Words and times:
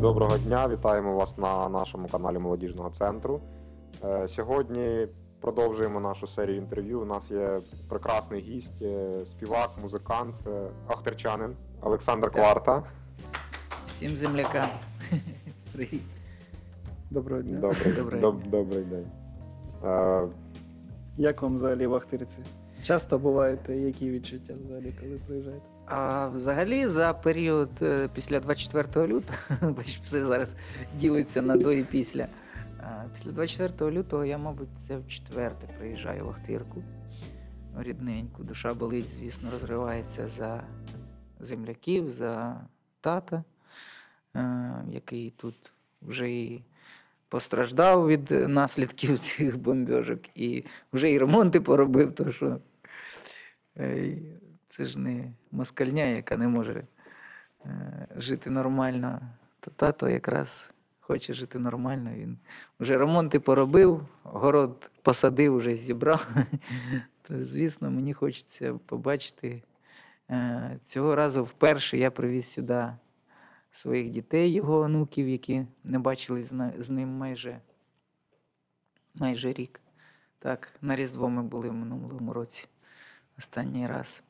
доброго 0.00 0.38
дня! 0.38 0.68
Вітаємо 0.68 1.14
вас 1.16 1.38
на 1.38 1.68
нашому 1.68 2.08
каналі 2.08 2.38
Молодіжного 2.38 2.90
центру. 2.90 3.40
Е, 4.04 4.28
сьогодні 4.28 5.08
продовжуємо 5.40 6.00
нашу 6.00 6.26
серію 6.26 6.56
інтерв'ю. 6.56 7.00
У 7.00 7.04
нас 7.04 7.30
є 7.30 7.60
прекрасний 7.88 8.40
гість, 8.40 8.82
е, 8.82 9.10
співак, 9.26 9.70
музикант, 9.82 10.34
е, 10.46 10.68
ахтерчанин 10.88 11.50
Олександр 11.82 12.30
Кварта. 12.30 12.82
Всім 13.86 14.16
землякам. 14.16 14.68
Привіт. 15.74 16.02
Доброго 17.10 17.42
дня. 17.42 17.58
Добрий, 17.58 17.92
Добрий 17.92 18.20
доб- 18.20 18.40
день. 18.40 18.50
добрий 18.50 18.84
день. 18.84 19.06
Як 21.16 21.42
вам 21.42 21.56
взагалі 21.56 21.86
в 21.86 21.94
Ахтирці? 21.94 22.38
Часто 22.82 23.18
буваєте, 23.18 23.76
які 23.76 24.10
відчуття 24.10 24.54
взагалі, 24.64 24.94
коли 25.00 25.20
приїжджаєте? 25.26 25.66
А 25.90 26.28
взагалі 26.28 26.86
за 26.86 27.12
період 27.12 27.70
е, 27.82 28.08
після 28.14 28.40
24 28.40 29.06
лютого, 29.06 29.38
бачиш, 29.72 30.00
все 30.02 30.24
зараз 30.24 30.54
ділиться 30.94 31.42
на 31.42 31.56
до 31.56 31.72
і 31.72 31.82
після. 31.82 32.28
Після 33.14 33.32
24 33.32 33.90
лютого 33.90 34.24
я, 34.24 34.38
мабуть, 34.38 34.68
це 34.86 34.96
в 34.96 35.08
четверте 35.08 35.66
приїжджаю 35.78 36.24
в 36.24 36.28
Ахтирку. 36.28 36.82
Рідненьку. 37.78 38.44
Душа 38.44 38.74
болить, 38.74 39.08
звісно, 39.08 39.50
розривається 39.50 40.28
за 40.28 40.62
земляків, 41.40 42.10
за 42.10 42.60
тата, 43.00 43.44
е, 44.36 44.72
який 44.90 45.30
тут 45.30 45.72
вже 46.02 46.30
і 46.30 46.62
постраждав 47.28 48.08
від 48.08 48.30
наслідків 48.30 49.18
цих 49.18 49.58
бомбьожок, 49.58 50.20
і 50.34 50.64
вже 50.92 51.10
і 51.10 51.18
ремонти 51.18 51.60
поробив, 51.60 52.14
то 52.14 52.32
що 52.32 52.58
е, 53.76 54.18
це 54.68 54.84
ж 54.84 54.98
не 54.98 55.32
москальня, 55.52 56.04
яка 56.04 56.36
не 56.36 56.48
може 56.48 56.84
е, 57.64 58.06
жити 58.16 58.50
нормально. 58.50 59.20
То 59.60 59.70
тато 59.70 60.08
якраз 60.08 60.70
хоче 61.00 61.34
жити 61.34 61.58
нормально. 61.58 62.10
Він 62.14 62.38
вже 62.80 62.98
ремонти 62.98 63.40
поробив, 63.40 64.06
город 64.22 64.90
посадив, 65.02 65.56
вже 65.56 65.76
зібрав. 65.76 66.26
То, 67.22 67.44
звісно, 67.44 67.90
мені 67.90 68.12
хочеться 68.12 68.74
побачити. 68.74 69.62
Е, 70.30 70.78
Цього 70.84 71.14
разу 71.14 71.44
вперше 71.44 71.98
я 71.98 72.10
привіз 72.10 72.46
сюди 72.50 72.88
своїх 73.72 74.10
дітей, 74.10 74.52
його 74.52 74.78
онуків, 74.80 75.28
які 75.28 75.66
не 75.84 75.98
бачились 75.98 76.46
з 76.52 76.72
з 76.78 76.90
ним 76.90 77.08
майже, 77.08 77.60
майже 79.14 79.52
рік. 79.52 79.80
Так, 80.38 80.72
на 80.82 80.96
Різдво 80.96 81.28
ми 81.28 81.42
були 81.42 81.68
в 81.68 81.74
минулому 81.74 82.32
році 82.32 82.68
останній 83.38 83.86
раз. 83.86 84.22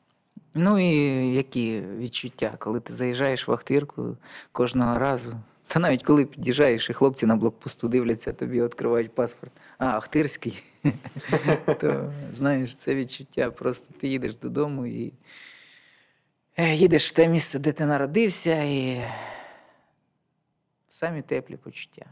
Ну 0.53 0.79
і 0.79 0.95
які 1.35 1.81
відчуття, 1.81 2.55
коли 2.59 2.79
ти 2.79 2.93
заїжджаєш 2.93 3.47
в 3.47 3.51
Ахтирку 3.51 4.17
кожного 4.51 4.99
разу. 4.99 5.35
Та 5.67 5.79
навіть 5.79 6.03
коли 6.03 6.25
під'їжджаєш, 6.25 6.89
і 6.89 6.93
хлопці 6.93 7.25
на 7.25 7.35
блокпосту 7.35 7.87
дивляться, 7.87 8.33
тобі 8.33 8.63
відкривають 8.63 9.15
паспорт. 9.15 9.51
А, 9.77 9.85
Ахтирський. 9.85 10.63
То 11.79 12.13
знаєш, 12.33 12.75
це 12.75 12.95
відчуття. 12.95 13.51
Просто 13.51 13.93
ти 13.99 14.07
їдеш 14.07 14.35
додому 14.35 14.85
і 14.85 15.13
е, 16.57 16.75
їдеш 16.75 17.09
в 17.09 17.11
те 17.11 17.27
місце, 17.27 17.59
де 17.59 17.71
ти 17.71 17.85
народився, 17.85 18.63
і 18.63 19.01
самі 20.89 21.21
теплі 21.21 21.57
почуття. 21.57 22.05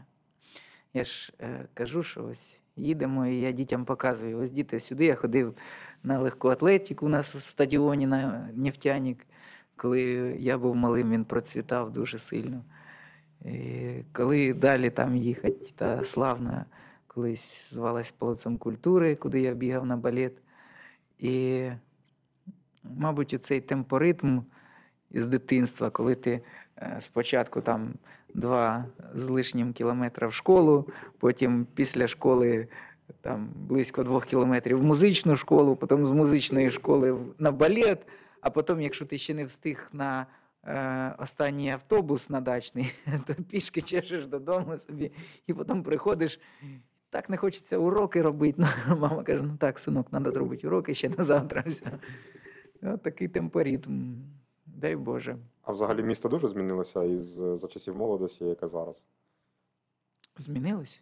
Я 0.94 1.04
ж 1.04 1.32
е, 1.40 1.64
кажу, 1.74 2.02
що 2.02 2.24
ось 2.24 2.60
їдемо, 2.76 3.26
і 3.26 3.40
я 3.40 3.52
дітям 3.52 3.84
показую. 3.84 4.38
Ось 4.38 4.50
діти 4.50 4.80
сюди 4.80 5.04
я 5.04 5.14
ходив 5.14 5.54
на 6.02 6.18
легку 6.18 6.48
атлетику 6.48 7.06
в 7.06 7.24
стадіоні 7.24 8.06
на 8.06 8.50
Нефтянік. 8.54 9.26
Коли 9.76 10.02
я 10.38 10.58
був 10.58 10.76
малим, 10.76 11.10
він 11.10 11.24
процвітав 11.24 11.92
дуже 11.92 12.18
сильно. 12.18 12.64
І 13.44 13.90
коли 14.12 14.54
далі 14.54 14.90
там 14.90 15.16
їхати, 15.16 15.72
та 15.76 16.04
славна 16.04 16.64
колись 17.06 17.74
звалась 17.74 18.10
Палацом 18.10 18.58
культури, 18.58 19.16
куди 19.16 19.40
я 19.40 19.54
бігав 19.54 19.86
на 19.86 19.96
балет. 19.96 20.32
І, 21.18 21.68
мабуть, 22.84 23.34
оцей 23.34 23.60
темпоритм 23.60 24.40
із 25.10 25.26
дитинства, 25.26 25.90
коли 25.90 26.14
ти 26.14 26.40
е, 26.76 26.96
спочатку 27.00 27.60
там 27.60 27.94
два 28.34 28.84
з 29.14 29.28
лишнім 29.28 29.72
кілометра 29.72 30.28
в 30.28 30.32
школу, 30.32 30.88
потім 31.18 31.66
після 31.74 32.08
школи 32.08 32.68
там 33.20 33.48
близько 33.54 34.04
двох 34.04 34.26
кілометрів 34.26 34.78
в 34.78 34.82
музичну 34.82 35.36
школу, 35.36 35.76
потім 35.76 36.06
з 36.06 36.10
музичної 36.10 36.70
школи 36.70 37.18
на 37.38 37.50
балет, 37.52 38.06
а 38.40 38.50
потім, 38.50 38.80
якщо 38.80 39.06
ти 39.06 39.18
ще 39.18 39.34
не 39.34 39.44
встиг 39.44 39.88
на 39.92 40.26
е, 40.64 41.14
останній 41.18 41.70
автобус 41.70 42.30
на 42.30 42.40
дачний, 42.40 42.94
то 43.26 43.34
пішки 43.34 43.82
чешеш 43.82 44.26
додому 44.26 44.78
собі, 44.78 45.12
і 45.46 45.54
потім 45.54 45.82
приходиш. 45.82 46.40
Так 47.10 47.30
не 47.30 47.36
хочеться 47.36 47.78
уроки 47.78 48.22
робити. 48.22 48.66
Ну, 48.88 48.96
мама 48.96 49.22
каже: 49.22 49.42
ну 49.42 49.56
так, 49.56 49.78
синок, 49.78 50.10
треба 50.10 50.30
зробити 50.30 50.66
уроки 50.66 50.94
ще 50.94 51.08
на 51.08 51.24
завтра. 51.24 51.64
Все. 51.66 51.98
От 52.82 53.02
такий 53.02 53.28
темпоритм. 53.28 54.14
Дай 54.66 54.96
Боже. 54.96 55.36
а 55.62 55.72
взагалі 55.72 56.02
місто 56.02 56.28
дуже 56.28 56.48
змінилося 56.48 57.04
із 57.04 57.26
за 57.32 57.68
часів 57.68 57.96
молодості, 57.96 58.44
яке 58.44 58.68
зараз. 58.68 58.96
Змінилось? 60.38 61.00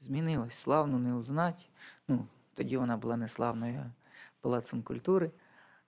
Змінилось. 0.00 0.54
Славну 0.54 0.98
не 0.98 1.14
узнать. 1.14 1.68
Ну, 2.08 2.26
тоді 2.54 2.76
вона 2.76 2.96
була 2.96 3.16
не 3.16 3.28
славною, 3.28 3.84
палацом 4.40 4.82
культури. 4.82 5.30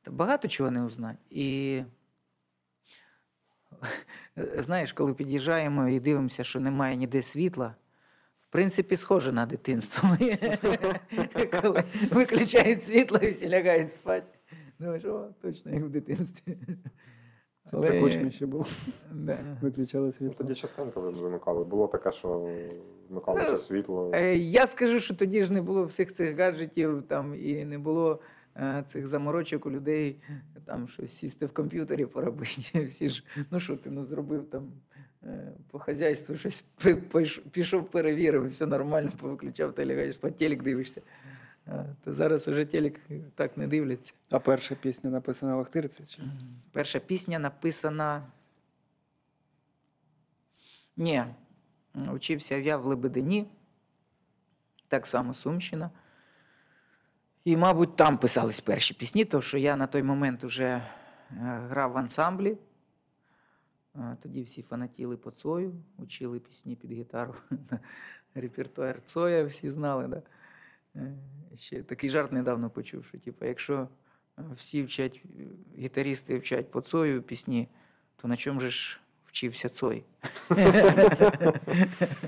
Та 0.03 0.11
багато 0.11 0.49
чого 0.49 0.71
не 0.71 0.85
узнать. 0.85 1.19
І 1.31 1.83
знаєш, 4.59 4.93
коли 4.93 5.15
під'їжджаємо 5.15 5.89
і 5.89 6.01
дивимося, 6.01 6.45
що 6.45 6.61
немає 6.61 6.97
ніде 6.97 7.23
світла, 7.23 7.75
в 8.49 8.53
принципі, 8.53 8.97
схоже 8.97 9.33
на 9.33 9.47
дитинство. 9.47 10.09
коли 11.61 11.85
виключають 12.11 12.85
світло 12.85 13.19
і 13.19 13.31
всі 13.31 13.49
лягають 13.49 13.93
спати. 13.93 14.39
Думаєш, 14.79 15.05
о, 15.05 15.29
точно 15.43 15.73
як 15.73 15.85
в 15.85 15.89
дитинстві. 15.89 16.59
Це 17.71 17.77
при 17.77 18.01
кучмі 18.01 18.31
ще 18.31 18.47
було. 18.47 18.67
Да. 19.13 19.39
Виключали 19.63 20.13
світло. 20.13 20.35
тоді 20.39 20.55
частенько 20.55 21.01
вимикали. 21.01 21.65
Було 21.65 21.87
таке, 21.89 22.13
що 22.13 22.49
вмикалося 23.11 23.53
Ну, 23.53 23.59
світло. 23.59 24.11
Е, 24.15 24.37
Я 24.37 24.67
скажу, 24.67 25.01
що 25.01 25.15
тоді 25.15 25.45
ж 25.45 25.53
не 25.53 25.63
було 25.63 25.85
всіх 25.85 26.13
цих 26.13 26.39
гаджетів 26.39 27.03
там 27.09 27.35
і 27.35 27.65
не 27.65 27.79
було 27.79 28.21
е, 28.57 28.85
цих 28.87 29.07
заморочок 29.07 29.67
у 29.67 29.71
людей, 29.71 30.17
там 30.65 30.89
щось 30.89 31.13
сісти 31.13 31.47
в 31.47 31.53
комп'ютері 31.53 32.07
поробити. 32.07 32.87
Всі 32.89 33.09
ж, 33.09 33.25
ну 33.51 33.61
що 33.61 33.77
ти 33.77 33.91
ну, 33.91 34.07
зробив 34.07 34.45
там 34.51 34.73
е, 35.25 35.53
по 35.71 35.79
хазяйству, 35.79 36.37
щось 36.37 36.65
пиш- 36.85 37.41
пішов, 37.51 37.91
перевірив, 37.91 38.49
все 38.49 38.67
нормально, 38.67 39.13
повиключав, 39.21 39.73
ти 39.73 39.87
лягаєш 39.87 40.15
спати, 40.15 40.35
телек 40.39 40.63
дивишся. 40.63 41.01
То 42.05 42.15
зараз 42.15 42.49
уже 42.49 42.65
телек 42.65 43.01
так 43.35 43.57
не 43.57 43.67
дивляться. 43.67 44.15
А 44.31 44.39
перша 44.39 44.75
пісня 44.75 45.11
написана 45.11 45.57
в 45.57 45.61
Ахтирці? 45.61 46.05
Чи? 46.07 46.23
Перша 46.73 46.99
пісня 46.99 47.39
написана. 47.39 48.23
Ні, 50.97 51.25
вчився 51.95 52.57
я 52.57 52.77
в 52.77 52.87
Лебедині, 52.87 53.47
так 54.89 55.07
само 55.07 55.35
Сумщина. 55.35 55.91
І, 57.45 57.57
мабуть, 57.57 57.97
там 57.97 58.19
писались 58.19 58.61
перші 58.61 58.95
пісні, 58.95 59.25
тому 59.25 59.43
що 59.43 59.59
я 59.59 59.77
на 59.77 59.87
той 59.87 60.03
момент 60.03 60.45
вже 60.45 60.65
е, 60.65 60.85
грав 61.71 61.93
в 61.93 61.99
ансамблі. 61.99 62.59
Е, 63.97 64.17
Тоді 64.23 64.43
всі 64.43 64.63
фанатіли 64.63 65.17
по 65.17 65.31
Цою, 65.31 65.75
учили 65.99 66.41
пісні 66.41 66.77
під 66.77 66.93
гітару. 66.93 67.35
Репертуар 68.35 69.03
Цоя 69.05 69.45
всі 69.45 69.69
знали. 69.69 70.09
Да? 70.09 70.23
Е, 70.97 71.15
Ще 71.57 71.83
такий 71.83 72.11
жарт 72.11 72.33
недавно 72.33 72.71
почув, 72.71 73.05
що 73.05 73.19
типу, 73.19 73.45
якщо 73.45 73.89
е, 74.39 74.43
всі 74.57 74.83
вчать, 74.83 75.23
е, 75.25 75.43
гітарісти 75.79 76.39
вчать 76.39 76.71
по 76.71 76.81
Цою 76.81 77.23
пісні, 77.23 77.69
то 78.17 78.29
на 78.29 78.37
чому 78.37 78.61
же 78.61 78.71
ж 78.71 79.01
вчився 79.27 79.69
Цой? 79.69 80.05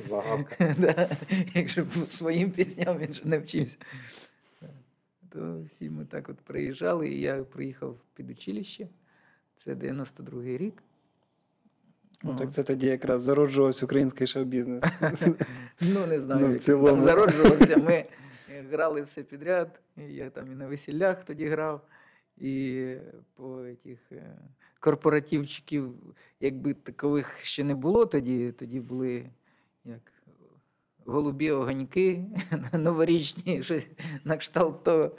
Загадка. 0.09 0.75
Да. 0.79 1.17
Якщо 1.55 1.85
б 1.85 1.89
своїм 2.09 2.51
пісням 2.51 2.99
він 2.99 3.15
же 3.15 3.23
не 3.25 3.39
вчився. 3.39 3.77
То 5.29 5.63
всі 5.67 5.91
ми 5.91 6.05
так 6.05 6.29
от 6.29 6.37
приїжджали, 6.37 7.09
і 7.09 7.21
я 7.21 7.45
приїхав 7.45 7.97
під 8.15 8.31
училище. 8.31 8.89
Це 9.57 9.75
92-й 9.75 10.57
рік. 10.57 10.83
Ну, 12.23 12.37
так 12.37 12.53
це 12.53 12.63
тоді 12.63 12.87
якраз 12.87 13.23
зароджувався 13.23 13.85
український 13.85 14.27
шоу-бізнес. 14.27 14.85
Ну, 15.81 16.07
не 16.07 16.21
знаю, 16.21 16.41
Ну, 16.47 16.53
як 16.53 16.85
там 16.85 17.03
зароджувався. 17.03 17.77
Ми 17.77 18.05
грали 18.71 19.03
все 19.03 19.23
підряд. 19.23 19.81
Я 19.97 20.31
там 20.31 20.53
і 20.53 20.55
на 20.55 20.67
весіллях 20.67 21.25
тоді 21.25 21.47
грав, 21.47 21.87
і 22.37 22.95
по 23.35 23.65
тих 23.83 23.99
е, 24.13 24.39
корпоративчиків, 24.81 25.95
якби 26.41 26.75
такових 26.75 27.39
ще 27.43 27.65
не 27.65 27.75
було 27.75 28.07
тоді, 28.07 28.53
тоді 28.53 28.81
були 28.81 29.31
як 29.85 30.01
голубі 31.07 31.51
огоньки 31.51 32.25
новорічні, 32.73 33.63
щось 33.63 33.89
на 34.25 34.37
кшталт 34.37 34.85
того. 34.85 35.11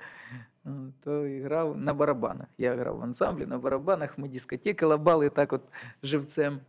То 1.03 1.27
і 1.27 1.41
грав 1.41 1.77
на 1.77 1.93
барабанах. 1.93 2.47
Я 2.57 2.75
грав 2.75 2.97
в 2.97 3.03
ансамблі 3.03 3.45
на 3.45 3.57
барабанах, 3.57 4.17
ми 4.17 4.27
дискотеки 4.27 4.85
лабали 4.85 5.29
так 5.29 5.53
от 5.53 5.61
живцем. 6.03 6.59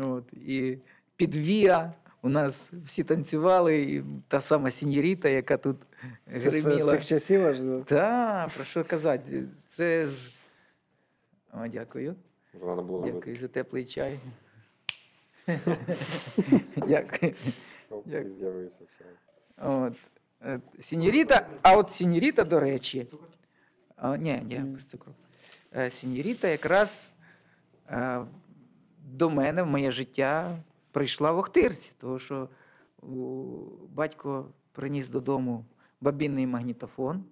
От, 0.00 0.32
і 0.32 0.78
під 1.16 1.36
ВІА 1.36 1.92
у 2.24 2.28
нас 2.28 2.72
всі 2.84 3.04
танцювали, 3.04 3.82
і 3.82 4.04
та 4.28 4.40
сама 4.40 4.70
сіньоріта, 4.70 5.28
яка 5.28 5.56
тут 5.56 5.76
Це 6.32 6.50
з- 6.50 6.84
тих 6.90 7.06
часів 7.06 7.46
аж 7.46 7.60
Так, 7.86 8.48
про 8.48 8.64
що 8.64 8.84
казати? 8.84 9.44
Це 9.66 10.06
з. 10.06 10.34
О, 11.52 11.66
дякую. 11.68 12.14
Дякую 13.04 13.36
за 13.36 13.48
теплий 13.48 13.84
чай. 13.84 14.18
Дякую. 16.88 17.34
І 18.06 18.10
з'явився 18.38 18.80
чай. 18.98 19.06
От. 19.68 19.92
е, 20.44 20.60
Сіньоріта, 20.80 21.46
а 21.62 21.76
от 21.76 21.92
сіньоріта, 21.92 22.44
до 22.44 22.60
речі. 22.60 23.06
А, 23.96 24.16
ні, 24.16 24.42
ні, 24.44 24.58
без 24.58 24.86
цукру. 24.88 25.12
Е, 25.76 25.90
Сіньоріта 25.90 26.48
якраз 26.48 27.08
е, 27.90 28.20
до 29.04 29.30
мене 29.30 29.62
в 29.62 29.66
моє 29.66 29.90
життя 29.90 30.58
прийшла 30.94 31.32
в 31.32 31.38
Охтирці, 31.38 31.92
тому 31.98 32.18
що 32.18 32.48
батько 33.94 34.46
приніс 34.72 35.08
додому 35.08 35.64
бабінний 36.00 36.46
магнітофон. 36.46 37.24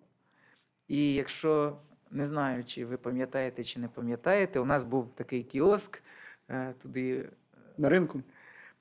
І 0.88 1.14
якщо 1.14 1.76
не 2.10 2.26
знаю, 2.26 2.64
чи 2.64 2.86
ви 2.86 2.96
пам'ятаєте, 2.96 3.64
чи 3.64 3.80
не 3.80 3.88
пам'ятаєте, 3.88 4.60
у 4.60 4.64
нас 4.64 4.84
був 4.84 5.14
такий 5.14 5.42
кіоск 5.42 6.02
е, 6.50 6.74
туди 6.82 7.28
на 7.78 7.88
ринку. 7.88 8.22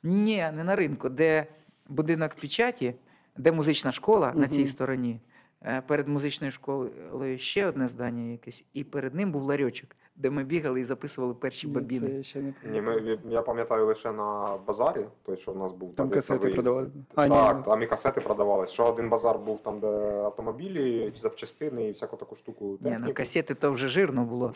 ні, 0.03 0.37
не 0.37 0.63
на 0.63 0.75
ринку, 0.75 1.09
де 1.09 1.45
будинок 1.89 2.35
печаті, 2.35 2.95
де 3.37 3.51
музична 3.51 3.91
школа 3.91 4.33
на 4.35 4.47
цій 4.47 4.67
стороні. 4.67 5.19
Е, 5.61 5.81
Перед 5.81 6.07
музичною 6.07 6.51
школою 6.51 7.37
ще 7.37 7.67
одне 7.67 7.87
здання 7.87 8.31
якесь, 8.31 8.65
і 8.73 8.83
перед 8.83 9.15
ним 9.15 9.31
був 9.31 9.43
ларьочок, 9.43 9.95
де 10.21 10.29
ми 10.29 10.43
бігали 10.43 10.81
і 10.81 10.83
записували 10.83 11.33
перші 11.33 11.67
Ні, 11.67 11.73
бабіни. 11.73 12.07
Це 12.07 12.13
я 12.13 12.23
ще 12.23 12.41
не 12.41 12.53
Ні, 12.71 12.81
ми, 12.81 13.17
я 13.29 13.41
пам'ятаю 13.41 13.85
лише 13.85 14.11
на 14.11 14.57
базарі, 14.67 15.05
той, 15.25 15.37
що 15.37 15.51
в 15.51 15.57
нас 15.57 15.73
був. 15.73 15.95
Там 15.95 16.09
касети 16.09 16.39
виїзд. 16.39 16.55
продавали. 16.55 16.89
А, 17.15 17.27
так, 17.29 17.57
ні. 17.57 17.63
там 17.65 17.81
і 17.81 17.87
касети 17.87 18.21
продавались. 18.21 18.69
Що 18.69 18.85
один 18.85 19.09
базар 19.09 19.39
був 19.39 19.59
там, 19.63 19.79
де 19.79 19.87
автомобілі, 20.13 21.13
запчастини 21.17 21.87
і 21.87 21.91
всяку 21.91 22.17
таку 22.17 22.35
штуку. 22.35 22.65
Ні, 22.65 22.77
техніку. 22.77 23.03
ну 23.07 23.13
касети 23.13 23.55
то 23.55 23.71
вже 23.71 23.87
жирно 23.87 24.23
було. 24.25 24.53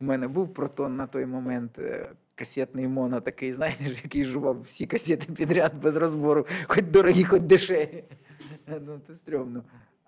У 0.00 0.04
мене 0.04 0.28
був 0.28 0.54
протон 0.54 0.96
на 0.96 1.06
той 1.06 1.26
момент. 1.26 1.78
е, 1.78 2.10
Касетний 2.34 2.88
моно 2.88 3.20
такий, 3.20 3.52
знаєш, 3.52 3.76
який 4.04 4.24
жував 4.24 4.62
всі 4.62 4.86
касети 4.86 5.32
підряд 5.32 5.72
без 5.82 5.96
розбору, 5.96 6.46
хоч 6.68 6.82
дорогі, 6.82 7.24
хоч 7.24 7.40
дешеві. 7.42 8.04
Ну, 8.86 9.00
то 9.06 9.14
стрьомно. 9.14 9.62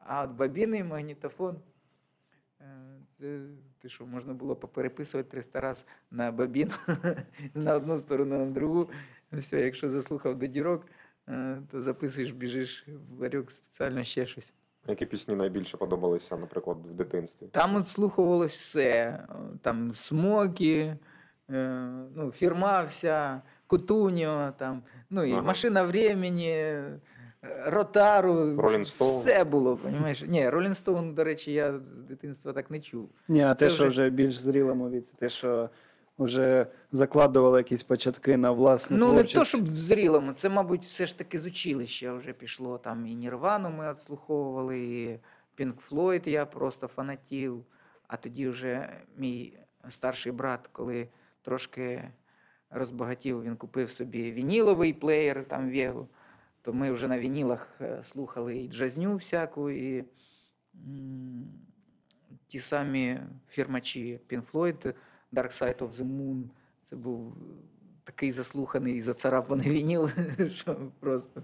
А 0.07 0.23
от 0.23 0.31
бабінний 0.31 0.85
магнітофон. 0.85 1.57
Це 3.21 3.39
ти 3.79 3.89
що, 3.89 4.07
можна 4.07 4.33
було 4.33 4.57
попереписувати 4.57 5.31
300 5.31 5.61
раз 5.61 5.87
на 6.11 6.33
бабіну 6.33 6.73
на 7.55 7.75
одну 7.75 7.99
сторону, 7.99 8.39
на 8.39 8.51
другу. 8.51 8.91
Все, 9.33 9.61
якщо 9.61 9.91
заслухав 9.91 10.39
до 10.39 10.47
дірок, 10.47 10.87
е, 11.29 11.63
то 11.71 11.83
записуєш, 11.83 12.31
біжиш 12.31 12.87
в 13.11 13.21
ларьок 13.21 13.51
спеціально 13.51 14.05
ще 14.05 14.27
щось. 14.27 14.53
Які 14.89 15.07
пісні 15.07 15.35
найбільше 15.35 15.77
подобалися, 15.77 16.37
наприклад, 16.37 16.79
в 16.87 16.95
дитинстві? 16.95 17.47
Там 17.47 17.77
от 17.77 17.89
слухувалось 17.89 18.55
все. 18.55 19.25
Там 19.63 19.95
Смокі, 19.95 20.95
е, 21.51 21.89
ну, 22.15 22.33
фірма 22.33 22.83
вся, 22.83 23.43
Кутуньо, 23.67 24.53
там, 24.59 24.83
ну 25.11 25.25
і 25.25 25.33
Ага. 25.33 25.43
машина 25.43 25.83
времени, 25.83 26.85
Ротару. 27.67 28.33
Rolling 28.35 29.05
Все 29.05 29.45
було, 29.45 29.79
розумієш? 29.85 30.25
Ні, 30.27 30.49
Ролін 30.49 30.75
Стоун, 30.75 31.15
до 31.15 31.25
речі, 31.25 31.53
я 31.53 31.79
з 31.79 31.83
дитинства 32.09 32.53
так 32.53 32.71
не 32.71 32.81
чув. 32.81 33.09
Ні, 33.29 33.43
а 33.43 33.55
Це 33.55 33.67
те, 33.67 33.75
що 33.75 33.83
вже- 33.83 33.89
вже 33.89 34.11
більш 34.11 34.39
зрілому 34.39 34.91
віці, 34.91 35.13
те, 35.19 35.29
що 35.29 35.71
вже 36.19 36.67
закладували 36.93 37.59
якісь 37.59 37.83
початки 37.83 38.37
на 38.37 38.51
власну 38.51 38.97
Ну, 38.97 39.13
не 39.13 39.25
то, 39.25 39.45
щоб 39.45 39.65
в 39.65 39.77
зрілому, 39.77 40.33
це, 40.33 40.49
мабуть, 40.49 40.85
все 40.85 41.07
ж 41.07 41.19
таки 41.19 41.39
з 41.39 41.47
училища 41.47 42.13
вже 42.13 42.33
пішло. 42.33 42.79
Там 42.79 43.07
і 43.07 43.15
Нірвану 43.15 43.71
ми 43.71 43.93
відслуховували, 43.93 44.79
і 44.79 45.19
Пінк 45.55 45.81
Флойд 45.81 46.27
я 46.27 46.47
просто 46.47 46.87
фанатів. 46.87 47.65
А 48.09 48.17
тоді 48.17 48.49
вже 48.49 48.89
мій 49.17 49.53
старший 49.91 50.33
брат, 50.33 50.69
коли 50.73 51.09
трошки 51.43 52.05
розбагатів, 52.71 53.43
він 53.43 53.57
купив 53.57 53.91
собі 53.91 54.33
вініловий 54.33 54.93
плеєр, 54.93 55.45
там 55.49 55.71
Вегу, 55.73 56.09
то 56.69 56.75
ми 56.75 56.91
вже 56.93 57.09
на 57.09 57.19
вінілах 57.19 57.69
е, 57.81 58.05
слухали 58.05 58.59
і 58.59 58.69
джазню 58.69 59.17
всяку, 59.17 59.71
і 59.71 60.05
ті 62.47 62.59
самі 62.59 63.21
фірмачі 63.49 64.21
Pink 64.29 64.43
Floyd, 64.53 64.95
Dark 65.33 65.63
Side 65.63 65.79
of 65.79 65.97
the 65.97 66.05
Moon. 66.05 66.43
Це 66.85 66.97
був 66.97 67.37
такий 68.05 68.33
заслуханий 68.33 68.97
і 68.97 69.01
зацарапаний 69.01 69.71
вініл, 69.79 70.11
що 70.49 70.91
просто. 71.01 71.43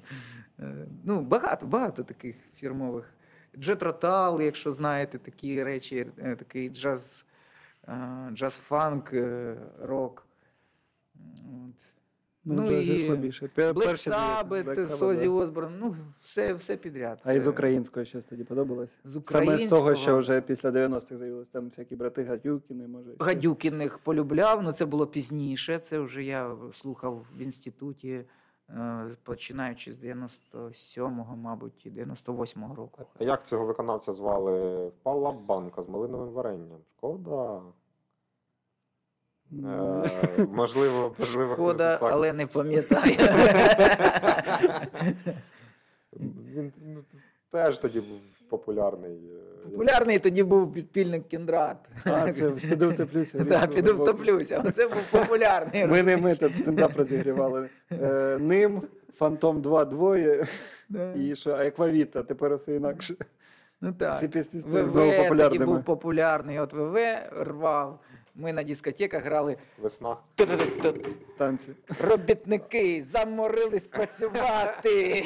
е, 0.58 0.86
Ну, 1.04 1.20
багато, 1.20 1.66
багато 1.66 2.02
таких 2.04 2.36
фірмових. 2.56 3.14
Jethro 3.58 3.82
Tull, 3.82 4.40
якщо 4.40 4.72
знаєте 4.72 5.18
такі 5.18 5.64
речі, 5.64 6.06
такий 6.16 6.70
джаз, 6.70 7.26
е, 7.88 7.92
джаз-фанк, 8.32 9.12
рок. 9.80 10.26
От. 11.14 11.93
Ну, 12.44 12.54
ну 12.54 12.80
вже 12.80 12.94
і 12.94 13.06
слабіше. 13.06 13.50
Black 13.56 14.08
Sabbath, 14.08 14.88
з 14.88 14.95
Оззі. 14.95 15.28
Осборн, 15.28 15.72
ну, 15.80 15.96
все, 16.22 16.54
все 16.54 16.76
підряд. 16.76 17.18
А 17.24 17.32
із 17.32 17.46
українського 17.46 18.06
щось 18.06 18.24
тоді 18.24 18.44
подобалось? 18.44 18.90
З 19.04 19.20
Саме 19.26 19.58
з 19.58 19.66
того, 19.66 19.94
що 19.94 20.18
вже 20.18 20.40
після 20.40 20.70
90-х 20.70 21.16
з'явилися 21.18 21.50
там 21.52 21.68
всякі 21.68 21.96
брати 21.96 22.24
Гадюкіни, 22.24 22.88
може. 22.88 23.10
Гадюкіних 23.18 23.98
полюбляв, 23.98 24.58
але 24.62 24.72
це 24.72 24.86
було 24.86 25.06
пізніше. 25.06 25.78
Це 25.78 25.98
вже 25.98 26.24
я 26.24 26.56
слухав 26.72 27.26
в 27.38 27.42
інституті, 27.42 28.24
е, 28.70 29.06
починаючи 29.22 29.92
з 29.92 30.04
97-го, 30.04 31.36
мабуть, 31.36 31.86
і 31.86 31.90
98-го 31.90 32.74
року. 32.74 33.06
А 33.20 33.24
Як 33.24 33.46
цього 33.46 33.66
виконавця 33.66 34.12
звали? 34.12 34.90
Пала 35.02 35.32
банка 35.32 35.82
з 35.82 35.88
малиновим 35.88 36.28
варенням. 36.28 36.78
Шкода. 36.96 37.60
Е, 39.64 40.46
можливо, 40.52 41.14
можливо, 41.18 41.54
Шкода, 41.54 41.98
але 42.02 42.32
не 42.32 42.46
пам'ятаю. 42.54 43.14
Він 46.54 46.72
ну, 46.94 47.04
теж 47.50 47.78
тоді 47.78 48.00
був 48.00 48.18
популярний. 48.48 49.10
е, 49.12 49.68
Популярний 49.70 50.18
тоді 50.18 50.42
був 50.42 50.72
підпільник 50.72 51.28
Кіндрат. 51.28 51.76
А, 52.04 52.32
це 52.32 52.50
піду 52.50 52.90
втеплюся. 52.90 53.44
Так, 53.48 53.70
піду 53.70 53.94
втоплюся. 54.02 54.62
Оце 54.66 54.88
був 54.88 55.02
популярний. 55.10 55.86
Ми 55.86 56.02
не 56.02 56.16
ми 56.16 56.34
тут 56.36 56.56
стендап 56.56 56.96
розігрівали. 56.96 57.68
Е, 57.92 58.38
Ним, 58.40 58.82
Фантом 59.16 59.60
2 59.62 59.84
двоє 59.84 60.46
і 61.16 61.36
що, 61.36 61.54
Аквавіта, 61.54 62.22
тепер 62.22 62.56
все 62.56 62.74
інакше. 62.74 63.14
Ну 63.80 63.92
так. 63.92 64.20
Ці 64.20 64.28
пісні 64.28 64.60
ВВ 64.60 64.88
знову 64.88 65.10
тоді 65.10 65.22
популярними. 65.22 65.66
був 65.66 65.84
популярний. 65.84 66.58
От 66.58 66.72
ВВ 66.72 66.98
рвав. 67.40 68.00
Ми 68.34 68.52
на 68.52 68.62
дискотеках 68.62 69.24
грали 69.24 69.56
Весна. 69.78 70.16
Танці. 71.38 71.68
робітники 72.00 73.02
заморились 73.02 73.86
працювати. 73.86 75.24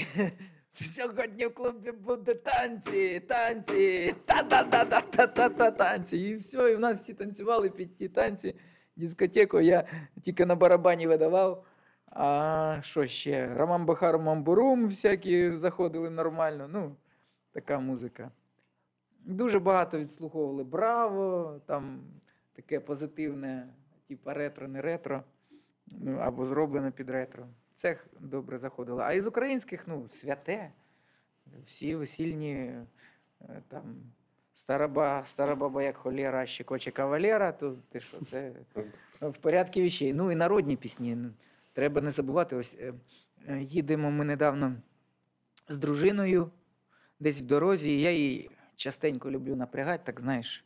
Сьогодні 0.75 1.47
в 1.47 1.55
клубі 1.55 1.93
буде 1.93 2.35
танці, 2.35 3.21
танці, 3.21 4.15
та-та-та-та-та-та 4.25 5.71
танці. 5.71 6.17
І 6.19 6.37
все, 6.37 6.73
і 6.73 6.77
в 6.77 6.81
нас 6.81 7.01
всі 7.01 7.15
танцювали 7.15 7.71
під 7.71 7.97
ті 7.97 8.09
танці. 8.09 8.55
Дискотеку 8.97 9.61
я 9.61 9.85
тільки 10.23 10.47
на 10.47 10.55
барабані 10.55 11.07
видавав. 11.07 11.65
А 12.07 12.79
що 12.83 13.07
ще? 13.07 13.55
Роман 13.55 13.87
Бахар 13.87 14.19
Мамбурум 14.19 14.89
всякі 14.89 15.57
заходили 15.57 16.11
нормально. 16.11 16.69
Ну, 16.73 16.97
така 17.53 17.79
музика. 17.79 18.31
Дуже 19.25 19.59
багато 19.59 19.99
відслуховували 19.99 20.65
Браво, 20.65 21.61
там 21.67 22.01
таке 22.59 22.81
позитивне, 22.81 23.69
типа 24.09 24.35
ретро, 24.35 24.69
не 24.69 24.83
ретро. 24.83 25.23
Ну, 25.87 26.19
або 26.19 26.47
зроблено 26.47 26.93
під 26.93 27.11
ретро. 27.11 27.47
Це 27.75 27.99
добре 28.21 28.59
заходило. 28.59 29.01
А 29.01 29.13
із 29.13 29.27
українських, 29.27 29.85
ну, 29.87 30.09
святе. 30.11 30.71
Всі 31.65 31.95
весільні, 31.95 32.55
е, 32.55 33.63
там, 33.69 33.97
стара, 34.55 35.23
стара 35.27 35.55
баба, 35.55 35.83
як 35.83 35.97
холєра, 35.97 36.47
щекоче 36.47 36.91
кавалера, 36.91 37.53
то 37.53 37.77
ти 37.91 38.01
що, 38.01 38.25
це 38.25 38.53
в 39.21 39.33
порядку 39.33 39.81
вещей. 39.81 40.15
Ну 40.15 40.33
і 40.33 40.35
народні 40.35 40.77
пісні. 40.77 41.17
Ну, 41.17 41.31
Треба 41.73 42.01
не 42.01 42.11
забувати. 42.11 42.57
Ось 42.57 42.77
е, 42.81 42.95
е, 43.49 43.61
їдемо 43.61 44.11
ми 44.11 44.25
недавно 44.25 44.77
з 45.69 45.79
дружиною 45.79 46.51
десь 47.21 47.41
в 47.41 47.45
дорозі, 47.45 47.91
і 47.91 48.01
я 48.01 48.11
її 48.11 48.51
частенько 48.77 49.31
люблю 49.31 49.57
напрягати, 49.57 50.03
так 50.07 50.21
знаєш, 50.21 50.65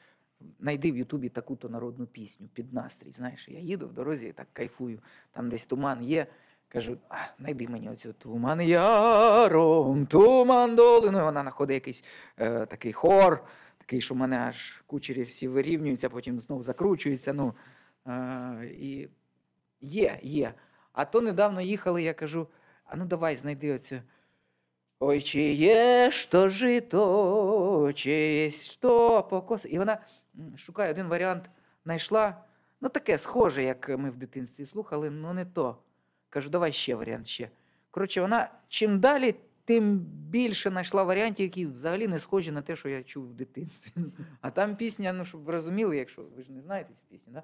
найди 0.59 0.93
в 0.93 0.97
Ютубі 0.97 1.29
таку-то 1.29 1.69
народну 1.69 2.07
пісню 2.07 2.49
під 2.55 2.73
настрій. 2.73 3.13
Знаєш, 3.13 3.49
я 3.49 3.61
їду 3.61 3.89
в 3.89 3.93
дорозі 3.93 4.27
і 4.27 4.33
так 4.33 4.47
кайфую. 4.53 4.99
Там 5.33 5.51
десь 5.51 5.65
туман 5.65 6.03
є. 6.03 6.27
Кажу, 6.69 6.97
а, 7.09 7.17
найди 7.39 7.69
мені 7.69 7.89
оцю 7.91 8.13
туман 8.13 8.61
яром, 8.61 10.07
туман 10.07 10.77
долиною. 10.77 11.25
Вона 11.25 11.43
знаходить 11.43 11.75
якийсь 11.75 12.05
е, 12.39 12.67
такий 12.67 12.93
хор, 12.93 13.45
такий, 13.79 14.01
що 14.01 14.15
в 14.15 14.17
мене 14.17 14.39
аж 14.39 14.83
кучері 14.87 15.23
всі 15.23 15.49
вирівнюються, 15.49 16.09
потім 16.09 16.41
знову 16.41 16.63
закручуються. 16.63 17.33
Ну, 17.33 17.55
е, 18.07 18.65
і 18.65 19.09
є, 19.81 20.19
є. 20.23 20.55
А 20.93 21.05
то 21.05 21.21
недавно 21.21 21.61
їхали, 21.61 22.03
я 22.03 22.15
кажу: 22.15 22.47
а 22.85 22.97
ну 22.97 23.05
давай 23.05 23.37
знайди 23.37 23.75
оцю. 23.75 24.01
Ой, 25.05 25.23
чи 25.23 25.41
є 25.53 26.11
що 26.13 26.49
жито, 26.49 27.91
чи 27.95 28.11
є 28.11 28.51
що 28.51 29.23
покос. 29.31 29.67
І 29.71 29.79
вона 29.79 29.99
м, 30.39 30.59
шукає 30.59 30.91
один 30.91 31.07
варіант, 31.07 31.51
знайшла. 31.85 32.45
Ну, 32.81 32.89
таке 32.89 33.19
схоже, 33.19 33.63
як 33.63 33.89
ми 33.89 34.11
в 34.11 34.17
дитинстві 34.17 34.67
слухали, 34.67 35.11
ну 35.11 35.33
не 35.33 35.45
то. 35.45 35.77
Кажу, 36.31 36.51
давай 36.51 36.73
ще 36.73 36.95
варіант 36.95 37.29
ще. 37.29 37.49
Коротше, 37.91 38.21
вона 38.21 38.49
чим 38.69 39.01
далі, 39.01 39.35
тим 39.65 39.99
більше 40.31 40.71
знайшла 40.71 41.03
варіантів, 41.03 41.43
які 41.45 41.67
взагалі 41.67 42.09
не 42.09 42.19
схожі 42.19 42.53
на 42.53 42.63
те, 42.63 42.77
що 42.77 42.89
я 42.89 43.03
чув 43.03 43.29
в 43.29 43.35
дитинстві. 43.35 43.93
А 44.41 44.51
там 44.51 44.77
пісня, 44.77 45.13
ну 45.13 45.25
щоб 45.25 45.41
ви 45.43 45.53
розуміли, 45.53 45.97
якщо 45.97 46.23
ви 46.37 46.43
ж 46.43 46.53
не 46.53 46.61
знаєте 46.63 46.91
цю 46.95 47.07
пісню, 47.09 47.33
да? 47.33 47.43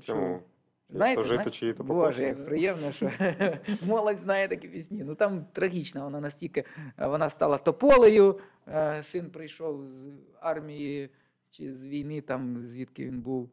Чому? 0.00 0.42
Знаєте, 0.90 1.22
то 1.22 1.28
жито, 1.28 1.50
знаєте? 1.50 1.74
то 1.78 1.84
Боже, 1.84 2.22
як 2.22 2.46
приємно, 2.46 2.92
що 2.92 3.10
молодь 3.82 4.18
знає 4.18 4.48
такі 4.48 4.68
пісні. 4.68 5.04
Ну 5.04 5.14
там 5.14 5.44
трагічна, 5.52 6.04
вона 6.04 6.20
настільки 6.20 6.64
вона 6.98 7.30
стала 7.30 7.58
тополею. 7.58 8.40
е, 8.68 9.02
Син 9.02 9.30
прийшов 9.30 9.84
з 9.84 10.12
армії 10.40 11.10
чи 11.50 11.74
з 11.74 11.86
війни, 11.86 12.20
там 12.20 12.66
звідки 12.66 13.06
він 13.06 13.20
був. 13.20 13.50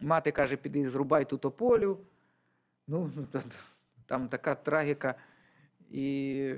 Мати 0.00 0.32
каже, 0.32 0.56
піди 0.56 0.90
зрубай 0.90 1.28
ту 1.28 1.38
тополю. 1.38 1.98
Ну, 2.88 3.10
та- 3.32 3.42
там 4.06 4.28
така 4.28 4.54
трагіка. 4.54 5.14
І 5.90 6.54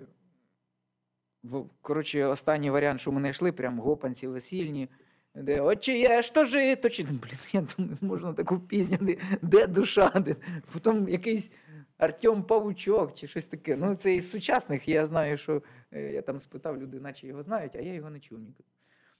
коротше, 1.81 2.25
останній 2.25 2.71
варіант, 2.71 3.01
що 3.01 3.13
ми 3.13 3.21
знайшли, 3.21 3.53
прям 3.53 3.79
гопанці 3.79 4.27
весільні. 4.27 4.89
Де 5.35 5.61
очі 5.61 5.99
є, 5.99 6.23
що 6.23 6.45
жито, 6.45 6.91
чи 6.91 7.03
блін, 7.03 7.19
я 7.53 7.61
думаю, 7.77 7.99
можна 8.01 8.33
таку 8.33 8.59
пісню, 8.61 8.99
де, 9.01 9.17
де 9.43 9.67
душа, 9.67 10.11
де 10.11 10.37
потім 10.73 11.09
якийсь 11.09 11.51
Артем 11.99 12.43
Павучок 12.43 13.15
чи 13.15 13.27
щось 13.29 13.47
таке. 13.47 13.77
Ну, 13.77 13.95
це 13.95 14.15
із 14.15 14.31
сучасних. 14.31 14.89
Я 14.89 15.07
знаю, 15.07 15.39
що 15.39 15.63
е, 15.93 16.13
я 16.13 16.23
там 16.23 16.41
спитав, 16.41 16.79
люди, 16.83 17.01
наче 17.01 17.27
його 17.27 17.43
знають, 17.43 17.77
а 17.77 17.81
я 17.81 17.95
його 17.95 18.11
не 18.11 18.21
чув 18.21 18.39
ніколи. 18.39 18.69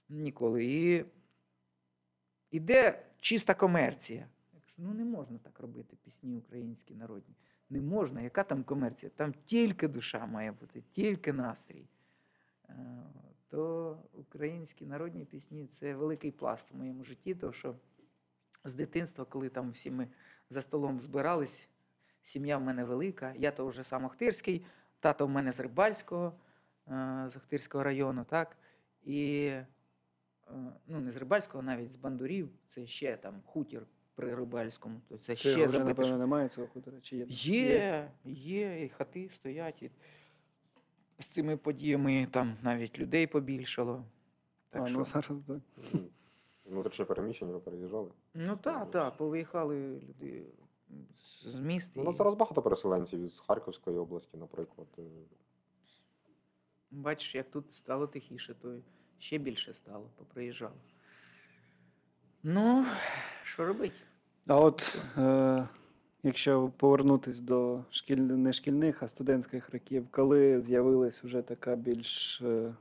Ніколи. 0.09 0.65
І 0.65 1.05
іде 2.51 3.05
чиста 3.17 3.53
комерція. 3.53 4.27
Ну 4.77 4.93
не 4.93 5.05
можна 5.05 5.37
так 5.37 5.59
робити 5.59 5.97
пісні 6.03 6.35
українські 6.35 6.95
народні. 6.95 7.35
Не 7.69 7.81
можна. 7.81 8.21
Яка 8.21 8.43
там 8.43 8.63
комерція? 8.63 9.11
Там 9.15 9.33
тільки 9.45 9.87
душа 9.87 10.25
має 10.25 10.51
бути, 10.51 10.83
тільки 10.91 11.33
настрій. 11.33 11.85
Е, 12.69 13.03
То 13.49 13.97
українські 14.13 14.85
народні 14.85 15.25
пісні 15.25 15.67
це 15.67 15.95
великий 15.95 16.31
пласт 16.31 16.71
в 16.71 16.75
моєму 16.75 17.03
житті, 17.03 17.35
тому 17.35 17.53
що 17.53 17.75
з 18.63 18.73
дитинства, 18.73 19.25
коли 19.25 19.49
там 19.49 19.71
всі 19.71 19.91
ми 19.91 20.07
за 20.49 20.61
столом 20.61 21.01
збирались, 21.01 21.69
сім'я 22.21 22.57
в 22.57 22.61
мене 22.61 22.83
велика, 22.83 23.33
я 23.37 23.51
то 23.51 23.67
вже 23.67 23.83
сам 23.83 24.05
Охтирський, 24.05 24.65
тато 24.99 25.27
в 25.27 25.29
мене 25.29 25.51
з 25.51 25.59
Рибальського, 25.59 26.33
е, 26.87 27.25
з 27.29 27.35
Охтирського 27.35 27.83
району, 27.83 28.23
так? 28.23 28.57
І 29.03 29.51
ну, 30.87 30.99
не 30.99 31.11
з 31.11 31.17
Рибальського, 31.17 31.63
навіть 31.63 31.93
з 31.93 31.95
Бандурів, 31.95 32.49
це 32.67 32.87
ще 32.87 33.17
там 33.17 33.41
хутір 33.45 33.85
при 34.15 34.35
Рибальському, 34.35 35.01
то 35.09 35.17
це 35.17 35.35
Чи 35.35 35.51
ще 35.51 35.67
вже, 35.67 35.83
напевно, 35.83 36.17
немає 36.17 36.49
цього 36.49 36.67
хутора? 36.67 36.97
Чи 37.01 37.17
є? 37.17 37.25
Є, 37.29 38.11
є, 38.25 38.85
і 38.85 38.89
хати 38.89 39.29
стоять. 39.29 39.83
І 39.83 39.91
з 41.19 41.25
цими 41.25 41.57
подіями 41.57 42.27
там 42.31 42.57
навіть 42.61 42.99
людей 42.99 43.27
побільшало. 43.27 44.05
Так 44.69 44.81
а, 44.83 44.87
що... 44.87 44.97
ну 44.97 45.05
зараз 45.05 45.31
так. 45.47 45.59
Внутрішнє 46.65 47.05
переміщення 47.05 47.53
ви 47.53 47.59
переїжджали. 47.59 48.11
Ну 48.33 48.57
так, 48.57 48.91
так, 48.91 49.17
повиїхали 49.17 50.01
люди 50.09 50.45
з- 51.45 51.59
міст. 51.59 51.91
Ну, 51.95 52.01
У 52.01 52.05
нас 52.05 52.15
і, 52.15 52.17
зараз 52.17 52.35
багато 52.35 52.61
переселенців 52.61 53.19
із 53.19 53.39
Харківської 53.39 53.97
області, 53.97 54.37
наприклад. 54.37 54.87
Е, 54.97 55.01
Бачиш, 56.91 57.35
як 57.35 57.51
тут 57.51 57.73
стало 57.73 58.07
тихіше, 58.07 58.53
то 58.53 58.75
ще 59.19 59.37
більше 59.37 59.73
стало, 59.73 60.09
поприїжджало. 60.17 60.75
Ну, 62.43 62.85
що 63.43 63.65
робити? 63.65 63.95
А 64.47 64.59
от 64.59 64.99
е, 65.17 65.67
якщо 66.23 66.71
повернутись 66.77 67.39
до 67.39 67.83
шкіль... 67.89 68.17
не 68.17 68.53
шкільних, 68.53 69.03
а 69.03 69.07
студентських 69.07 69.69
років, 69.69 70.07
коли 70.11 70.61
з'явилась 70.61 71.23
вже 71.23 71.41
така 71.41 71.75
більш 71.75 72.41
е, 72.41 72.73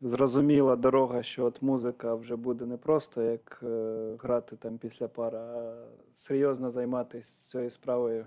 зрозуміла 0.00 0.76
дорога, 0.76 1.22
що 1.22 1.44
от 1.44 1.62
музика 1.62 2.14
вже 2.14 2.36
буде 2.36 2.66
не 2.66 2.76
просто 2.76 3.22
як 3.22 3.60
е, 3.62 4.16
грати 4.18 4.56
там 4.56 4.78
після 4.78 5.08
пара, 5.08 5.38
а 5.38 5.86
серйозно 6.14 6.70
займатися 6.70 7.50
цією 7.50 7.70
справою. 7.70 8.26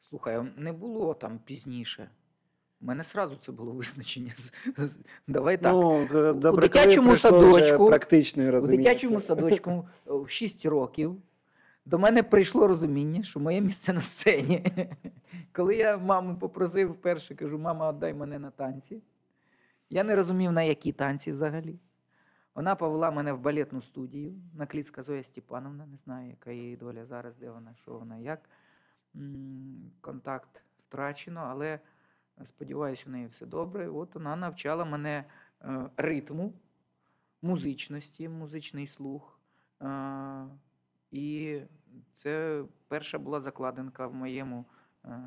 Слухай, 0.00 0.36
а 0.36 0.42
не 0.56 0.72
було 0.72 1.14
там 1.14 1.38
пізніше. 1.38 2.10
У 2.80 2.84
мене 2.86 3.04
сразу 3.04 3.36
це 3.36 3.52
було 3.52 3.72
визначення. 3.72 4.32
Давай 5.26 5.58
так. 5.62 5.72
Ну, 5.72 6.08
добре, 6.34 6.68
дитячому 6.68 7.10
садочку- 7.30 7.90
У 8.58 8.66
дитячому 8.76 9.20
садочку 9.20 9.88
в 10.24 10.28
6 10.30 10.66
років 10.66 11.16
до 11.84 11.98
мене 11.98 12.22
прийшло 12.22 12.68
розуміння, 12.68 13.22
що 13.22 13.40
моє 13.40 13.60
місце 13.60 13.92
на 13.92 14.02
сцені. 14.02 14.64
Коли 15.52 15.76
я 15.76 15.96
маму 15.98 16.36
попросив 16.36 16.90
вперше, 16.92 17.34
кажу, 17.34 17.58
мама, 17.58 17.92
віддай 17.92 18.14
мене 18.14 18.38
на 18.38 18.50
танці. 18.50 19.02
Я 19.90 20.04
не 20.04 20.16
розумів, 20.16 20.52
на 20.52 20.62
які 20.62 20.92
танці 20.92 21.32
взагалі. 21.32 21.78
Вона 22.54 22.74
повела 22.74 23.10
мене 23.10 23.32
в 23.32 23.40
балетну 23.40 23.82
студію. 23.82 24.32
Накліцька 24.54 25.02
Зоя 25.02 25.24
Степановна, 25.24 25.86
не 25.86 25.96
знаю, 25.96 26.30
яка 26.30 26.50
її 26.50 26.76
доля 26.76 27.06
зараз, 27.06 27.36
де 27.36 27.50
вона, 27.50 27.74
що 27.82 27.90
вона, 27.92 28.16
як. 28.18 28.40
Контакт 30.00 30.62
втрачено, 30.88 31.40
але 31.50 31.78
сподіваюся, 32.44 33.04
у 33.06 33.10
неї 33.10 33.26
все 33.26 33.46
добре. 33.46 33.88
От 33.88 34.14
вона 34.14 34.36
навчала 34.36 34.84
мене 34.84 35.24
е, 35.62 35.90
ритму, 35.96 36.52
музичності, 37.42 38.28
музичний 38.28 38.86
слух. 38.86 39.40
І 41.10 41.60
це 42.12 42.64
перша 42.88 43.18
була 43.18 43.40
закладинка 43.40 44.06
в 44.06 44.14
моєму, 44.14 44.64
е, 45.04 45.20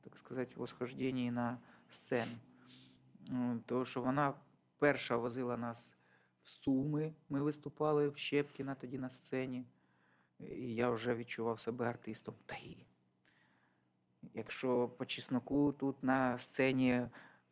так 0.00 0.18
сказати, 0.18 0.52
восхожденні 0.56 1.30
на 1.30 1.58
сцену. 1.90 2.32
Тому 3.66 3.84
що 3.84 4.02
вона 4.02 4.34
перша 4.78 5.16
возила 5.16 5.56
нас 5.56 5.94
в 6.42 6.48
Суми. 6.48 7.14
Ми 7.28 7.42
виступали 7.42 8.08
в 8.08 8.18
Щепкіна 8.18 8.74
тоді 8.74 8.98
на 8.98 9.10
сцені. 9.10 9.64
І 10.38 10.74
я 10.74 10.90
вже 10.90 11.14
відчував 11.14 11.60
себе 11.60 11.86
артистом. 11.86 12.34
Та 12.46 12.54
і 12.54 12.86
якщо 14.34 14.88
по 14.88 15.06
чесноку 15.06 15.72
тут 15.72 16.02
на 16.02 16.38
сцені 16.38 17.02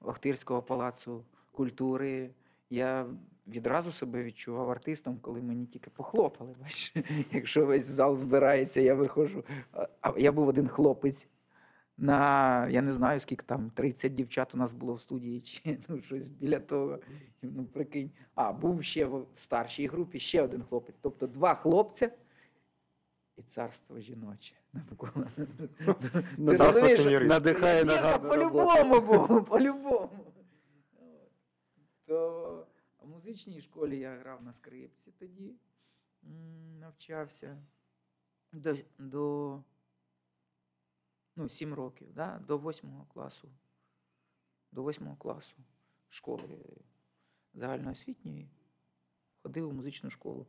Охтирського 0.01 0.63
палацу 0.63 1.25
культури 1.53 2.31
я 2.71 3.07
відразу 3.47 3.93
себе 3.93 4.25
відчував 4.25 4.71
артистом, 4.71 5.19
коли 5.21 5.43
мені 5.43 5.67
тільки 5.67 5.91
похлопали. 5.91 6.55
Бачиш? 6.63 6.95
Якщо 7.33 7.67
весь 7.67 7.87
зал 7.87 8.17
збирається, 8.17 8.81
я 8.81 8.95
виходжу. 8.95 9.45
А- 10.01 10.15
я 10.19 10.33
був 10.33 10.49
один 10.49 10.69
хлопець. 10.69 11.29
На 11.99 12.69
я 12.69 12.83
не 12.83 12.93
знаю, 12.93 13.21
скільки 13.21 13.45
там 13.47 13.71
30 13.71 14.15
дівчат 14.15 14.55
у 14.55 14.59
нас 14.59 14.73
було 14.73 14.95
в 14.95 15.01
студії, 15.01 15.41
чи 15.41 15.79
ну, 15.89 16.03
щось 16.03 16.29
біля 16.29 16.61
того. 16.61 16.99
Ну, 17.43 17.65
прикинь. 17.65 18.11
А, 18.35 18.53
був 18.53 18.83
ще 18.83 19.07
в 19.07 19.27
старшій 19.37 19.87
групі 19.87 20.21
ще 20.21 20.43
один 20.43 20.63
хлопець. 20.63 20.99
Тобто 21.03 21.27
два 21.27 21.55
хлопця 21.55 22.11
і 23.41 23.43
царство 23.43 24.01
жіноче 24.01 24.55
навколо. 24.73 25.27
Ну, 26.39 26.53
Ти 26.53 26.57
царство 26.57 26.67
розумієш, 26.67 27.03
сеньорит. 27.03 27.29
надихає 27.29 27.85
на 27.85 27.97
гарну 27.97 28.29
по-любому 28.29 29.01
був, 29.01 29.45
по-любому. 29.45 30.35
То 32.05 32.67
в 32.99 33.09
музичній 33.09 33.61
школі 33.61 33.99
я 33.99 34.19
грав 34.19 34.43
на 34.43 34.53
скрипці 34.53 35.13
тоді, 35.13 35.55
навчався 36.81 37.63
до, 38.53 38.77
до 38.99 39.63
ну, 41.37 41.49
7 41.49 41.75
років, 41.75 42.13
да? 42.13 42.39
до 42.39 42.59
8 42.59 42.91
класу. 43.15 43.49
До 44.73 44.85
8 44.85 45.17
класу 45.17 45.57
школи 46.09 46.59
загальноосвітньої 47.55 48.49
ходив 49.43 49.69
у 49.69 49.73
музичну 49.73 50.11
школу. 50.11 50.47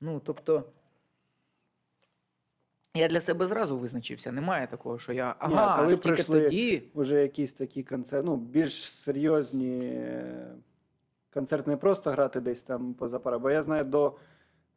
Ну, 0.00 0.20
тобто, 0.20 0.72
я 2.94 3.08
для 3.08 3.20
себе 3.20 3.46
зразу 3.46 3.78
визначився. 3.78 4.32
Немає 4.32 4.66
такого, 4.66 4.98
що 4.98 5.12
я 5.12 5.26
Ні, 5.28 5.34
ага, 5.38 5.76
коли 5.76 5.86
аж 5.86 5.92
тільки 6.00 6.08
прийшли 6.08 6.40
тоді. 6.40 6.82
Уже 6.94 7.22
якісь 7.22 7.52
такі 7.52 7.82
концерти, 7.82 8.26
ну, 8.26 8.36
більш 8.36 8.90
серйозні 8.90 10.02
концерти, 11.34 11.70
не 11.70 11.76
просто 11.76 12.10
грати 12.10 12.40
десь 12.40 12.62
там 12.62 12.94
поза 12.94 13.18
пара. 13.18 13.38
Бо 13.38 13.50
я 13.50 13.62
знаю, 13.62 13.84
до, 13.84 14.12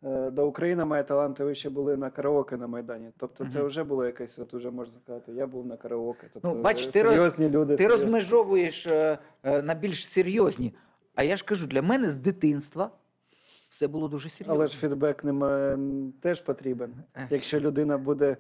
е, 0.03 0.31
до 0.31 0.47
України 0.47 0.85
має 0.85 1.03
таланти, 1.03 1.43
ви 1.43 1.55
ще 1.55 1.69
були 1.69 1.97
на 1.97 2.09
караоке 2.09 2.57
на 2.57 2.67
Майдані. 2.67 3.09
Тобто 3.17 3.45
це 3.45 3.63
вже 3.63 3.83
було 3.83 4.05
якесь, 4.05 4.39
от 4.39 4.53
уже 4.53 4.71
можна 4.71 4.99
сказати, 4.99 5.31
я 5.31 5.47
був 5.47 5.65
на 5.65 5.77
караоке. 5.77 6.27
Тобто, 6.33 6.53
Ну, 6.55 6.61
бач, 6.61 6.87
ти 6.87 7.03
роз- 7.03 7.09
серйозні 7.09 7.49
люди. 7.49 7.75
Ти 7.75 7.83
серйозні. 7.83 8.03
розмежовуєш 8.05 8.87
е, 8.87 9.17
е, 9.43 9.61
на 9.61 9.73
більш 9.73 10.07
серйозні. 10.07 10.73
А 11.15 11.23
я 11.23 11.35
ж 11.37 11.45
кажу, 11.45 11.67
для 11.67 11.81
мене 11.81 12.09
з 12.09 12.17
дитинства 12.17 12.89
все 13.69 13.87
було 13.87 14.07
дуже 14.07 14.29
серйозно. 14.29 14.55
Але 14.55 14.67
ж 14.67 14.77
фідбек 14.77 15.23
нема, 15.23 15.57
м, 15.57 16.13
теж 16.21 16.41
потрібен. 16.41 16.93
Якщо 17.29 17.59
людина 17.59 17.97
буде 17.97 18.37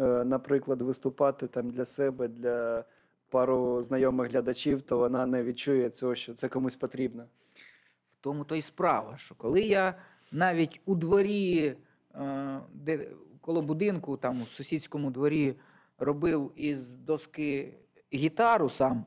е, 0.00 0.24
наприклад, 0.24 0.82
виступати 0.82 1.46
там 1.46 1.70
для 1.70 1.84
себе, 1.84 2.28
для 2.28 2.84
пару 3.30 3.82
знайомих 3.82 4.30
глядачів, 4.30 4.82
то 4.82 4.98
вона 4.98 5.26
не 5.26 5.42
відчує 5.42 5.90
цього, 5.90 6.14
що 6.14 6.34
це 6.34 6.48
комусь 6.48 6.76
потрібно. 6.76 7.24
В 8.18 8.20
тому 8.20 8.44
то 8.44 8.54
й 8.56 8.62
справа, 8.62 9.16
що 9.18 9.34
коли 9.34 9.60
я 9.60 9.94
навіть 10.32 10.80
у 10.84 10.94
дворі, 10.94 11.76
е, 12.14 12.60
де 12.74 13.08
коло 13.40 13.62
будинку, 13.62 14.16
там 14.16 14.42
у 14.42 14.44
сусідському 14.46 15.10
дворі 15.10 15.54
робив 15.98 16.52
із 16.56 16.94
доски 16.94 17.74
гітару 18.14 18.70
сам, 18.70 19.04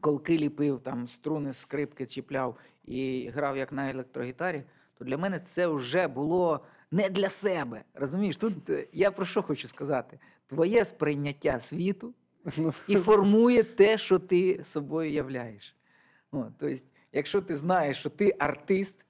колки 0.00 0.38
ліпив, 0.38 0.80
там 0.80 1.08
струни, 1.08 1.52
скрипки 1.52 2.06
чіпляв 2.06 2.56
і 2.84 3.30
грав 3.34 3.56
як 3.56 3.72
на 3.72 3.90
електрогітарі, 3.90 4.62
то 5.02 5.06
для 5.06 5.18
мене 5.18 5.40
це 5.40 5.66
вже 5.66 6.08
було 6.08 6.60
не 6.90 7.08
для 7.10 7.28
себе. 7.28 7.84
Розумієш, 7.94 8.36
тут 8.36 8.70
е, 8.70 8.86
я 8.92 9.10
про 9.10 9.26
що 9.26 9.42
хочу 9.42 9.68
сказати? 9.68 10.18
Твоє 10.46 10.84
сприйняття 10.84 11.60
світу 11.60 12.14
Ну, 12.56 12.74
і 12.88 12.96
формує 12.96 13.62
те, 13.62 13.98
що 13.98 14.18
ти 14.18 14.64
собою 14.64 15.10
являєш. 15.10 15.76
О, 16.32 16.44
тобто, 16.58 16.84
якщо 17.12 17.42
ти 17.42 17.56
знаєш, 17.56 17.98
що 17.98 18.10
ти 18.10 18.36
артист, 18.38 19.04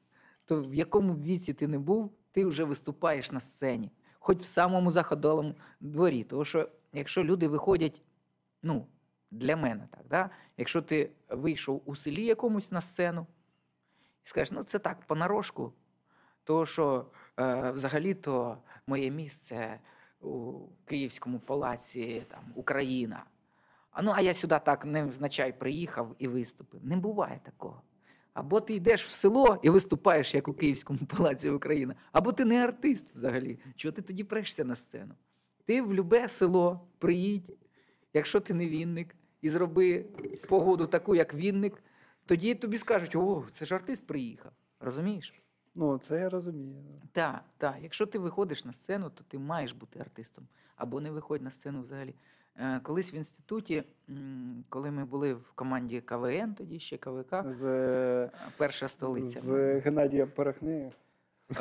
то 0.45 0.63
в 0.63 0.75
якому 0.75 1.15
б 1.15 1.23
віці 1.23 1.53
ти 1.53 1.69
не 1.69 1.79
був, 1.79 2.13
ти 2.33 2.45
вже 2.45 2.65
виступаєш 2.65 3.33
на 3.33 3.41
сцені, 3.41 3.91
хоч 4.19 4.39
в 4.39 4.47
самому 4.47 4.91
заходовому 4.91 5.55
дворі. 5.81 6.25
Тому 6.25 6.45
що 6.45 6.69
якщо 6.93 7.25
люди 7.25 7.49
виходять, 7.49 8.03
ну, 8.63 8.87
для 9.31 9.57
мене 9.57 9.89
так, 9.91 10.03
да? 10.11 10.31
якщо 10.57 10.83
ти 10.83 11.11
вийшов 11.29 11.83
у 11.85 11.95
селі 11.95 12.25
якомусь 12.25 12.73
на 12.73 12.81
сцену 12.81 13.27
і 14.25 14.29
скажеш, 14.29 14.53
ну 14.53 14.65
це 14.65 14.79
так, 14.79 15.01
понарошку, 15.07 15.73
то 16.45 16.67
що 16.67 17.07
е, 17.41 17.71
взагалі-то 17.71 18.59
моє 18.87 19.11
місце 19.11 19.81
у 20.21 20.53
Київському 20.85 21.39
палаці, 21.39 22.23
там, 22.29 22.45
Україна. 22.55 23.25
А 23.91 24.03
ну, 24.03 24.13
а 24.15 24.21
я 24.21 24.35
сюди 24.35 24.61
так 24.65 24.85
невзначай 24.85 25.59
приїхав 25.59 26.15
і 26.19 26.29
виступив. 26.29 26.85
Не 26.85 26.97
буває 26.97 27.41
такого. 27.43 27.83
Або 28.35 28.61
ти 28.61 28.75
йдеш 28.75 29.07
в 29.07 29.11
село 29.11 29.59
і 29.63 29.71
виступаєш, 29.71 30.35
як 30.35 30.49
у 30.49 30.55
Київському 30.55 30.99
палаці 31.17 31.51
Україна, 31.51 31.95
або 32.13 32.33
ти 32.33 32.45
не 32.45 32.65
артист 32.65 33.07
взагалі. 33.15 33.59
Чого 33.77 33.93
ти 33.93 34.03
тоді 34.03 34.25
прешся 34.25 34.65
на 34.65 34.77
сцену? 34.77 35.15
Ти 35.65 35.83
в 35.83 35.95
любе 35.95 36.29
село 36.29 36.89
приїдь, 36.99 37.57
якщо 38.13 38.41
ти 38.41 38.55
не 38.55 38.69
вінник, 38.69 39.15
і 39.43 39.51
зроби 39.51 40.05
погоду 40.49 40.87
таку, 40.87 41.15
як 41.15 41.35
вінник, 41.35 41.83
тоді 42.27 42.55
тобі 42.55 42.79
скажуть: 42.79 43.17
о, 43.17 43.45
це 43.53 43.65
ж 43.65 43.75
артист 43.75 44.07
приїхав. 44.07 44.53
Розумієш? 44.81 45.42
Ну, 45.75 45.99
це 45.99 46.21
я 46.21 46.29
розумію. 46.29 46.83
Так, 47.13 47.45
так. 47.59 47.77
Якщо 47.83 48.07
ти 48.07 48.19
виходиш 48.19 48.65
на 48.65 48.73
сцену, 48.73 49.11
то 49.11 49.25
ти 49.29 49.39
маєш 49.39 49.73
бути 49.73 50.01
артистом. 50.01 50.47
Або 50.77 51.01
не 51.01 51.11
виходь 51.11 51.43
на 51.43 51.51
сцену 51.51 51.83
взагалі. 51.83 52.15
Е, 52.57 52.81
Колись 52.83 53.15
в 53.15 53.17
інституті, 53.17 53.85
коли 54.69 54.91
ми 54.91 55.05
були 55.05 55.35
в 55.35 55.53
команді 55.55 56.01
КВН, 56.01 56.55
тоді 56.59 56.81
ще 56.81 56.97
КВК, 56.97 57.35
З, 57.59 57.65
е, 57.65 58.31
перша 58.57 58.89
столиця. 58.89 59.41
з 59.41 59.79
Геннадієм 59.81 60.29
Порохнеєм. 60.29 60.91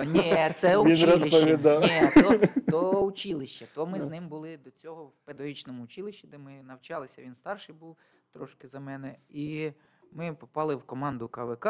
Ні, 0.06 0.52
це 0.56 0.78
училище. 0.78 1.58
Ні, 1.82 2.22
то, 2.24 2.48
то 2.72 3.02
училище. 3.06 3.68
То 3.76 3.86
ми 3.86 4.02
з 4.02 4.08
ним 4.08 4.28
були 4.28 4.58
до 4.58 4.72
цього 4.72 5.04
в 5.06 5.12
педагогічному 5.26 5.84
училищі, 5.84 6.28
де 6.28 6.38
ми 6.38 6.64
навчалися. 6.64 7.22
Він 7.22 7.36
старший 7.36 7.76
був 7.76 7.98
трошки 8.34 8.68
за 8.68 8.80
мене. 8.80 9.16
І 9.30 9.72
ми 10.12 10.34
попали 10.34 10.76
в 10.76 10.84
команду 10.84 11.28
КВК 11.28 11.68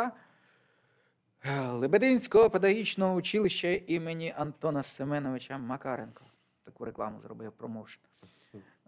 Лебединського 1.72 2.50
педагогічного 2.50 3.16
училища 3.16 3.68
імені 3.68 4.34
Антона 4.38 4.84
Семеновича 4.84 5.58
Макаренка. 5.58 6.26
Таку 6.64 6.86
рекламу 6.86 7.22
зробив 7.22 7.52
промоушен. 7.52 8.02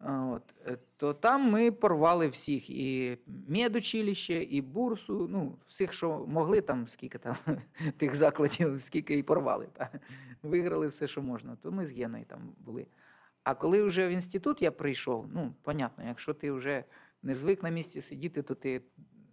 От, 0.06 0.44
е, 0.68 0.78
то 0.98 1.14
там 1.14 1.52
ми 1.52 1.72
порвали 1.72 2.28
всіх 2.28 2.70
і 2.70 3.18
медучилище, 3.48 4.44
і 4.44 4.62
бурсу, 4.62 5.28
ну, 5.32 5.58
всіх, 5.68 5.94
що 5.94 6.26
могли, 6.28 6.62
там 6.62 6.88
скільки 6.88 7.18
там 7.18 7.38
тих 7.98 8.16
закладів, 8.16 8.82
скільки 8.82 9.18
і 9.18 9.24
порвали. 9.24 9.68
Та. 9.74 9.90
Виграли 10.44 10.88
все, 10.88 11.08
що 11.08 11.22
можна. 11.22 11.56
То 11.56 11.72
ми 11.72 11.88
з 11.88 11.92
Геною 11.92 12.26
там 12.28 12.40
були. 12.58 12.88
А 13.44 13.56
коли 13.56 13.84
вже 13.84 14.08
в 14.08 14.12
інститут 14.12 14.62
я 14.62 14.72
прийшов, 14.72 15.28
ну, 15.34 15.54
понятно, 15.62 16.04
якщо 16.08 16.34
ти 16.34 16.52
вже 16.52 16.84
не 17.24 17.36
звик 17.36 17.64
на 17.64 17.70
місці 17.70 18.02
сидіти, 18.02 18.42
то 18.42 18.56
ти 18.56 18.82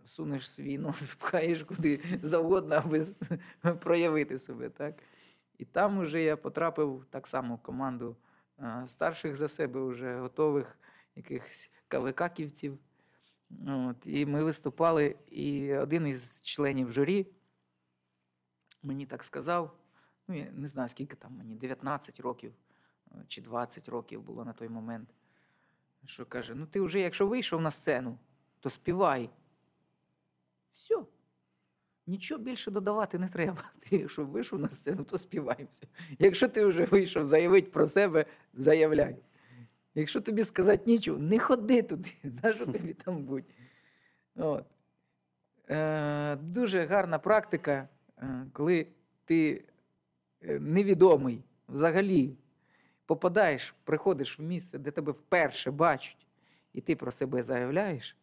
сунеш 0.05 0.51
свій 0.51 0.79
нос, 0.79 1.15
пхаєш 1.15 1.63
куди 1.63 2.01
завгодно, 2.23 2.75
аби 2.75 3.07
проявити 3.81 4.39
себе. 4.39 4.69
Так? 4.71 4.95
І 5.59 5.65
там 5.65 5.99
уже 5.99 6.23
я 6.23 6.37
потрапив 6.37 7.07
так 7.11 7.27
само 7.27 7.55
в 7.55 7.63
команду 7.63 8.17
старших 8.87 9.37
за 9.37 9.49
себе, 9.49 9.81
вже 9.81 10.19
готових 10.19 10.79
якихось 11.17 11.71
кавикаківців. 11.89 12.79
От, 13.67 13.97
і 14.05 14.27
ми 14.27 14.45
виступали, 14.45 15.17
і 15.31 15.75
один 15.75 16.07
із 16.07 16.41
членів 16.41 16.93
журі 16.93 17.27
мені 18.83 19.07
так 19.07 19.25
сказав, 19.25 19.77
ну 20.29 20.35
я 20.35 20.51
не 20.53 20.69
знаю, 20.69 20.89
скільки 20.89 21.17
там 21.17 21.37
мені, 21.37 21.55
19 21.55 22.21
років 22.21 22.53
е, 23.13 23.25
чи 23.29 23.41
20 23.41 23.89
років 23.89 24.23
було 24.23 24.45
на 24.45 24.53
той 24.53 24.69
момент. 24.69 25.09
Що 26.05 26.27
каже: 26.27 26.55
ну 26.55 26.67
ти 26.67 26.81
вже, 26.81 27.01
якщо 27.01 27.27
вийшов 27.27 27.61
на 27.61 27.71
сцену, 27.71 28.19
то 28.61 28.71
співай. 28.71 29.31
Все. 30.73 30.97
Нічого 32.07 32.43
більше 32.43 32.71
додавати 32.71 33.19
не 33.19 33.29
треба. 33.29 33.73
Ти, 33.81 33.97
якщо 33.97 34.25
вийшов 34.25 34.59
на 34.59 34.69
сцену, 34.69 35.05
то 35.05 35.19
співай 35.19 35.67
все. 35.73 35.87
Якщо 36.19 36.49
ти 36.49 36.67
вже 36.67 36.85
вийшов 36.85 37.29
заявити 37.29 37.71
про 37.71 37.87
себе, 37.87 38.25
заявляй. 38.55 39.17
Якщо 39.95 40.21
тобі 40.21 40.45
сказати 40.45 40.83
нічого, 40.87 41.19
не 41.19 41.39
ходи 41.39 41.83
туди, 41.83 42.11
нащо 42.43 42.67
тобі 42.67 42.95
там 42.95 43.25
будь. 43.25 43.45
От. 44.37 44.65
Е, 45.71 46.37
дуже 46.37 46.87
гарна 46.87 47.19
практика, 47.19 47.89
е, 48.19 48.47
коли 48.53 48.87
ти 49.25 49.65
е, 50.43 50.59
невідомий 50.59 51.45
взагалі 51.69 52.37
попадаєш, 53.07 53.75
приходиш 53.85 54.39
в 54.39 54.43
місце, 54.43 54.79
де 54.79 54.91
тебе 54.91 55.13
вперше 55.13 55.71
бачать, 55.71 56.27
і 56.73 56.81
ти 56.81 56.97
про 56.97 57.13
себе 57.13 57.43
заявляєш, 57.43 58.17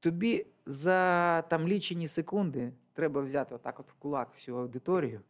тобі 0.00 0.46
за 0.66 1.42
там 1.42 1.68
лічені 1.68 2.08
секунди 2.08 2.72
треба 2.92 3.20
взяти 3.20 3.54
отак 3.54 3.80
от 3.80 3.90
в 3.90 3.94
кулак 3.94 4.28
всю 4.34 4.58
аудиторію 4.58 5.20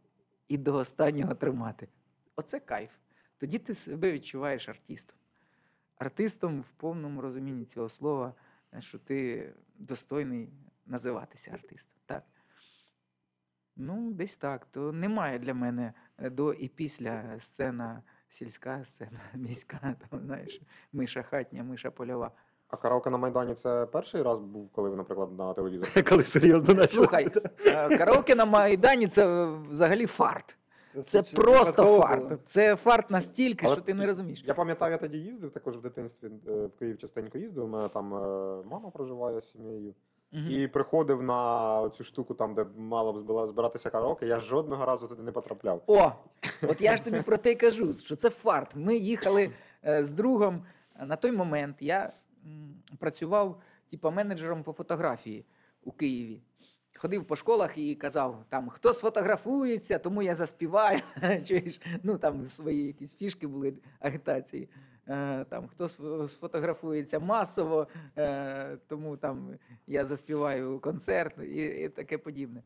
і 0.48 0.58
до 0.58 0.74
останнього 0.74 1.34
тримати. 1.34 1.88
Оце 2.36 2.60
кайф. 2.60 2.90
Тоді 3.38 3.58
ти 3.58 3.74
себе 3.74 4.12
відчуваєш 4.12 4.68
артистом. 4.68 5.16
Артистом 5.98 6.60
в 6.60 6.70
повному 6.76 7.20
розумінні 7.20 7.64
цього 7.64 7.88
слова, 7.88 8.34
що 8.78 8.98
ти 8.98 9.52
достойний 9.78 10.48
називатися 10.86 11.50
артистом. 11.50 11.96
Так. 12.06 12.24
Ну, 13.76 14.12
десь 14.12 14.36
так. 14.36 14.66
То 14.66 14.92
немає 14.92 15.38
для 15.38 15.54
мене 15.54 15.92
е, 16.18 16.30
до 16.30 16.52
і 16.52 16.68
після 16.68 17.40
сцена 17.40 18.02
сільська, 18.28 18.84
сцена 18.84 19.20
міська, 19.34 19.96
там, 20.08 20.20
знаєш, 20.20 20.60
миша 20.92 21.22
хатня, 21.22 21.64
миша 21.64 21.90
польова. 21.90 22.32
А 22.70 22.76
караоке 22.76 23.10
на 23.10 23.18
Майдані 23.18 23.54
це 23.54 23.86
перший 23.86 24.22
раз 24.22 24.38
був, 24.38 24.68
коли 24.72 24.90
ви, 24.90 24.96
наприклад, 24.96 25.38
на 25.38 25.54
телевізорі? 25.54 26.02
Коли 26.08 26.24
серйозно 26.24 26.66
почали. 26.74 26.88
Слухай, 26.88 27.28
е, 27.66 27.96
караоке 27.98 28.34
на 28.34 28.44
Майдані 28.44 29.08
це 29.08 29.46
взагалі 29.70 30.06
фарт. 30.06 30.56
Це 31.04 31.22
просто 31.22 32.00
фарт. 32.00 32.38
Це 32.44 32.76
фарт 32.76 33.10
настільки, 33.10 33.66
Але 33.66 33.74
що 33.74 33.84
ти 33.84 33.94
не 33.94 34.06
розумієш. 34.06 34.44
Я 34.46 34.54
пам'ятаю, 34.54 34.92
я 34.92 34.98
тоді 34.98 35.18
їздив 35.18 35.50
також 35.50 35.76
в 35.76 35.80
дитинстві 35.80 36.28
е, 36.48 36.52
в 36.66 36.78
Київ 36.78 36.98
частенько 36.98 37.38
їздив. 37.38 37.64
У 37.64 37.68
мене 37.68 37.88
там 37.88 38.14
е, 38.14 38.18
мама 38.70 38.90
проживає 38.90 39.40
з 39.40 39.50
сім'єю. 39.50 39.94
Мгм. 40.32 40.46
І 40.50 40.68
приходив 40.68 41.22
на 41.22 41.90
цю 41.96 42.04
штуку, 42.04 42.34
там, 42.34 42.54
де 42.54 42.66
мало 42.76 43.12
б 43.12 43.16
збила- 43.16 43.48
збиратися 43.48 43.90
караоке. 43.90 44.26
Я 44.26 44.40
жодного 44.40 44.84
разу 44.86 45.06
туди 45.08 45.22
не 45.22 45.32
потрапляв. 45.32 45.82
О, 45.86 46.12
от 46.62 46.80
я 46.80 46.96
ж 46.96 47.04
тобі 47.04 47.20
про 47.20 47.36
те 47.36 47.50
й 47.52 47.54
кажу, 47.54 47.94
що 47.98 48.16
це 48.16 48.30
фарт. 48.30 48.76
Ми 48.76 48.96
їхали 48.96 49.50
е, 49.86 50.04
з 50.04 50.10
другом. 50.12 50.62
е, 51.00 51.06
На 51.06 51.16
той 51.16 51.32
момент 51.32 51.76
я 51.80 52.12
працював 52.98 53.62
типу, 53.90 54.10
менеджером 54.10 54.62
по 54.62 54.72
фотографії 54.72 55.44
у 55.84 55.92
Києві. 55.92 56.40
Ходив 56.94 57.24
по 57.24 57.36
школах 57.36 57.78
і 57.78 57.94
казав, 57.94 58.44
там 58.48 58.68
хто 58.68 58.94
сфотографується, 58.94 59.98
тому 59.98 60.22
я 60.22 60.34
заспіваю. 60.34 61.00
Чуєш? 61.46 61.80
Ну 62.02 62.18
там 62.18 62.46
свої 62.46 62.86
якісь 62.86 63.14
фішки 63.16 63.46
були 63.46 63.74
агітації. 64.00 64.68
Е, 65.08 65.44
Там 65.44 65.68
хто 65.68 65.88
сфотографується 66.28 67.18
масово, 67.18 67.86
е, 68.18 68.76
тому 68.88 69.16
там 69.16 69.54
я 69.86 70.04
заспіваю 70.04 70.80
концерт 70.80 71.38
і, 71.38 71.64
і 71.64 71.88
таке 71.88 72.18
подібне. 72.18 72.62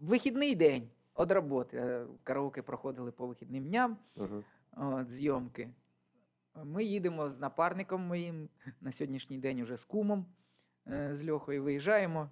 Вихідний 0.00 0.54
день 0.54 0.88
від 1.20 1.30
роботи. 1.30 1.76
е, 1.76 2.06
Караоке 2.24 2.62
проходили 2.62 3.10
по 3.10 3.26
вихідним 3.26 3.64
дням 3.64 3.96
Угу. 4.16 4.44
от, 4.76 5.10
зйомки. 5.10 5.68
Ми 6.54 6.84
їдемо 6.84 7.30
з 7.30 7.40
напарником 7.40 8.02
моїм 8.02 8.48
на 8.80 8.92
сьогоднішній 8.92 9.38
день 9.38 9.60
уже 9.60 9.76
з 9.76 9.84
кумом, 9.84 10.26
е, 10.86 11.16
з 11.16 11.30
Льохою 11.30 11.62
виїжджаємо. 11.62 12.30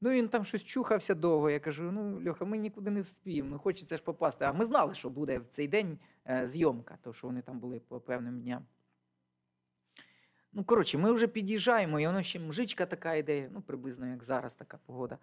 Ну 0.00 0.10
він 0.10 0.28
там 0.28 0.44
щось 0.44 0.64
чухався 0.64 1.14
довго. 1.14 1.50
Я 1.50 1.60
кажу: 1.60 1.92
ну, 1.92 2.28
Льоха, 2.28 2.44
ми 2.44 2.58
нікуди 2.58 2.90
не 2.90 3.02
вспіємо, 3.02 3.50
ну 3.50 3.58
хочеться 3.58 3.96
ж 3.96 4.02
попасти. 4.02 4.44
А 4.44 4.52
ми 4.52 4.64
знали, 4.64 4.94
що 4.94 5.10
буде 5.10 5.38
в 5.38 5.46
цей 5.46 5.68
день 5.68 5.98
е, 6.28 6.48
зйомка, 6.48 6.98
то 7.02 7.12
що 7.12 7.26
вони 7.26 7.42
там 7.42 7.58
були 7.58 7.80
по 7.80 8.00
певним 8.00 8.40
дням. 8.40 8.66
Ну, 10.52 10.64
коротше, 10.64 10.98
ми 10.98 11.12
вже 11.12 11.26
під'їжджаємо, 11.26 12.00
і 12.00 12.06
воно 12.06 12.22
ще 12.22 12.40
мжичка 12.40 12.86
така 12.86 13.14
йде, 13.14 13.48
ну, 13.52 13.62
приблизно 13.62 14.06
як 14.06 14.24
зараз 14.24 14.54
така 14.54 14.78
погода. 14.86 15.18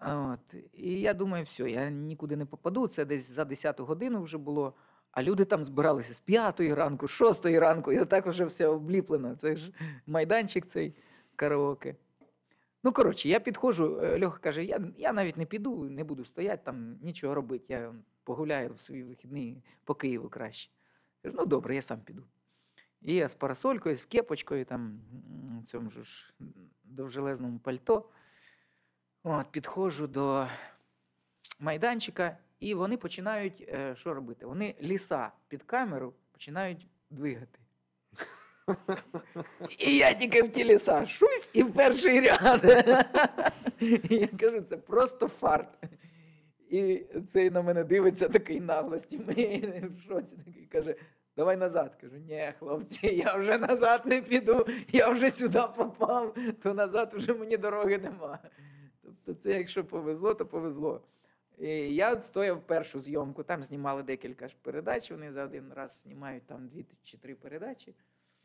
От. 0.00 0.54
І 0.72 1.00
я 1.00 1.14
думаю, 1.14 1.44
все, 1.44 1.70
я 1.70 1.90
нікуди 1.90 2.36
не 2.36 2.46
попаду. 2.46 2.88
Це 2.88 3.04
десь 3.04 3.30
за 3.30 3.44
10 3.44 3.80
годину 3.80 4.22
вже 4.22 4.38
було. 4.38 4.74
А 5.14 5.22
люди 5.22 5.44
там 5.44 5.64
збиралися 5.64 6.14
з 6.14 6.20
5 6.20 6.60
ранку, 6.60 7.08
з 7.08 7.10
6 7.10 7.46
ранку, 7.46 7.92
і 7.92 7.98
отак 8.00 8.26
вже 8.26 8.44
все 8.44 8.66
обліплено. 8.66 9.36
Це 9.36 9.56
ж 9.56 9.72
майданчик 10.06 10.66
цей 10.66 10.94
караоке. 11.36 11.96
Ну, 12.82 12.92
коротше, 12.92 13.28
я 13.28 13.40
підходжу, 13.40 14.00
е, 14.02 14.24
Льоха 14.24 14.38
каже, 14.38 14.64
я, 14.64 14.80
я 14.98 15.12
навіть 15.12 15.36
не 15.36 15.44
піду, 15.46 15.84
не 15.84 16.04
буду 16.04 16.24
стояти, 16.24 16.62
там 16.64 16.98
нічого 17.02 17.34
робити. 17.34 17.64
Я 17.68 17.94
погуляю 18.24 18.74
в 18.74 18.80
свої 18.80 19.02
вихідні 19.02 19.62
по 19.84 19.94
Києву 19.94 20.28
краще. 20.28 20.70
Кажу, 21.22 21.34
ну 21.38 21.46
добре, 21.46 21.74
я 21.74 21.82
сам 21.82 22.00
піду. 22.00 22.22
І 23.02 23.14
я 23.14 23.28
з 23.28 23.34
парасолькою, 23.34 23.96
з 23.96 24.06
кепочкою, 24.06 24.64
там, 24.64 24.80
м, 24.80 25.62
цьому 25.64 25.90
ж, 25.90 26.34
довжелезному 26.84 27.58
пальто. 27.58 28.08
От, 29.22 29.46
підходжу 29.50 30.06
до 30.06 30.46
майданчика, 31.60 32.38
і 32.60 32.74
вони 32.74 32.96
починають 32.96 33.68
е, 33.68 33.96
що 33.96 34.14
робити? 34.14 34.46
Вони 34.46 34.74
ліса 34.82 35.32
під 35.48 35.62
камеру 35.62 36.14
починають 36.32 36.86
двигати. 37.10 37.58
І 39.78 39.96
я 39.96 40.14
тільки 40.14 40.42
в 40.42 40.52
ті 40.52 40.64
ліса 40.64 41.06
шусь 41.06 41.50
і 41.52 41.62
в 41.62 41.72
перший 41.72 42.20
ряд. 42.20 42.64
Я 44.10 44.26
кажу, 44.26 44.60
це 44.60 44.76
просто 44.76 45.28
фарт. 45.28 45.78
І 46.70 47.06
цей 47.28 47.50
на 47.50 47.62
мене 47.62 47.84
дивиться 47.84 48.28
такий 48.28 48.60
наглості. 48.60 49.18
Ми 49.18 49.34
в 49.96 50.08
шоці 50.08 50.36
такий 50.46 50.66
каже: 50.66 50.94
давай 51.36 51.56
назад. 51.56 51.96
Кажу, 52.00 52.16
ні, 52.16 52.52
хлопці, 52.58 53.06
я 53.06 53.36
вже 53.36 53.58
назад 53.58 54.06
не 54.06 54.22
піду, 54.22 54.66
я 54.92 55.08
вже 55.08 55.30
сюди 55.30 55.62
попав, 55.76 56.36
то 56.62 56.74
назад 56.74 57.12
вже 57.14 57.34
мені 57.34 57.56
дороги 57.56 57.98
нема. 57.98 58.38
Тобто, 59.02 59.34
це 59.34 59.52
якщо 59.52 59.84
повезло, 59.84 60.34
то 60.34 60.46
повезло. 60.46 61.00
І 61.58 61.68
я 61.94 62.20
стояв 62.20 62.60
першу 62.60 63.00
зйомку, 63.00 63.42
там 63.42 63.62
знімали 63.62 64.02
декілька 64.02 64.48
ж 64.48 64.54
передач, 64.62 65.10
вони 65.10 65.32
за 65.32 65.44
один 65.44 65.64
раз 65.74 66.02
знімають 66.02 66.42
там 66.46 66.68
дві 66.68 66.86
чи 67.02 67.16
три 67.18 67.34
передачі. 67.34 67.94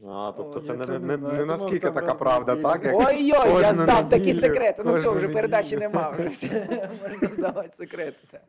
А, 0.07 0.33
тобто 0.37 0.59
О, 0.59 0.61
це 0.61 0.71
я 0.71 0.77
не, 0.77 0.85
це 0.85 0.91
не, 0.91 0.99
не 0.99 1.07
не, 1.07 1.17
знаю. 1.17 1.33
не 1.33 1.39
Думав, 1.39 1.59
наскільки 1.59 1.79
там 1.79 1.93
така 1.93 2.13
правда, 2.13 2.55
так? 2.55 2.85
Як 2.85 2.95
Ой-ой, 2.95 3.25
я 3.27 3.43
кожну 3.43 3.83
здав 3.83 4.09
такі 4.09 4.25
неділю, 4.25 4.41
секрети. 4.41 4.83
Ну 4.85 4.93
все, 4.93 5.03
кожну 5.05 5.17
вже 5.17 5.29
передачі 5.29 5.75
неділю. 5.77 5.89
нема, 5.93 6.09
вже 6.09 6.27
все. 6.29 6.89
Можна 7.11 7.27
здавати 7.29 7.69
секрети. 7.75 8.17
так. 8.31 8.41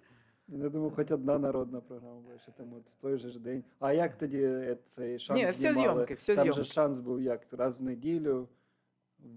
Я 0.49 0.69
думаю, 0.69 0.93
хоч 0.97 1.11
одна 1.11 1.39
народна 1.39 1.81
програма 1.81 2.15
була, 2.21 2.39
що 2.39 2.53
там 2.53 2.67
от 2.73 2.83
в 2.99 3.03
той 3.03 3.19
же 3.19 3.31
ж 3.31 3.39
день. 3.41 3.65
А 3.81 3.93
як 3.93 4.19
тоді 4.19 4.43
е, 4.43 4.77
цей 4.87 5.19
шанс 5.19 5.41
Ні, 5.41 5.51
все 5.51 5.73
знімали? 5.73 5.95
зйомки, 5.95 6.15
все 6.15 6.35
Там 6.37 6.45
зйомки. 6.45 6.63
же 6.63 6.73
шанс 6.73 6.99
був 6.99 7.21
як 7.23 7.41
раз 7.53 7.81
в 7.81 7.83
неділю. 7.83 8.49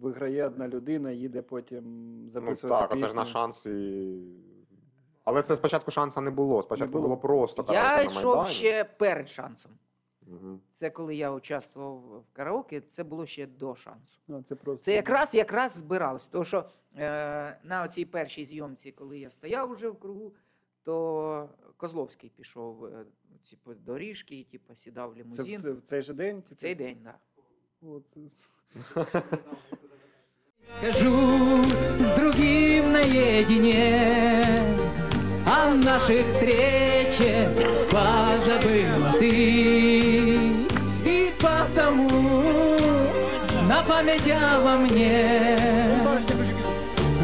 Виграє 0.01 0.47
одна 0.47 0.67
людина, 0.67 1.11
їде 1.11 1.41
потім 1.41 1.83
Ну 2.25 2.29
записувати 2.31 2.81
так, 2.87 2.91
а 2.91 2.99
це 3.01 3.07
ж 3.07 3.13
на 3.15 3.25
шанс 3.25 3.65
і. 3.65 4.17
Але 5.23 5.41
це 5.41 5.55
спочатку 5.55 5.91
шанса 5.91 6.21
не 6.21 6.31
було. 6.31 6.63
Спочатку 6.63 6.87
Не 6.89 6.91
було. 6.91 7.03
було 7.07 7.17
просто 7.17 7.65
Я 7.69 7.81
караоке 7.81 8.05
на 8.05 8.11
йшов 8.19 8.35
Майдані. 8.35 8.55
ще 8.55 8.83
перед 8.83 9.29
шансом. 9.29 9.71
Мгм. 10.27 10.59
Це 10.71 10.89
коли 10.89 11.15
я 11.15 11.31
участвував 11.31 11.95
в 11.97 12.23
караоке, 12.33 12.81
це 12.81 13.03
було 13.03 13.25
ще 13.25 13.47
до 13.47 13.75
шансу. 13.75 14.19
А, 14.29 14.41
це 14.41 14.55
просто 14.55 14.83
Це 14.83 14.93
якраз 14.93 15.33
якраз 15.35 15.71
збиралось. 15.73 16.27
Тому 16.27 16.45
що 16.45 16.65
е, 16.97 17.57
на 17.63 17.83
оцій 17.83 18.05
першій 18.05 18.45
зйомці, 18.45 18.91
коли 18.91 19.19
я 19.19 19.29
стояв 19.29 19.71
вже 19.73 19.89
в 19.89 19.99
кругу, 19.99 20.33
то 20.83 21.49
Козловський 21.77 22.29
пішов 22.29 22.85
е, 22.85 23.05
ці 23.43 23.57
доріжки, 23.65 24.39
і, 24.39 24.43
типу, 24.43 24.75
сідав 24.75 25.09
в 25.11 25.13
це, 25.13 25.19
лімузин. 25.19 25.61
це 25.61 25.71
в 25.71 25.81
цей 25.81 26.01
же 26.01 26.13
день? 26.13 26.43
В 26.51 26.55
цей 26.55 26.75
день, 26.75 26.97
так. 27.03 27.15
Да. 27.81 27.89
От, 27.89 28.03
Скажу 30.77 31.63
с 31.99 32.15
другим 32.15 32.91
наедине 32.91 34.43
О 35.62 35.74
наших 35.74 36.26
встречах 36.26 37.48
позабыла 37.90 39.12
ты 39.18 40.54
И 41.06 41.32
потому 41.40 42.08
на 43.68 43.82
память 43.84 44.28
обо 44.30 44.76
мне 44.76 45.56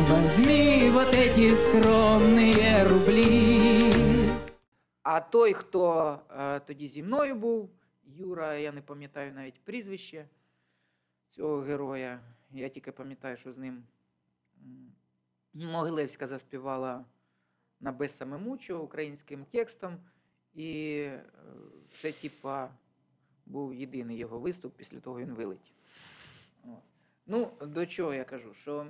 Возьми 0.08 0.90
вот 0.92 1.12
эти 1.14 1.54
скромные 1.54 2.84
рубли 2.88 3.92
А 5.02 5.20
той, 5.20 5.52
хто 5.52 6.18
е, 6.38 6.60
тоді 6.60 6.88
зі 6.88 7.02
мною 7.02 7.34
був, 7.34 7.70
Юра, 8.06 8.54
я 8.54 8.72
не 8.72 8.80
пам'ятаю 8.80 9.32
навіть 9.32 9.60
прізвище 9.64 10.24
цього 11.28 11.60
героя. 11.60 12.20
Я 12.52 12.68
тільки 12.68 12.92
пам'ятаю, 12.92 13.36
що 13.36 13.52
з 13.52 13.58
ним 13.58 13.82
м, 14.62 14.92
Могилевська 15.70 16.26
заспівала 16.26 17.04
на 17.79 17.91
без 17.91 18.17
самемучо 18.17 18.79
українським 18.79 19.45
текстом. 19.45 19.97
І 20.53 20.99
е, 20.99 21.23
це, 21.93 22.11
типа, 22.11 22.69
був 23.45 23.73
єдиний 23.73 24.17
його 24.17 24.39
виступ, 24.39 24.75
після 24.75 24.99
того 24.99 25.19
він 25.19 25.33
вилетів. 25.33 25.73
Ну, 27.25 27.51
до 27.61 27.85
чого 27.85 28.13
я 28.13 28.23
кажу? 28.23 28.53
Що 28.53 28.87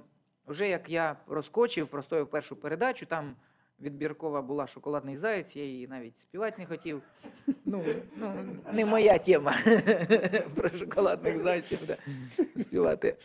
вже 0.48 0.68
як 0.68 0.90
я 0.90 1.16
розкочив, 1.28 1.88
простояв 1.88 2.30
першу 2.30 2.56
передачу, 2.56 3.06
там 3.06 3.36
відбіркова 3.82 4.42
була 4.42 4.68
шоколадний 4.68 5.18
заяць, 5.18 5.56
я 5.56 5.64
її 5.64 5.88
навіть 5.88 6.20
співати 6.20 6.56
не 6.60 6.66
хотів. 6.66 7.02
Ну, 7.66 7.86
ну 8.16 8.56
не 8.72 8.86
моя 8.86 9.18
тема 9.18 9.56
про 10.56 10.70
шоколадних 10.70 11.42
зайців 11.42 11.80
співати. 12.58 13.18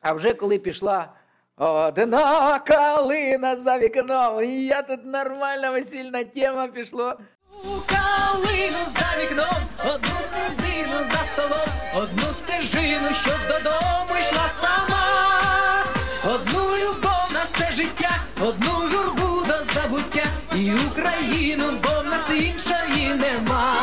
А 0.00 0.12
вже 0.12 0.34
коли 0.34 0.58
пішла 0.58 1.14
одна 1.56 2.58
калина 2.58 3.56
за 3.56 3.78
вікном, 3.78 4.42
і 4.44 4.64
я 4.64 4.82
тут 4.82 5.04
нормальна 5.04 5.70
весільна 5.70 6.24
тема 6.24 6.66
пішло. 6.66 7.14
Калину 7.86 8.82
за 8.98 9.22
вікном, 9.22 9.62
одну 9.80 10.16
стежину 10.26 10.98
за 11.12 11.24
столом, 11.32 11.68
одну 11.96 12.32
стежину, 12.32 13.08
щоб 13.22 13.38
додому 13.48 14.18
йшла 14.20 14.50
сама, 14.60 15.84
одну 16.34 16.60
любов 16.60 17.30
на 17.32 17.44
все 17.44 17.72
життя, 17.72 18.10
одну 18.40 18.88
журбу 18.88 19.42
до 19.46 19.72
забуття, 19.74 20.26
і 20.54 20.72
Україну, 20.90 21.64
бо 21.84 22.00
в 22.00 22.06
нас 22.06 22.30
іншої 22.30 23.08
нема. 23.08 23.74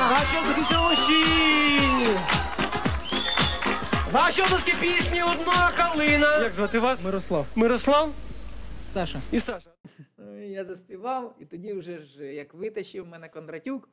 А 4.15 4.31
що 4.31 4.43
такі 4.43 4.71
пісні 4.71 5.23
одна 5.23 5.71
калина? 5.77 6.37
Як 6.37 6.53
звати 6.53 6.79
вас? 6.79 7.05
Мирослав. 7.05 7.45
Мирослав 7.55 8.11
Саша. 8.81 9.19
і 9.31 9.39
Саша. 9.39 9.69
Е, 10.19 10.47
Я 10.47 10.65
заспівав, 10.65 11.35
і 11.39 11.45
тоді 11.45 11.73
вже 11.73 11.99
ж 11.99 12.33
як 12.33 12.53
витащив 12.53 13.07
мене 13.07 13.29
Кондратюк, 13.29 13.89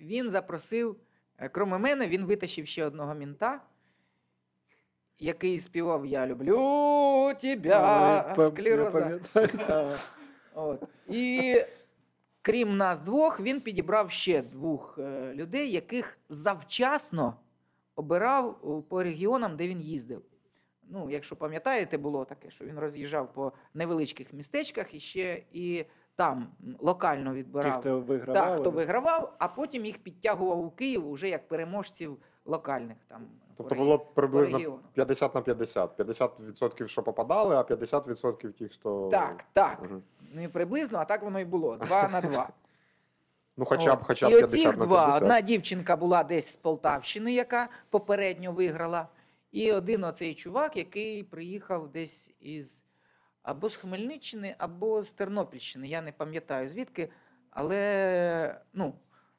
він 0.00 0.30
запросив, 0.30 0.96
е, 1.38 1.48
кроме 1.48 1.78
мене, 1.78 2.08
він 2.08 2.24
витащив 2.24 2.66
ще 2.66 2.84
одного 2.86 3.14
мінта, 3.14 3.60
який 5.18 5.60
співав 5.60 6.06
Я 6.06 6.26
люблю 6.26 6.58
А, 6.60 7.34
тебе, 7.34 7.68
я 7.68 8.36
склероза. 8.46 9.20
От. 10.54 10.82
І 11.08 11.54
крім 12.42 12.76
нас 12.76 13.00
двох, 13.00 13.40
він 13.40 13.60
підібрав 13.60 14.10
ще 14.10 14.42
двох 14.42 14.98
е, 14.98 15.32
людей, 15.34 15.72
яких 15.72 16.18
завчасно 16.28 17.34
обирав 17.98 18.56
по 18.88 19.02
регіонам, 19.02 19.56
де 19.56 19.68
він 19.68 19.80
їздив. 19.80 20.22
Ну, 20.90 21.10
якщо 21.10 21.36
пам'ятаєте, 21.36 21.98
було 21.98 22.24
таке, 22.24 22.50
що 22.50 22.64
він 22.64 22.78
роз'їжджав 22.78 23.32
по 23.32 23.52
невеличких 23.74 24.32
містечках 24.32 24.94
і 24.94 25.00
ще 25.00 25.42
і 25.52 25.84
там 26.16 26.48
локально 26.80 27.30
Ті, 27.30 27.36
відбирав. 27.36 27.80
хто 27.80 28.00
вигравав. 28.00 28.44
Так, 28.44 28.60
хто 28.60 28.70
вигравав, 28.70 29.36
а 29.38 29.48
потім 29.48 29.84
їх 29.84 29.98
підтягував 29.98 30.60
у 30.64 30.70
Київ 30.70 31.08
уже 31.08 31.28
як 31.28 31.48
переможців 31.48 32.16
локальних 32.44 32.96
там. 33.08 33.26
Тобто 33.56 33.74
по 33.74 33.82
було 33.82 33.98
приблизно 33.98 34.58
регіону. 34.58 34.80
50 34.92 35.34
на 35.34 35.40
50. 35.40 36.00
50% 36.00 36.86
що 36.86 37.02
попадали, 37.02 37.56
а 37.56 37.62
50% 37.62 38.52
ті, 38.52 38.68
хто. 38.68 39.08
Так, 39.08 39.44
так. 39.52 39.82
Мгм. 39.82 40.02
Не 40.34 40.48
приблизно, 40.48 40.98
а 40.98 41.04
так 41.04 41.22
воно 41.22 41.40
і 41.40 41.44
було. 41.44 41.76
Два 41.76 42.08
на 42.08 42.20
два. 42.20 42.48
Ну, 43.58 43.64
хоча 43.64 43.96
б, 43.96 44.02
хоча 44.02 44.28
б 44.28 44.32
50 44.32 44.54
оцих 44.54 44.76
на 44.76 44.86
два. 44.86 45.16
Одна 45.16 45.40
дівчинка 45.40 45.96
була 45.96 46.24
десь 46.24 46.52
з 46.52 46.56
Полтавщини, 46.56 47.32
яка 47.32 47.68
попередньо 47.90 48.52
виграла. 48.52 49.08
І 49.52 49.72
один 49.72 50.04
оцей 50.04 50.34
чувак, 50.34 50.76
який 50.76 51.22
приїхав 51.22 51.92
десь 51.92 52.30
із 52.40 52.82
або 53.42 53.68
з 53.68 53.76
Хмельниччини, 53.76 54.54
або 54.58 55.02
з 55.02 55.10
Тернопільщини. 55.10 55.88
Я 55.88 56.02
не 56.02 56.12
пам'ятаю 56.12 56.68
звідки. 56.68 57.08
Але 57.50 58.60
ну, 58.72 58.94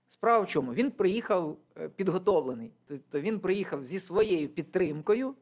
справа 0.07 0.39
в 0.43 0.47
чому? 0.47 0.73
Він 0.73 0.91
приїхав 0.91 1.57
е, 1.77 1.89
підготовлений. 1.89 2.71
Тобто 2.87 3.19
він 3.19 3.39
приїхав 3.39 3.85
зі 3.85 3.99
своєю 3.99 4.49
підтримкою. 4.49 5.35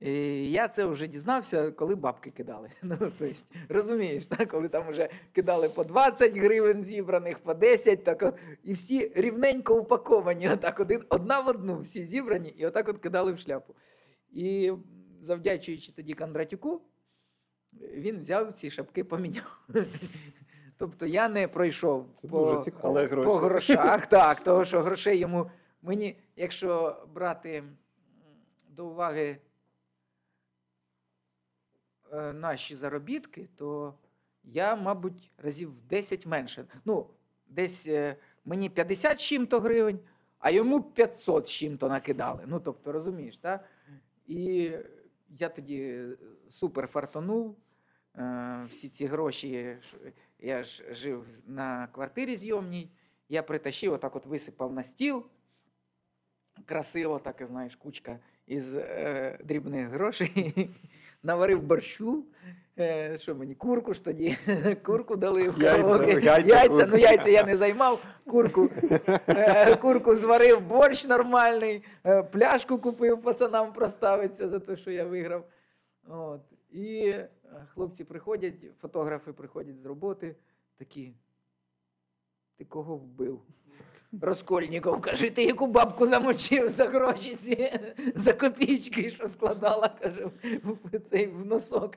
І 0.00 0.10
я 0.50 0.68
це 0.68 0.86
вже 0.86 1.06
дізнався, 1.06 1.70
коли 1.70 1.94
бабки 1.94 2.30
кидали. 2.30 2.70
Ну, 2.82 2.96
тобто, 3.00 3.26
розумієш, 3.68 4.26
так? 4.26 4.48
коли 4.48 4.68
там 4.68 4.90
вже 4.90 5.08
кидали 5.32 5.68
по 5.68 5.84
20 5.84 6.36
гривень 6.36 6.84
зібраних, 6.84 7.38
по 7.38 7.54
10, 7.54 8.04
так, 8.04 8.34
і 8.64 8.72
всі 8.72 9.12
рівненько 9.14 9.78
упаковані, 9.78 10.48
отак, 10.48 10.80
один, 10.80 11.04
одна 11.08 11.40
в 11.40 11.48
одну, 11.48 11.80
всі 11.80 12.04
зібрані, 12.04 12.48
і 12.48 12.66
отак 12.66 12.88
от 12.88 12.98
кидали 12.98 13.32
в 13.32 13.38
шляпу. 13.38 13.74
І 14.32 14.72
завдячуючи 15.20 15.92
тоді 15.92 16.14
Кондратюку, 16.14 16.82
він 17.72 18.20
взяв 18.20 18.52
ці 18.52 18.70
шапки 18.70 19.04
поміняв. 19.04 19.58
Тобто 20.78 21.06
я 21.06 21.28
не 21.28 21.48
пройшов 21.48 22.06
Це 22.14 22.28
по, 22.28 22.44
дуже 22.44 22.62
цікаво. 22.62 22.94
Гроші. 22.94 23.26
по 23.28 23.36
грошах, 23.36 24.06
так, 24.06 24.44
того, 24.44 24.64
що 24.64 24.82
грошей 24.82 25.18
йому. 25.18 25.50
Мені, 25.82 26.18
якщо 26.36 26.96
брати 27.14 27.64
до 28.68 28.86
уваги 28.86 29.36
наші 32.32 32.76
заробітки, 32.76 33.48
то 33.56 33.94
я, 34.44 34.76
мабуть, 34.76 35.30
разів 35.38 35.70
в 35.70 35.82
10 35.82 36.26
менше. 36.26 36.64
Ну, 36.84 37.06
десь 37.46 37.86
е, 37.86 38.16
мені 38.44 38.68
50 38.68 39.20
з 39.20 39.22
чим-то 39.22 39.60
гривень, 39.60 39.98
а 40.38 40.50
йому 40.50 40.82
500 40.82 41.48
з 41.48 41.50
чим-то 41.50 41.88
накидали. 41.88 42.44
Ну, 42.46 42.60
тобто, 42.60 42.92
розумієш, 42.92 43.38
так? 43.38 43.64
І 44.26 44.72
я 45.28 45.48
тоді 45.48 46.04
супер 46.50 46.86
фартанув. 46.86 47.56
Е, 48.16 48.66
Всі 48.70 48.88
ці 48.88 49.06
гроші, 49.06 49.76
я 50.38 50.62
ж 50.62 50.94
жив 50.94 51.26
на 51.46 51.86
квартирі 51.86 52.36
зйомній, 52.36 52.90
я 53.28 53.42
притащив, 53.42 53.92
отак 53.92 54.16
от 54.16 54.26
висипав 54.26 54.72
на 54.72 54.82
стіл. 54.82 55.26
Красиво, 56.66 57.18
так 57.18 57.46
знаєш, 57.46 57.76
кучка 57.76 58.18
із 58.46 58.74
е, 58.74 59.38
дрібних 59.44 59.88
грошей. 59.88 60.70
Наварив 61.24 61.62
борщу. 61.62 62.24
Е, 62.78 63.18
що 63.18 63.34
мені, 63.34 63.54
курку 63.54 63.94
ж 63.94 64.04
тоді? 64.04 64.36
Курку 64.84 65.16
дали 65.16 65.48
в 65.48 65.62
Яйця, 65.62 66.06
яйця, 66.06 66.56
яйця, 66.56 66.86
ну 66.86 66.96
яйця 66.96 67.30
я 67.30 67.44
не 67.44 67.56
займав. 67.56 68.04
Курку, 68.26 68.70
е, 69.28 69.76
курку 69.76 70.14
зварив, 70.14 70.60
борщ 70.60 71.04
нормальний, 71.08 71.82
е, 72.06 72.22
пляшку 72.22 72.78
купив 72.78 73.22
пацанам 73.22 73.72
проставиться 73.72 74.48
за 74.48 74.58
те, 74.58 74.76
що 74.76 74.90
я 74.90 75.04
виграв. 75.04 75.44
От. 76.08 76.40
І 76.72 77.14
хлопці 77.74 78.04
приходять, 78.04 78.54
фотографи 78.80 79.32
приходять 79.32 79.80
з 79.80 79.86
роботи, 79.86 80.36
такі. 80.78 81.12
Ти 82.58 82.64
кого 82.64 82.96
вбив? 82.96 83.40
Розкольніков, 84.22 85.00
каже, 85.00 85.30
ти 85.30 85.44
яку 85.44 85.66
бабку 85.66 86.06
замочив 86.06 86.70
за 86.70 86.84
гроші 86.84 87.36
ці, 87.36 87.80
за 88.14 88.32
копійки, 88.32 89.10
що 89.10 89.26
складала, 89.26 89.88
каже, 89.88 90.30
цей, 91.10 91.26
в 91.26 91.46
носок. 91.46 91.96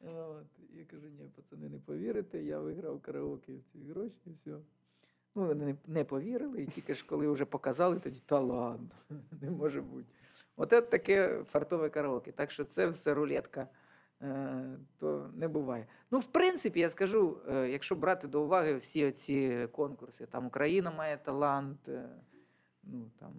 От. 0.00 0.46
Я 0.74 0.84
кажу, 0.84 1.06
ні, 1.06 1.30
пацани, 1.36 1.68
не 1.68 1.78
повірите, 1.78 2.42
я 2.42 2.58
виграв 2.58 3.00
караоке 3.00 3.52
в 3.52 3.62
ці 3.72 3.78
гроші 3.78 4.20
і 4.26 4.30
все. 4.30 4.50
Ну, 5.34 5.46
вони 5.46 5.76
не, 5.86 6.04
повірили, 6.04 6.62
і 6.62 6.66
тільки 6.66 6.94
ж 6.94 7.04
коли 7.06 7.28
вже 7.28 7.44
показали, 7.44 8.00
тоді 8.00 8.22
та 8.26 8.40
ладно, 8.40 8.88
не 9.40 9.50
може 9.50 9.80
бути. 9.80 10.06
От 10.56 10.90
таке 10.90 11.44
фартове 11.52 11.88
караоке. 11.88 12.32
Так 12.32 12.50
що 12.50 12.64
це 12.64 12.88
все 12.88 13.14
рулетка. 13.14 13.68
Е, 14.22 14.78
то 14.98 15.30
не 15.34 15.48
буває. 15.48 15.86
Ну, 16.10 16.18
в 16.18 16.26
принципі, 16.26 16.80
я 16.80 16.90
скажу, 16.90 17.38
е, 17.48 17.68
якщо 17.68 17.94
брати 17.94 18.28
до 18.28 18.42
уваги 18.42 18.76
всі 18.76 19.10
ці 19.12 19.68
конкурси, 19.72 20.26
там 20.26 20.46
Україна 20.46 20.90
має 20.90 21.16
талант, 21.16 21.88
е, 21.88 22.08
ну 22.82 23.10
там 23.20 23.32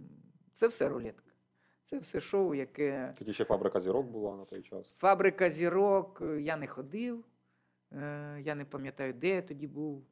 це 0.54 0.67
все 0.67 0.89
рулетка. 0.89 1.32
Це 1.84 2.00
все 2.00 2.19
шоу, 2.22 2.56
яке 2.56 3.13
Тоді 3.17 3.34
ще 3.34 3.46
фабрика 3.46 3.80
зірок 3.80 4.06
була 4.06 4.36
на 4.36 4.46
той 4.46 4.62
час. 4.62 4.91
фабрика 4.96 5.50
зірок. 5.50 6.24
Я 6.39 6.58
не 6.58 6.67
ходив. 6.67 7.24
Я 8.39 8.56
не 8.56 8.65
пам'ятаю, 8.65 9.13
де 9.13 9.28
я 9.28 9.41
тоді 9.41 9.67
був. 9.67 10.04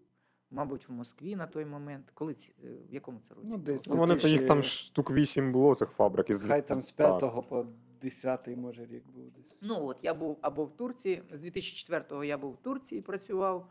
Мабуть, 0.52 0.90
в 0.90 0.92
Москві 0.92 1.36
на 1.36 1.48
той 1.48 1.66
момент. 1.66 2.12
Коли 2.14 2.34
ці, 2.34 2.54
е, 2.64 2.68
в 2.90 2.94
якому 2.94 3.20
це 3.20 3.34
році? 3.34 3.48
Ну, 3.52 3.58
десь 3.58 3.88
Ну, 3.88 3.96
вони 3.96 4.16
то 4.16 4.28
їх 4.28 4.48
там 4.48 4.64
штук 4.64 5.12
8 5.12 5.52
було 5.52 5.76
цих 5.76 5.90
фабрик. 5.90 6.30
Із 6.30 6.40
Хай 6.40 6.68
там 6.68 6.84
з 6.84 6.92
так. 6.92 7.20
5 7.20 7.50
по 7.50 7.66
10 8.02 8.48
може 8.48 8.86
рік 8.86 9.04
був 9.08 9.32
десь. 9.32 9.58
Ну, 9.62 9.86
от 9.86 9.98
я 10.02 10.14
був 10.14 10.38
або 10.42 10.66
в 10.66 10.78
Турції. 10.78 11.24
З 11.32 11.44
2004-го 11.44 12.24
я 12.24 12.38
був 12.38 12.54
в 12.54 12.58
Турції, 12.58 13.02
працював 13.02 13.70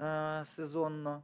е, 0.00 0.44
сезонно. 0.46 1.22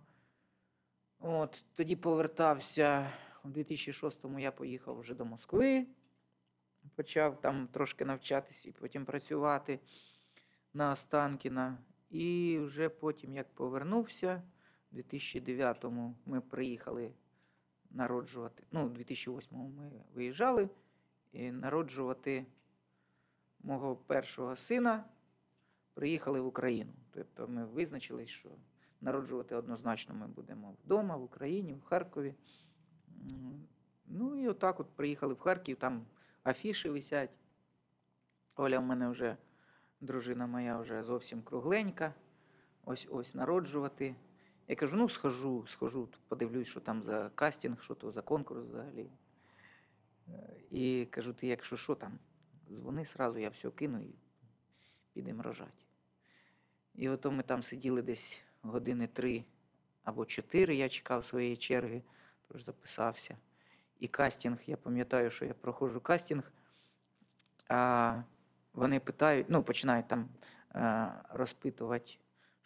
От, 1.21 1.65
тоді 1.75 1.97
повертався. 1.97 3.13
У 3.45 3.49
2006-му 3.49 4.39
я 4.39 4.53
поїхав 4.53 5.01
вже 5.01 5.15
до 5.15 5.25
Москви, 5.25 5.87
почав 6.95 7.41
там 7.41 7.69
трошки 7.73 8.05
навчатись 8.05 8.67
і 8.67 8.73
потім 8.73 9.05
працювати 9.05 9.81
на 10.75 10.93
Останкіна. 10.93 11.79
І 12.11 12.59
вже 12.63 12.89
потім, 12.89 13.35
як 13.35 13.55
повернувся, 13.55 14.43
у 14.93 14.97
2009-му 14.97 16.15
ми 16.27 16.41
приїхали 16.41 17.13
народжувати. 17.91 18.63
Ну, 18.73 18.87
у 18.87 18.89
2008-му 18.91 19.69
ми 19.69 19.91
виїжджали 20.15 20.69
і 21.33 21.51
народжувати 21.51 22.47
мого 23.61 23.97
першого 23.97 24.57
сина 24.57 25.05
приїхали 25.95 26.41
в 26.41 26.47
Україну. 26.47 26.93
Тобто 27.11 27.49
ми 27.49 27.65
визначились, 27.65 28.31
що 28.31 28.49
народжувати 29.01 29.55
однозначно 29.55 30.15
ми 30.15 30.27
будемо 30.27 30.75
вдома, 30.85 31.17
в 31.17 31.23
Україні, 31.23 31.75
в 31.75 31.83
Харкові. 31.83 32.35
Ну 34.07 34.43
і 34.43 34.49
отак 34.49 34.81
от 34.81 34.87
приїхали 34.97 35.35
в 35.35 35.39
Харків, 35.39 35.77
там 35.77 36.07
афіші 36.45 36.89
висять. 36.89 37.31
Оля 38.57 38.79
в 38.79 38.83
мене 38.83 39.09
вже, 39.09 39.37
дружина 40.01 40.47
моя 40.47 40.79
вже 40.79 41.03
зовсім 41.03 41.43
кругленька. 41.43 42.15
Ось 42.85 43.09
ось 43.11 43.35
народжувати. 43.35 44.15
Я 44.69 44.77
кажу, 44.77 44.97
ну 44.97 45.09
схожу, 45.09 45.67
схожу, 45.67 46.09
подивлюсь, 46.29 46.69
що 46.69 46.81
там 46.81 47.03
за 47.03 47.31
кастинг, 47.35 47.83
що 47.83 47.95
то 47.95 48.13
за 48.13 48.23
конкурс 48.23 48.61
взагалі. 48.61 49.11
Е, 50.29 50.61
І 50.71 51.07
кажу, 51.11 51.33
ти 51.33 51.47
якщо 51.47 51.77
що 51.77 51.95
там, 51.95 52.19
дзвони 52.71 53.07
сразу, 53.07 53.39
я 53.39 53.49
все 53.49 53.71
кину 53.71 54.01
і 54.01 54.15
підемо 55.13 55.43
рожати. 55.43 55.83
І 56.95 57.09
ото 57.09 57.31
ми 57.31 57.43
там 57.43 57.63
сиділи 57.63 58.03
десь 58.03 58.41
години 58.63 59.07
три 59.07 59.45
або 60.03 60.25
чотири, 60.27 60.77
я 60.77 60.89
чекав 60.89 61.25
своєї 61.25 61.57
черги, 61.57 62.03
тож 62.49 62.65
записався. 62.65 63.37
І 64.01 64.09
кастинг, 64.09 64.59
я 64.67 64.77
пам'ятаю, 64.77 65.31
що 65.31 65.45
я 65.45 65.55
проходжу 65.55 66.01
кастинг, 66.01 66.53
а 67.69 68.23
вони 68.73 69.01
питають, 69.01 69.47
ну, 69.51 69.63
починають 69.63 70.09
там 70.09 70.29
е, 70.75 71.13
розпитувати, 71.31 72.13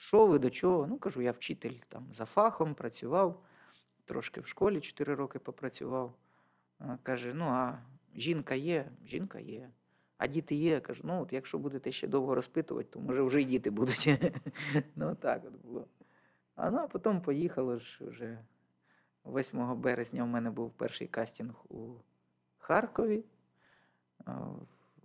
що 0.03 0.27
ви 0.27 0.38
до 0.38 0.51
чого. 0.51 0.87
Ну, 0.87 0.99
кажу, 0.99 1.23
я 1.23 1.33
вчитель 1.33 1.75
там 1.88 2.07
за 2.12 2.25
фахом 2.25 2.75
працював, 2.75 3.43
трошки 4.05 4.41
в 4.41 4.47
школі 4.47 4.81
4 4.81 5.15
роки 5.15 5.38
попрацював. 5.38 6.15
Каже, 7.03 7.35
ну 7.35 7.45
а 7.45 7.79
жінка 8.15 8.55
є, 8.55 8.88
жінка 9.07 9.38
є. 9.38 9.71
А 10.19 10.27
діти 10.27 10.55
є. 10.55 10.81
Кажу, 10.81 11.03
ну 11.05 11.23
от 11.23 11.33
якщо 11.33 11.59
будете 11.59 11.93
ще 11.93 12.07
довго 12.07 12.35
розпитувати, 12.35 12.88
то 12.93 13.01
може 13.01 13.23
вже 13.23 13.43
й 13.43 13.45
діти 13.45 13.71
будуть. 13.71 14.09
ну 14.97 15.15
так 15.15 15.43
от 15.45 15.53
було. 15.53 15.87
А 16.55 16.71
ну, 16.71 16.79
а 16.79 16.87
потім 16.87 17.21
поїхало 17.21 17.79
ж 17.79 18.05
вже 18.05 18.38
8 19.25 19.81
березня. 19.81 20.25
У 20.25 20.27
мене 20.27 20.51
був 20.51 20.71
перший 20.71 21.07
кастинг 21.07 21.55
у 21.69 21.95
Харкові 22.59 23.25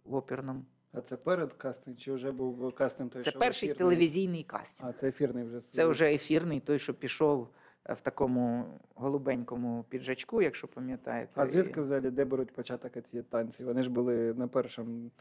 в 0.03 0.15
оперному. 0.15 0.65
А 0.97 1.01
це 1.01 1.17
перед 1.17 1.53
кастинг, 1.53 1.97
чи 1.97 2.13
вже 2.13 2.31
був 2.31 2.75
кастинг 2.75 3.09
той, 3.09 3.21
Це 3.21 3.31
що 3.31 3.39
перший 3.39 3.69
ефірний? 3.69 3.89
телевізійний 3.89 4.43
кастинг. 4.43 4.89
А, 4.89 4.93
це 4.93 5.07
ефірний 5.07 5.43
вже. 5.43 5.61
Це 5.61 5.85
вже 5.85 6.13
ефірний, 6.13 6.59
той, 6.59 6.79
що 6.79 6.93
пішов 6.93 7.47
е, 7.89 7.93
в 7.93 8.01
такому 8.01 8.65
голубенькому 8.95 9.85
піджачку, 9.89 10.41
якщо 10.41 10.67
пам'ятаєте. 10.67 11.31
А 11.35 11.47
звідки 11.47 11.81
взагалі, 11.81 12.09
де 12.09 12.25
беруть 12.25 12.51
початок 12.51 12.91
ці 13.11 13.21
танці? 13.21 13.63
Вони 13.63 13.83
ж 13.83 13.89
були 13.89 14.33
на 14.33 14.47
першому 14.47 15.11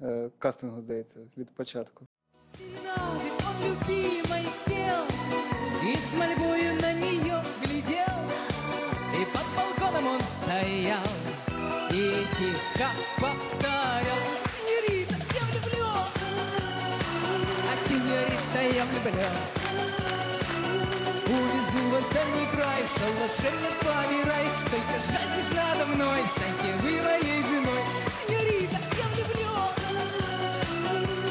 е, 0.00 0.30
кастингу, 0.38 0.80
здається, 0.80 1.20
від 1.36 1.50
початку. 1.50 2.06
И 5.84 5.94
с 5.94 6.12
мольбою 6.14 6.74
на 6.82 6.92
нее 6.92 7.42
глядел 7.62 8.18
И 9.20 9.24
под 9.32 9.46
балконом 9.56 10.06
он 10.14 10.20
стоял 10.20 11.06
И 11.92 12.24
тихо 12.36 12.88
повторял 13.20 13.87
синьорита, 18.98 19.20
я 19.20 19.28
влюблен 19.28 19.32
Увезу 21.26 21.90
вас 21.90 22.04
в 22.04 22.14
дальний 22.14 22.46
край 22.54 22.82
В 22.82 22.88
шалаше 22.98 23.56
мне 23.56 23.68
с 23.68 23.84
вами 23.84 24.28
рай 24.28 24.46
Только 24.70 24.96
жальтесь 25.12 25.56
надо 25.56 25.86
мной 25.94 26.20
Станьте 26.36 26.70
вы 26.82 26.90
моей 27.02 27.42
женой 27.42 27.82
Синьорита, 28.18 28.78
я 28.98 29.06
влюблен 29.14 29.48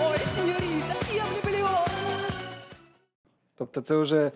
Ой, 0.02 0.18
сеньорита, 0.18 0.96
я 1.16 1.24
влюблен. 1.24 1.68
Тобто 3.58 3.82
це 3.82 3.98
вже 3.98 4.26
е, 4.26 4.32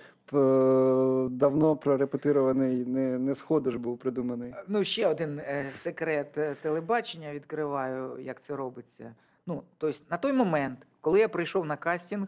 давно 1.30 1.76
прорепетирований, 1.76 2.86
не, 2.86 3.20
не 3.20 3.36
сходиш 3.36 3.76
був 3.76 3.98
придуманий. 3.98 4.54
Ну, 4.67 4.84
ще 4.84 5.08
один 5.08 5.39
е, 5.39 5.72
секрет 5.76 6.38
е, 6.38 6.56
телебачення 6.62 7.34
відкриваю, 7.34 8.20
як 8.20 8.41
це 8.41 8.56
робиться. 8.56 9.15
Ну, 9.48 9.63
тобто, 9.78 10.00
на 10.10 10.17
той 10.17 10.34
момент, 10.34 10.80
коли 11.02 11.20
я 11.20 11.30
прийшов 11.30 11.65
на 11.65 11.76
кастинг, 11.76 12.28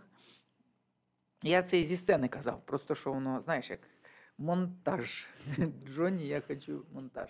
я 1.43 1.63
це 1.63 1.79
і 1.79 1.85
зі 1.85 1.95
сцени 1.95 2.27
казав. 2.27 2.61
Просто 2.65 2.95
що 2.95 3.13
воно, 3.13 3.41
знаєш, 3.45 3.69
як 3.69 3.79
монтаж. 4.37 5.27
Джонні, 5.87 6.27
я 6.27 6.41
хочу 6.47 6.85
монтаж. 6.93 7.29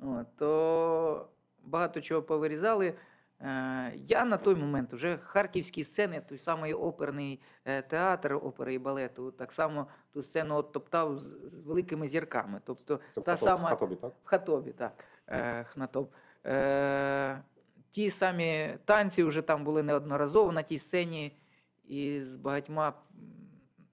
От, 0.00 0.36
то 0.36 1.28
багато 1.64 2.00
чого 2.00 2.22
повирізали. 2.22 2.94
Е, 3.40 3.92
Я 3.96 4.24
на 4.24 4.36
той 4.36 4.54
момент 4.54 4.92
вже 4.92 5.18
харківські 5.22 5.84
сцени, 5.84 6.22
той 6.28 6.38
самий 6.38 6.74
оперний 6.74 7.40
е, 7.64 7.82
театр 7.82 8.34
опери 8.34 8.74
і 8.74 8.78
балету, 8.78 9.30
так 9.30 9.52
само 9.52 9.86
ту 10.12 10.22
сцену 10.22 10.54
от 10.56 10.72
топтав 10.72 11.18
з, 11.18 11.30
великими 11.66 12.08
зірками. 12.08 12.60
Тобто 12.64 13.00
Це 13.14 13.20
в 13.20 13.24
та 13.24 13.32
Хатоб- 13.32 13.38
сама 13.38 13.68
Хатобі, 13.68 13.94
так? 13.94 14.12
в 14.24 14.26
Хатобі, 14.28 14.70
так. 14.72 15.04
Е, 15.28 15.64
Хнатоб. 15.64 16.10
Ті 17.90 18.10
самі 18.10 18.78
танці 18.84 19.22
вже 19.24 19.42
там 19.42 19.64
були 19.64 19.82
неодноразово 19.82 20.52
на 20.52 20.62
тій 20.62 20.78
сцені 20.78 21.36
і 21.84 22.20
з 22.24 22.36
багатьма 22.36 22.92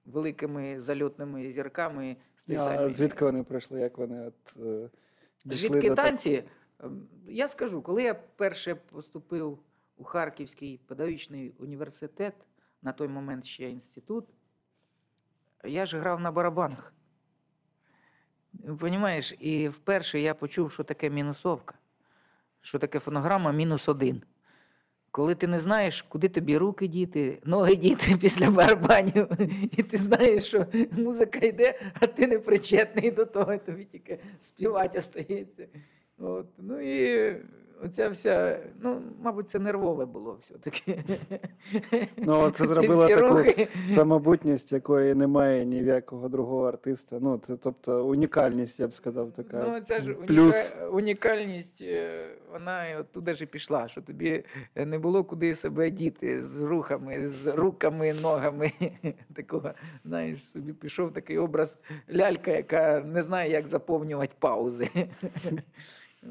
великими 0.05 0.81
зальотними 0.81 1.51
зірками. 1.51 2.17
з 2.47 2.55
А 2.55 2.89
звідки 2.89 3.25
вони 3.25 3.43
прийшли? 3.43 3.79
Як 3.79 3.97
вони 3.97 4.27
от, 4.27 4.57
е, 4.57 4.89
дійшли 5.45 5.69
Звідки 5.69 5.89
до 5.89 5.95
танці? 5.95 6.43
Ем, 6.83 7.07
Я 7.27 7.47
скажу, 7.47 7.81
коли 7.81 8.03
я 8.03 8.13
перше 8.13 8.75
поступив 8.75 9.59
у 9.97 10.03
Харківський 10.03 10.79
педагогічний 10.87 11.53
університет, 11.59 12.33
на 12.81 12.93
той 12.93 13.07
момент 13.07 13.45
ще 13.45 13.69
інститут, 13.69 14.25
я 15.63 15.85
ж 15.85 15.99
грав 15.99 16.19
на 16.19 16.31
барабанах. 16.31 16.93
Понімаєш, 18.79 19.35
і 19.39 19.69
вперше 19.69 20.19
я 20.19 20.33
почув, 20.33 20.71
що 20.71 20.83
таке 20.83 21.09
мінусовка, 21.09 21.75
що 22.61 22.79
таке 22.79 22.99
фонограма 22.99 23.51
мінус 23.51 23.89
один. 23.89 24.23
Коли 25.15 25.35
ти 25.35 25.47
не 25.47 25.59
знаєш, 25.59 26.01
куди 26.01 26.29
тобі 26.29 26.57
руки 26.57 26.87
діти, 26.87 27.37
ноги 27.45 27.75
діти 27.75 28.17
після 28.21 28.51
барабанів, 28.51 29.27
і 29.77 29.83
ти 29.83 29.97
знаєш, 29.97 30.43
що 30.43 30.65
музика 30.91 31.39
йде, 31.39 31.79
а 31.93 32.07
ти 32.07 32.27
не 32.27 32.39
причетний 32.39 33.11
до 33.11 33.25
того, 33.25 33.57
тобі 33.57 33.83
тільки 33.83 34.19
співати 34.39 34.97
остається. 34.97 35.67
От. 36.17 36.45
Ну 36.57 36.81
і 36.81 37.35
оця 37.83 38.09
вся, 38.09 38.59
ну, 38.81 39.01
мабуть, 39.21 39.49
це 39.49 39.59
нервове 39.59 40.05
було 40.05 40.37
все-таки. 40.41 41.03
Ну, 42.17 42.51
це 42.51 42.67
Ці 42.67 42.73
зробило 42.73 43.07
таку 43.07 43.27
рухи. 43.27 43.67
самобутність, 43.85 44.71
якої 44.71 45.15
немає 45.15 45.65
ні 45.65 45.81
в 45.81 45.85
якого 45.85 46.29
другого 46.29 46.67
артиста. 46.67 47.17
Ну, 47.21 47.41
це, 47.47 47.55
тобто 47.57 48.05
унікальність, 48.05 48.79
я 48.79 48.87
б 48.87 48.93
сказав, 48.93 49.31
така. 49.31 49.65
Ну, 49.69 49.81
ця 49.81 50.01
ж 50.01 50.13
Плюс. 50.13 50.55
уніка... 50.55 50.87
унікальність, 50.87 51.81
е, 51.81 52.27
вона 52.51 52.87
і 52.87 52.97
оттуда 52.97 53.33
ж 53.33 53.45
пішла, 53.45 53.87
що 53.87 54.01
тобі 54.01 54.43
не 54.75 54.99
було 54.99 55.23
куди 55.23 55.55
себе 55.55 55.89
діти 55.89 56.43
з 56.43 56.61
рухами, 56.61 57.29
з 57.29 57.55
руками, 57.55 58.13
ногами. 58.13 58.71
Такого, 59.35 59.71
знаєш, 60.05 60.49
собі 60.49 60.73
пішов 60.73 61.13
такий 61.13 61.37
образ 61.37 61.79
лялька, 62.15 62.51
яка 62.51 62.99
не 62.99 63.21
знає, 63.21 63.51
як 63.51 63.67
заповнювати 63.67 64.33
паузи. 64.39 64.89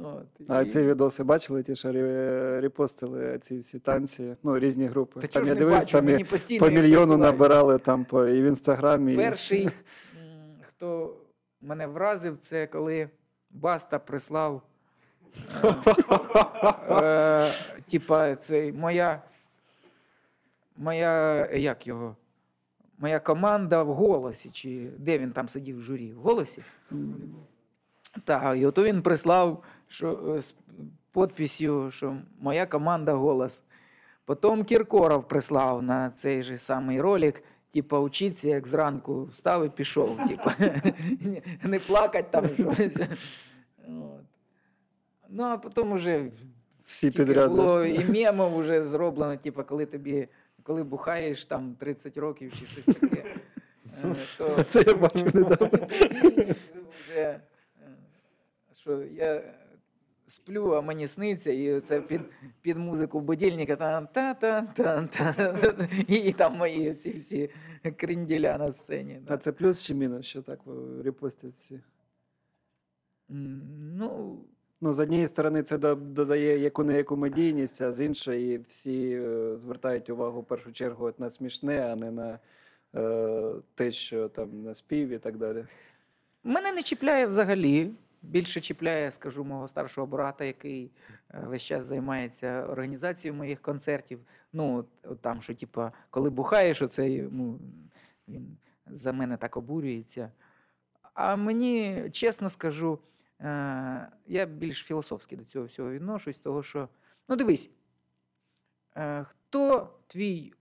От, 0.03 0.27
А 0.49 0.63
і- 0.63 0.67
ці 0.71 0.83
відоси 0.83 1.23
бачили, 1.25 1.63
ті, 1.63 1.77
що 1.77 1.89
ре- 1.89 2.61
репостили 2.61 3.39
ці 3.43 3.59
всі 3.59 3.79
танці, 3.79 4.37
ну, 4.43 4.59
різні 4.59 4.87
групи. 4.87 5.21
Та 5.21 5.27
там 5.27 5.33
чого 5.43 5.55
ж 5.55 5.61
я 5.61 5.67
не 5.67 5.77
бачу, 5.77 5.93
там 5.93 6.09
і 6.09 6.13
мені 6.13 6.25
постійно 6.25 6.61
по 6.67 6.71
їх 6.71 6.75
мільйону 6.83 7.07
присилають. 7.07 7.39
набирали 7.41 7.79
там 7.79 8.05
по, 8.05 8.27
і 8.27 8.43
в 8.43 8.45
інстаграмі. 8.45 9.13
і- 9.13 9.17
Перший, 9.17 9.65
м, 9.67 9.71
хто 10.63 11.17
мене 11.63 11.87
вразив, 11.87 12.37
це 12.39 12.67
коли 12.67 13.09
Баста 13.51 13.99
прислав. 13.99 14.63
Е, 15.65 15.75
е, 16.91 17.53
типа, 17.91 18.37
цей 18.37 18.73
моя. 18.73 19.23
Моя. 20.77 21.47
Як 21.53 21.87
його? 21.87 22.17
Моя 22.99 23.21
команда 23.21 23.83
в 23.83 23.95
голосі. 23.95 24.51
Чи 24.53 24.91
де 24.99 25.19
він 25.19 25.31
там 25.33 25.49
сидів 25.49 25.79
в 25.79 25.83
журі? 25.83 26.13
В 26.13 26.17
голосі? 26.19 26.63
Так, 28.25 28.59
і 28.59 28.67
ото 28.67 28.83
він 28.83 29.03
прислав 29.03 29.63
що, 29.95 30.35
е, 30.37 30.43
з 30.43 30.55
підписью, 31.15 31.91
що 31.91 32.17
моя 32.41 32.67
команда 32.67 33.13
голос. 33.13 33.63
Потім 34.25 34.65
Кіркоров 34.65 35.29
прислав 35.29 35.83
на 35.83 36.11
цей 36.11 36.43
же 36.43 36.59
самий 36.59 37.01
ролик, 37.01 37.43
типа, 37.75 37.99
учиться, 37.99 38.49
як 38.49 38.69
зранку 38.69 39.25
встав 39.25 39.67
і 39.67 39.69
пішов. 39.69 40.19
Типа, 40.29 40.55
не 41.63 41.79
плакать 41.79 42.31
там 42.31 42.49
щось. 42.55 42.97
От. 43.89 44.21
Ну, 45.29 45.43
а 45.45 45.57
потім 45.59 45.93
уже 45.93 46.31
Всі 46.85 47.11
підряд. 47.11 47.51
було 47.51 47.85
і 47.85 48.05
мемов 48.05 48.59
вже 48.61 48.85
зроблено, 48.85 49.37
типа, 49.37 49.63
коли 49.63 49.87
тобі, 49.87 50.29
коли 50.63 50.83
бухаєш 50.85 51.45
там 51.45 51.75
30 51.79 52.17
років 52.17 52.53
чи 52.61 52.67
щось 52.67 52.85
таке. 52.85 53.25
е, 54.05 54.15
То 54.39 54.63
Це 54.69 54.85
я 54.87 54.95
бачив 54.95 55.37
недавно. 55.37 55.69
вже, 57.05 57.21
е, 57.21 57.41
що 58.81 59.03
я 59.03 59.43
сплю, 60.29 60.73
а 60.73 60.81
мені 60.81 61.09
сниться, 61.09 61.53
і 61.53 61.81
це 61.81 62.01
під, 62.01 62.21
під 62.63 62.77
музику 62.77 63.21
будильника 63.21 63.77
та 63.77 64.01
та 64.13 64.35
та 64.35 65.07
та 65.07 65.89
і, 66.09 66.33
там 66.33 66.57
мої 66.57 66.95
ці 66.95 67.11
всі 67.11 67.51
крінділя 67.97 68.59
на 68.59 68.73
сцені. 68.73 69.21
А 69.27 69.37
це 69.37 69.53
плюс 69.53 69.83
чи 69.83 69.95
мінус, 69.95 70.27
що 70.27 70.43
так 70.43 70.61
репостять 71.05 71.55
всі? 71.59 71.81
Ну, 73.29 74.39
Ну, 74.81 74.93
з 74.93 75.01
однієї 75.01 75.27
сторони, 75.27 75.63
це 75.63 75.79
додає 75.95 76.59
яку 76.59 76.85
не 76.85 76.97
яку 76.97 77.17
медійність, 77.17 77.81
а 77.81 77.93
з 77.93 78.01
іншої 78.01 78.59
всі 78.69 79.23
звертають 79.57 80.11
увагу 80.11 80.41
в 80.41 80.45
першу 80.45 80.73
чергу 80.73 81.13
на 81.19 81.31
смішне, 81.31 81.93
а 81.93 81.97
не 81.97 82.11
на 82.11 82.39
е, 82.95 83.53
те, 83.75 83.91
що 83.91 84.29
там 84.29 84.63
на 84.63 84.75
спів 84.75 85.09
і 85.09 85.19
так 85.19 85.37
далі. 85.37 85.65
Мене 86.45 86.73
не 86.73 86.83
чіпляє 86.83 87.27
взагалі. 87.27 87.91
Більше 88.25 88.61
чіпляє, 88.61 89.13
скажу, 89.13 89.45
мого 89.45 89.69
старшого 89.69 90.07
брата, 90.07 90.45
який 90.45 90.91
е, 91.31 91.41
весь 91.47 91.63
час 91.63 91.85
займається 91.85 92.67
організацією 92.67 93.39
моїх 93.39 93.63
концертів. 93.63 94.21
Ну, 94.53 94.85
там, 95.21 95.43
що, 95.43 95.55
типа, 95.55 95.93
коли 96.11 96.31
бухаєш, 96.31 96.83
оце 96.83 97.11
йому 97.11 97.59
він 98.29 98.57
за 98.87 99.13
мене 99.13 99.37
так 99.37 99.57
обурюється. 99.57 100.31
А 101.15 101.37
мені, 101.37 102.05
чесно 102.13 102.51
скажу, 102.51 102.99
е, 103.41 104.09
я 104.27 104.47
більш 104.47 104.83
філософськи 104.83 105.37
до 105.37 105.45
цього 105.45 105.67
всього 105.67 105.91
відношусь, 105.91 106.39
того 106.39 106.63
що, 106.63 106.89
ну 107.29 107.37
дивись, 107.37 107.71
е, 108.97 109.25
хто 109.25 109.91
твій 110.07 110.53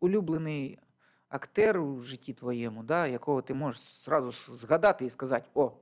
улюблений 0.00 0.78
актер 1.28 1.80
у 1.80 2.02
житті 2.02 2.32
твоєму, 2.32 2.82
да, 2.82 3.06
якого 3.06 3.42
ти 3.42 3.54
можеш 3.54 4.04
зразу 4.04 4.32
згадати 4.56 5.04
і 5.04 5.10
сказати: 5.10 5.48
о, 5.54 5.72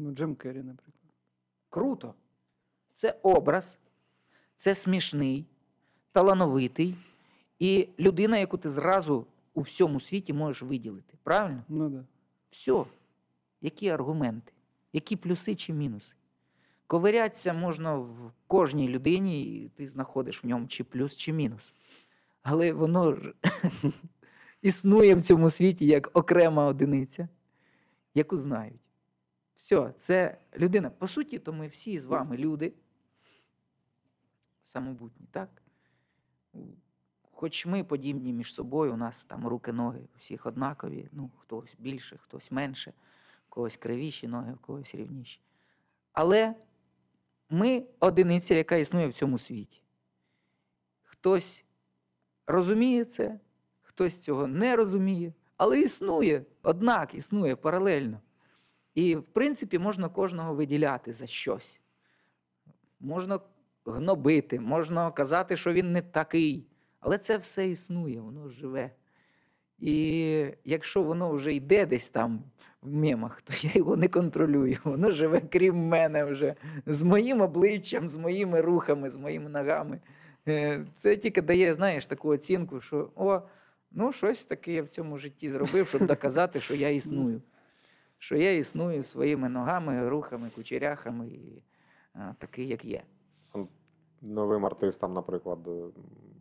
Ну, 0.00 0.12
Джим 0.12 0.34
Керрі, 0.34 0.62
наприклад. 0.62 1.14
круто! 1.68 2.14
Це 2.92 3.18
образ, 3.22 3.78
це 4.56 4.74
смішний, 4.74 5.46
талановитий 6.12 6.96
і 7.58 7.88
людина, 7.98 8.38
яку 8.38 8.58
ти 8.58 8.70
зразу 8.70 9.26
у 9.54 9.60
всьому 9.60 10.00
світі 10.00 10.32
можеш 10.32 10.62
виділити. 10.62 11.14
Правильно? 11.22 11.64
Ну 11.68 11.88
да. 11.88 12.04
Все. 12.50 12.84
Які 13.60 13.88
аргументи? 13.88 14.52
Які 14.92 15.16
плюси 15.16 15.54
чи 15.54 15.72
мінуси? 15.72 16.12
Ковирятися 16.86 17.52
можна 17.52 17.94
в 17.96 18.32
кожній 18.46 18.88
людині, 18.88 19.42
і 19.42 19.68
ти 19.68 19.88
знаходиш 19.88 20.44
в 20.44 20.46
ньому 20.46 20.66
чи 20.66 20.84
плюс, 20.84 21.16
чи 21.16 21.32
мінус. 21.32 21.74
Але 22.42 22.72
воно 22.72 23.14
ж 23.14 23.34
існує 24.62 25.14
в 25.14 25.22
цьому 25.22 25.50
світі 25.50 25.86
як 25.86 26.10
окрема 26.16 26.66
одиниця, 26.66 27.28
яку 28.14 28.36
знають. 28.36 28.80
Все, 29.60 29.92
це 29.98 30.38
людина. 30.56 30.90
По 30.90 31.08
суті, 31.08 31.38
то 31.38 31.52
ми 31.52 31.68
всі 31.68 31.98
з 31.98 32.04
вами 32.04 32.36
люди 32.36 32.72
самобутні, 34.62 35.26
так? 35.30 35.62
Хоч 37.32 37.66
ми 37.66 37.84
подібні 37.84 38.32
між 38.32 38.54
собою, 38.54 38.92
у 38.92 38.96
нас 38.96 39.24
там 39.24 39.46
руки, 39.46 39.72
ноги 39.72 40.00
всіх 40.18 40.46
однакові, 40.46 41.08
ну, 41.12 41.30
хтось 41.38 41.74
більше, 41.78 42.16
хтось 42.16 42.50
менше, 42.50 42.92
у 43.46 43.48
когось 43.48 43.76
кривіші 43.76 44.28
ноги, 44.28 44.52
у 44.52 44.56
когось 44.56 44.94
рівніші. 44.94 45.40
Але 46.12 46.54
ми 47.50 47.84
одиниця, 47.98 48.54
яка 48.54 48.76
існує 48.76 49.08
в 49.08 49.14
цьому 49.14 49.38
світі. 49.38 49.82
Хтось 51.02 51.64
розуміє 52.46 53.04
це, 53.04 53.40
хтось 53.82 54.22
цього 54.22 54.46
не 54.46 54.76
розуміє, 54.76 55.32
але 55.56 55.80
існує, 55.80 56.44
однак 56.62 57.14
існує 57.14 57.56
паралельно. 57.56 58.20
І, 58.94 59.16
в 59.16 59.22
принципі, 59.22 59.78
можна 59.78 60.08
кожного 60.08 60.54
виділяти 60.54 61.12
за 61.12 61.26
щось. 61.26 61.80
Можна 63.00 63.40
гнобити, 63.86 64.60
можна 64.60 65.10
казати, 65.10 65.56
що 65.56 65.72
він 65.72 65.92
не 65.92 66.02
такий. 66.02 66.66
Але 67.00 67.18
це 67.18 67.36
все 67.38 67.68
існує, 67.68 68.20
воно 68.20 68.48
живе. 68.48 68.90
І 69.78 70.46
якщо 70.64 71.02
воно 71.02 71.32
вже 71.32 71.54
йде 71.54 71.86
десь 71.86 72.10
там 72.10 72.42
в 72.82 72.94
мемах, 72.94 73.42
то 73.42 73.52
я 73.62 73.70
його 73.74 73.96
не 73.96 74.08
контролюю. 74.08 74.76
Воно 74.84 75.10
живе 75.10 75.40
крім 75.40 75.76
мене 75.76 76.24
вже 76.24 76.54
з 76.86 77.02
моїм 77.02 77.40
обличчям, 77.40 78.08
з 78.08 78.16
моїми 78.16 78.60
рухами, 78.60 79.10
з 79.10 79.16
моїми 79.16 79.50
ногами. 79.50 80.00
Е, 80.48 80.86
Це 80.94 81.16
тільки 81.16 81.42
дає, 81.42 81.74
знаєш, 81.74 82.06
таку 82.06 82.28
оцінку, 82.28 82.80
що 82.80 83.10
о, 83.16 83.40
ну 83.90 84.12
щось 84.12 84.44
таке 84.44 84.72
я 84.72 84.82
в 84.82 84.88
цьому 84.88 85.18
житті 85.18 85.50
зробив, 85.50 85.88
щоб 85.88 86.06
доказати, 86.06 86.60
що 86.60 86.74
я 86.74 86.88
існую. 87.00 87.42
Що 88.22 88.36
я 88.36 88.52
існую 88.56 89.02
своїми 89.02 89.48
ногами, 89.48 90.08
рухами, 90.08 90.50
кучеряхами, 90.54 91.28
і 91.28 91.62
а, 92.14 92.32
такий, 92.38 92.68
як 92.68 92.84
є. 92.84 93.02
Новим 94.22 94.66
артистам, 94.66 95.12
наприклад, 95.12 95.58
е, 95.68 95.82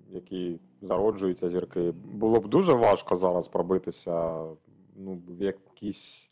які 0.10 0.60
зароджуються 0.82 1.50
зірки, 1.50 1.92
було 1.92 2.40
б 2.40 2.48
дуже 2.48 2.74
важко 2.74 3.16
зараз 3.16 3.48
пробитися 3.48 4.46
ну, 4.96 5.22
в 5.28 5.42
якісь. 5.42 6.30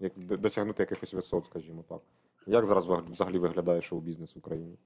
Як, 0.00 0.12
досягнути 0.18 0.82
якихось 0.82 1.14
висот, 1.14 1.44
скажімо 1.44 1.84
так. 1.88 2.00
Як 2.46 2.66
зараз 2.66 2.86
взагалі 2.86 3.38
виглядає 3.38 3.82
шоу-бізнес 3.82 4.34
в 4.34 4.38
Україні? 4.38 4.78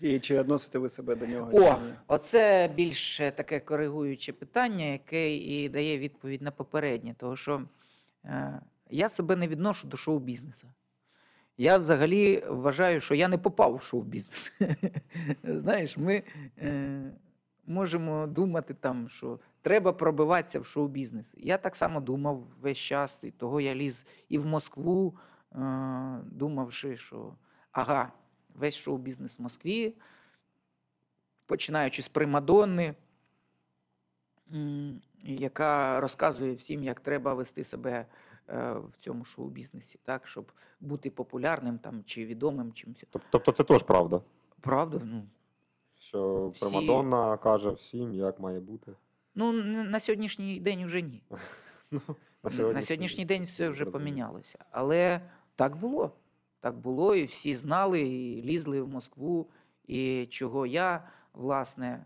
І 0.00 0.18
чи 0.18 0.38
відносите 0.38 0.78
ви 0.78 0.88
себе 0.88 1.16
до 1.16 1.26
нього? 1.26 1.50
О, 1.54 1.76
оце 2.08 2.70
більш 2.74 3.16
таке 3.16 3.60
коригуюче 3.60 4.32
питання, 4.32 4.84
яке 4.84 5.36
і 5.36 5.68
дає 5.68 5.98
відповідь 5.98 6.42
на 6.42 6.50
попереднє. 6.50 7.14
Тому 7.18 7.36
що 7.36 7.62
е, 8.24 8.60
я 8.90 9.08
себе 9.08 9.36
не 9.36 9.48
відношу 9.48 9.88
до 9.88 9.96
шоу-бізнесу. 9.96 10.68
Я 11.56 11.78
взагалі 11.78 12.44
вважаю, 12.48 13.00
що 13.00 13.14
я 13.14 13.28
не 13.28 13.38
попав 13.38 13.76
в 13.76 13.82
шоу-бізнес. 13.82 14.52
Знаєш, 15.44 15.96
ми 15.96 16.22
е, 16.58 17.12
можемо 17.66 18.26
думати 18.26 18.74
там, 18.74 19.08
що 19.08 19.38
треба 19.62 19.92
пробиватися 19.92 20.60
в 20.60 20.66
шоу-бізнес. 20.66 21.30
Я 21.36 21.58
так 21.58 21.76
само 21.76 22.00
думав 22.00 22.44
весь 22.60 22.78
час, 22.78 23.20
і 23.22 23.30
того 23.30 23.60
я 23.60 23.74
ліз 23.74 24.06
і 24.28 24.38
в 24.38 24.46
Москву, 24.46 25.18
е, 25.52 25.58
думавши, 26.24 26.96
що 26.96 27.34
ага, 27.72 28.12
весь 28.54 28.76
шоу-бізнес 28.76 29.38
в 29.38 29.42
Москві, 29.42 29.94
починаючи 31.46 32.02
з 32.02 32.08
Примадонни, 32.08 32.94
яка 35.22 36.00
розказує 36.00 36.54
всім, 36.54 36.84
як 36.84 37.00
треба 37.00 37.34
вести 37.34 37.64
себе 37.64 38.06
в 38.56 38.92
цьому 38.98 39.24
шоу-бізнесі, 39.24 39.98
так, 40.04 40.26
щоб 40.26 40.52
бути 40.80 41.10
популярним 41.10 41.78
там, 41.78 42.04
чи 42.04 42.26
відомим 42.26 42.72
чимось. 42.72 43.04
Тобто 43.30 43.52
це 43.52 43.64
теж 43.64 43.82
правда. 43.82 44.20
Правда? 44.60 45.00
Ну, 45.04 45.22
Що 45.98 46.48
Всі- 46.48 46.60
Примадонна 46.60 47.36
каже 47.36 47.70
всім, 47.70 48.14
як 48.14 48.40
має 48.40 48.60
бути. 48.60 48.92
ну 49.34 49.52
на 49.84 50.00
сьогоднішній 50.00 50.60
день 50.60 50.84
вже 50.86 51.02
ні. 51.02 51.22
На 52.42 52.50
На 52.72 52.82
сьогоднішній 52.82 53.24
день 53.24 53.42
все 53.44 53.68
вже 53.68 53.84
помінялося. 53.84 54.64
Але 54.70 55.20
так 55.56 55.76
було. 55.76 56.12
Так 56.60 56.76
було, 56.76 57.14
і 57.14 57.24
всі 57.24 57.56
знали, 57.56 58.00
і 58.00 58.42
лізли 58.42 58.82
в 58.82 58.88
Москву. 58.88 59.50
І 59.86 60.26
чого 60.30 60.66
я, 60.66 61.08
власне, 61.32 62.04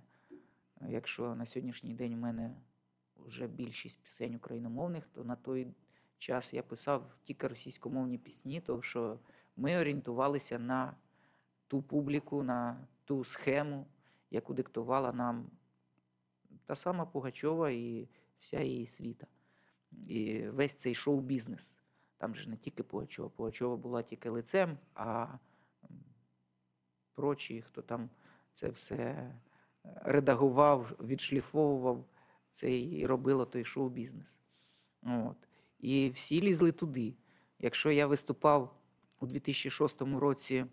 якщо 0.89 1.35
на 1.35 1.47
сьогоднішній 1.47 1.95
день 1.95 2.15
у 2.15 2.17
мене 2.17 2.51
вже 3.27 3.47
більшість 3.47 4.01
пісень 4.03 4.35
україномовних, 4.35 5.05
то 5.15 5.25
на 5.25 5.37
той 5.37 5.67
час 6.23 6.55
я 6.55 6.63
писав 6.63 7.15
тільки 7.25 7.49
російськомовні 7.49 8.19
пісні, 8.19 8.61
тому 8.61 8.83
що 8.83 9.19
ми 9.57 9.79
орієнтувалися 9.79 10.59
на 10.59 10.97
ту 11.67 11.83
публіку, 11.83 12.43
на 12.43 12.87
ту 13.05 13.25
схему, 13.25 13.87
яку 14.31 14.55
диктувала 14.55 15.13
нам 15.13 15.51
та 16.67 16.77
сама 16.77 17.07
Пугачова 17.07 17.71
і 17.71 18.09
вся 18.39 18.61
її 18.61 18.87
світа. 18.87 19.27
І 20.09 20.49
весь 20.49 20.77
цей 20.77 20.95
шоу-бізнес. 20.95 21.77
Там 22.19 22.35
же 22.35 22.51
не 22.51 22.57
тільки 22.57 22.83
Пугачова. 22.83 23.29
Пугачова 23.29 23.77
була 23.77 24.03
тільки 24.03 24.31
лицем, 24.31 24.79
а 24.95 25.27
прочі, 27.15 27.63
хто 27.63 27.83
там 27.83 28.11
це 28.53 28.69
все 28.69 28.97
е, 28.97 29.35
редагував, 29.85 30.97
відшліфовував, 31.01 32.05
це 32.51 32.81
і 32.81 33.07
робило 33.07 33.47
той 33.47 33.65
шоу-бізнес. 33.65 34.39
От. 35.03 35.37
І 35.83 36.11
всі 36.11 36.41
лізли 36.41 36.73
туди. 36.73 37.15
Якщо 37.59 37.91
я 37.91 38.07
виступав 38.07 38.77
у 39.21 39.27
2006 39.27 40.03
році 40.03 40.67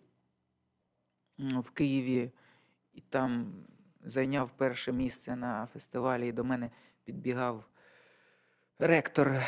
в 1.37 1.69
Києві 1.69 2.31
і 2.93 3.01
там 3.01 3.53
зайняв 4.01 4.49
перше 4.49 4.91
місце 4.91 5.35
на 5.35 5.65
фестивалі, 5.65 6.27
і 6.27 6.31
до 6.31 6.43
мене 6.43 6.71
підбігав 7.03 7.65
ректор. 8.79 9.43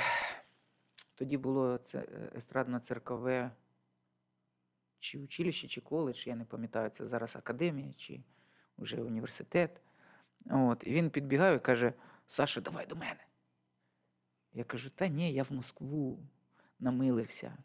Тоді 1.16 1.38
було 1.38 1.78
це 1.78 2.00
е, 2.00 2.32
естрадно-циркове 2.36 3.50
чи 5.00 5.20
училище, 5.20 5.68
чи 5.68 5.82
коледж, 5.82 6.28
я 6.28 6.36
не 6.36 6.46
пам'ятаю, 6.46 6.90
це 6.90 7.08
зараз 7.08 7.36
академія 7.36 7.94
чи 7.94 8.24
вже 8.78 9.02
університет. 9.02 9.82
От, 10.50 10.84
і 10.88 10.94
він 10.94 11.10
підбігає 11.10 11.56
і 11.56 11.60
каже: 11.60 11.94
Саша, 12.28 12.62
давай 12.62 12.86
до 12.86 12.96
мене. 12.96 13.26
Я 14.54 14.64
кажу, 14.64 14.90
та 14.96 15.08
ні, 15.08 15.34
я 15.34 15.44
в 15.44 15.52
Москву 15.52 16.20
намилився. 16.80 17.58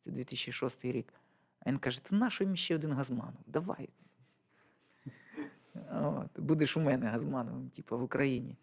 Це 0.00 0.10
2006 0.10 0.84
рік. 0.84 1.14
А 1.60 1.70
він 1.70 1.78
каже: 1.78 2.04
Та 2.04 2.16
нащо 2.16 2.44
їм 2.44 2.56
ще 2.56 2.74
один 2.74 2.92
Газманов? 2.92 3.42
Давай. 3.46 3.88
От, 5.92 6.40
будеш 6.40 6.76
у 6.76 6.80
мене 6.80 7.06
Газмановим, 7.06 7.70
типу, 7.70 7.98
в 7.98 8.02
Україні. 8.02 8.56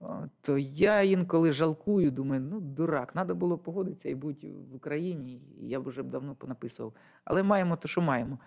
От, 0.00 0.30
то 0.40 0.58
я 0.58 1.02
інколи 1.02 1.52
жалкую, 1.52 2.10
думаю, 2.10 2.40
ну, 2.40 2.60
дурак, 2.60 3.12
треба 3.12 3.34
було 3.34 3.58
погодитися 3.58 4.08
і 4.08 4.14
бути 4.14 4.52
в 4.52 4.74
Україні, 4.74 5.42
і 5.60 5.68
я 5.68 5.80
б 5.80 5.88
вже 5.88 6.02
давно 6.02 6.34
понаписував. 6.34 6.92
Але 7.24 7.42
маємо 7.42 7.76
те, 7.76 7.88
що 7.88 8.00
маємо. 8.00 8.38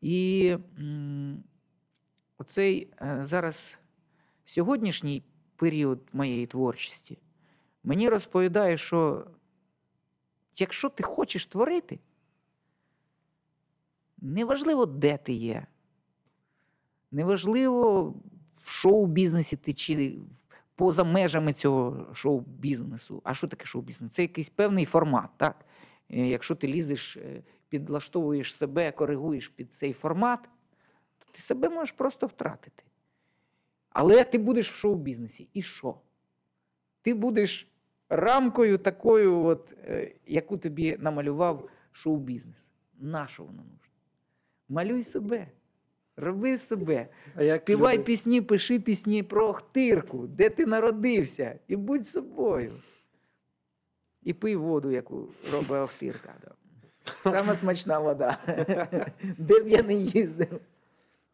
І 0.00 0.56
м, 0.78 1.44
оцей 2.38 2.90
е, 3.02 3.20
зараз 3.22 3.78
сьогоднішній 4.44 5.22
період 5.56 6.00
моєї 6.12 6.46
творчості 6.46 7.18
мені 7.84 8.08
розповідає, 8.08 8.78
що 8.78 9.26
якщо 10.56 10.88
ти 10.88 11.02
хочеш 11.02 11.46
творити, 11.46 11.98
неважливо, 14.18 14.86
де 14.86 15.16
ти 15.16 15.32
є, 15.32 15.66
неважливо, 17.10 18.14
в 18.62 18.70
шоу-бізнесі 18.70 19.56
ти 19.56 19.72
чи 19.72 20.18
поза 20.74 21.04
межами 21.04 21.52
цього 21.52 22.14
шоу-бізнесу. 22.14 23.20
А 23.24 23.34
що 23.34 23.48
таке 23.48 23.66
шоу-бізнес? 23.66 24.12
Це 24.12 24.22
якийсь 24.22 24.48
певний 24.48 24.84
формат, 24.84 25.30
так? 25.36 25.64
Е, 26.10 26.26
Якщо 26.26 26.54
ти 26.54 26.68
лізеш, 26.68 27.16
е, 27.16 27.42
підлаштовуєш 27.68 28.54
себе, 28.54 28.92
коригуєш 28.92 29.48
під 29.48 29.74
цей 29.74 29.92
формат, 29.92 30.48
то 31.18 31.26
ти 31.32 31.40
себе 31.40 31.68
можеш 31.68 31.92
просто 31.92 32.26
втратити. 32.26 32.82
Але 33.90 34.24
ти 34.24 34.38
будеш 34.38 34.70
в 34.70 34.74
шоу-бізнесі. 34.74 35.48
І 35.54 35.62
що? 35.62 35.94
Ти 37.08 37.14
будеш 37.14 37.68
рамкою 38.08 38.78
такою, 38.78 39.44
от, 39.44 39.72
е, 39.84 40.12
яку 40.26 40.58
тобі 40.58 40.96
намалював 41.00 41.68
шоу-бізнес. 41.92 42.68
Нащо 43.00 43.42
воно 43.42 43.62
нужно? 43.62 43.92
Малюй 44.68 45.02
себе. 45.02 45.46
Роби 46.16 46.58
себе. 46.58 47.08
А 47.34 47.50
Співай 47.50 47.94
люди- 47.94 48.04
пісні, 48.04 48.40
пиши 48.42 48.80
пісні 48.80 49.22
про 49.22 49.48
Охтирку, 49.48 50.26
де 50.26 50.50
ти 50.50 50.66
народився, 50.66 51.58
і 51.68 51.76
будь 51.76 52.06
собою. 52.06 52.72
І 54.22 54.32
пий 54.32 54.56
воду, 54.56 54.90
яку 54.90 55.28
робить 55.52 55.70
Охтирка. 55.70 56.34
да. 56.44 56.50
Сама 57.30 57.54
смачна 57.54 57.98
вода. 57.98 58.38
Де 59.38 59.60
б 59.60 59.68
я 59.68 59.82
не 59.82 59.94
їздив. 59.94 60.60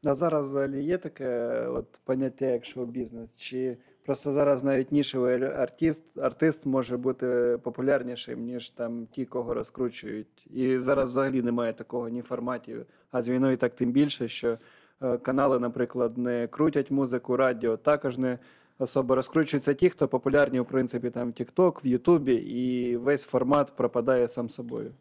А 0.04 0.14
зараз 0.14 0.48
взагалі 0.48 0.84
є 0.84 0.98
таке 0.98 1.50
от, 1.66 2.00
поняття, 2.04 2.46
як 2.46 2.64
шоу-бізнес? 2.64 3.36
Чи 3.36 3.76
просто 4.04 4.32
зараз 4.32 4.64
навіть 4.64 4.92
нішевий 4.92 5.44
артист, 5.44 6.02
артист 6.18 6.66
може 6.66 6.96
бути 6.96 7.58
популярнішим, 7.62 8.44
ніж 8.44 8.70
там 8.70 9.06
ті, 9.06 9.24
кого 9.24 9.54
розкручують. 9.54 10.46
І 10.50 10.78
зараз 10.78 11.08
взагалі 11.10 11.42
немає 11.42 11.72
такого 11.72 12.08
ні 12.08 12.22
форматів. 12.22 12.86
А 13.10 13.22
з 13.22 13.28
війною 13.28 13.56
так 13.56 13.74
тим 13.74 13.92
більше, 13.92 14.28
що 14.28 14.58
е, 15.02 15.18
канали, 15.18 15.58
наприклад, 15.58 16.18
не 16.18 16.46
крутять 16.46 16.90
музику, 16.90 17.36
радіо 17.36 17.76
також 17.76 18.18
не 18.18 18.38
особо 18.78 19.14
розкручуються 19.14 19.74
ті, 19.74 19.90
хто 19.90 20.08
популярні, 20.08 20.60
в 20.60 20.66
принципі, 20.66 21.10
там 21.10 21.28
в 21.28 21.32
TikTok, 21.32 21.84
в 21.84 21.86
Ютубі, 21.86 22.34
і 22.34 22.96
весь 22.96 23.22
формат 23.22 23.76
пропадає 23.76 24.28
сам 24.28 24.50
собою. 24.50 24.92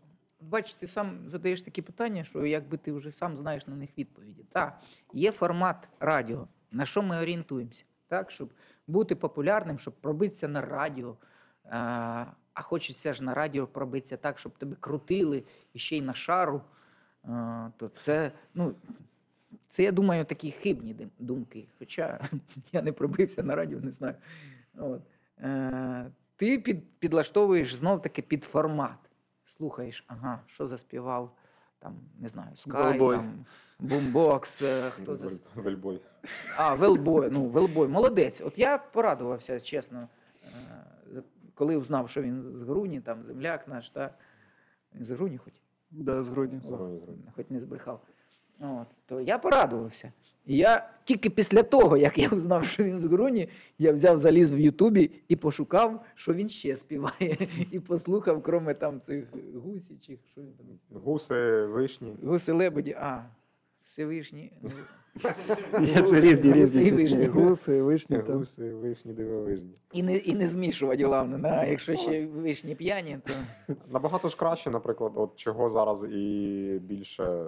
Бачиш, 0.41 0.73
ти 0.73 0.87
сам 0.87 1.19
задаєш 1.27 1.61
такі 1.61 1.81
питання, 1.81 2.23
що 2.23 2.45
якби 2.45 2.77
ти 2.77 2.91
вже 2.91 3.11
сам 3.11 3.37
знаєш 3.37 3.67
на 3.67 3.75
них 3.75 3.89
відповіді. 3.97 4.45
Так, 4.51 4.79
є 5.13 5.31
формат 5.31 5.89
радіо, 5.99 6.47
на 6.71 6.85
що 6.85 7.01
ми 7.01 7.21
орієнтуємося, 7.21 7.83
так, 8.07 8.31
щоб 8.31 8.49
бути 8.87 9.15
популярним, 9.15 9.79
щоб 9.79 9.93
пробитися 9.93 10.47
на 10.47 10.61
радіо. 10.61 11.15
А, 11.69 12.25
а 12.53 12.61
хочеться 12.61 13.13
ж 13.13 13.23
на 13.23 13.33
радіо 13.33 13.67
пробитися 13.67 14.17
так, 14.17 14.39
щоб 14.39 14.57
тебе 14.57 14.75
крутили 14.79 15.43
і 15.73 15.79
ще 15.79 15.97
й 15.97 16.01
на 16.01 16.13
шару. 16.13 16.61
А, 17.23 17.69
то 17.77 17.87
це, 17.87 18.31
ну, 18.53 18.75
це, 19.69 19.83
я 19.83 19.91
думаю, 19.91 20.25
такі 20.25 20.51
хибні 20.51 21.07
думки. 21.19 21.67
Хоча 21.79 22.29
я 22.71 22.81
не 22.81 22.91
пробився 22.91 23.43
на 23.43 23.55
радіо, 23.55 23.79
не 23.79 23.91
знаю. 23.91 24.15
От. 24.77 25.01
е, 25.39 26.11
ти 26.35 26.59
під, 26.59 26.99
підлаштовуєш 26.99 27.75
знов-таки 27.75 28.21
під 28.21 28.43
формат. 28.43 28.97
Слухаєш, 29.45 30.03
ага, 30.07 30.39
що 30.47 30.67
заспівав, 30.67 31.35
там, 31.79 31.95
не 32.19 32.29
знаю, 32.29 32.55
Скай, 32.55 32.99
там, 32.99 33.45
Бумбокс, 33.83 34.61
е, 34.61 34.91
хто 34.95 35.15
за... 35.15 35.29
Вельбой. 35.55 36.01
А, 36.57 36.75
Велбой, 36.75 37.29
ну, 37.31 37.45
Велбой, 37.45 37.87
молодець. 37.87 38.41
От 38.41 38.59
я 38.59 38.77
порадувався, 38.77 39.59
чесно, 39.59 40.07
е, 40.43 41.21
коли 41.53 41.77
узнав, 41.77 42.09
що 42.09 42.21
він 42.21 42.43
з 42.57 42.61
Груні, 42.61 43.01
там 43.01 43.23
земляк 43.23 43.67
наш, 43.67 43.89
та... 43.89 44.13
З 44.99 45.11
Груні 45.11 45.37
хоч? 45.37 45.53
Да, 45.91 46.23
з 46.23 46.29
грудні. 46.29 46.59
Згоден, 46.59 46.97
згоден. 46.99 47.23
хоч 47.35 47.49
не 47.49 47.59
збрехав. 47.59 48.01
От, 48.59 48.87
то 49.05 49.21
я 49.21 49.37
порадувався. 49.37 50.11
І 50.45 50.57
я 50.57 50.89
тільки 51.03 51.29
після 51.29 51.63
того, 51.63 51.97
як 51.97 52.17
я 52.17 52.29
узнав, 52.29 52.65
що 52.65 52.83
він 52.83 52.99
з 52.99 53.05
Груні, 53.05 53.49
я 53.79 53.91
взяв 53.91 54.19
заліз 54.19 54.51
в 54.51 54.59
Ютубі 54.59 55.11
і 55.27 55.35
пошукав, 55.35 56.05
що 56.15 56.33
він 56.33 56.49
ще 56.49 56.77
співає. 56.77 57.47
І 57.71 57.79
послухав, 57.79 58.43
кроме 58.43 58.73
там 58.73 59.01
цих 59.01 59.25
гусічих, 59.55 60.19
що 60.31 60.41
він 60.41 60.53
там. 60.53 61.01
Гуси, 61.01 61.65
вишні. 61.65 62.15
Гуси 62.23 62.51
лебеді, 62.51 62.91
а, 62.91 63.25
Всевишні. 63.83 64.51
це 66.09 66.21
різні 66.21 66.53
різні 66.53 66.91
пісні. 66.91 67.25
Гуси, 67.25 67.81
вишні 67.81 68.21
там. 68.21 68.37
Гуси, 68.37 68.73
вишні, 68.73 69.13
дивовижні. 69.13 69.73
І 69.91 70.03
не, 70.03 70.17
і 70.17 70.33
не 70.33 70.47
змішувати, 70.47 71.03
головне. 71.03 71.37
Да? 71.37 71.65
Якщо 71.65 71.95
ще 71.95 72.25
вишні 72.25 72.75
п'яні, 72.75 73.19
то. 73.25 73.33
Набагато 73.89 74.29
ж 74.29 74.37
краще, 74.37 74.69
наприклад, 74.69 75.11
от 75.15 75.35
чого 75.35 75.69
зараз 75.69 76.03
і 76.03 76.79
більше 76.81 77.45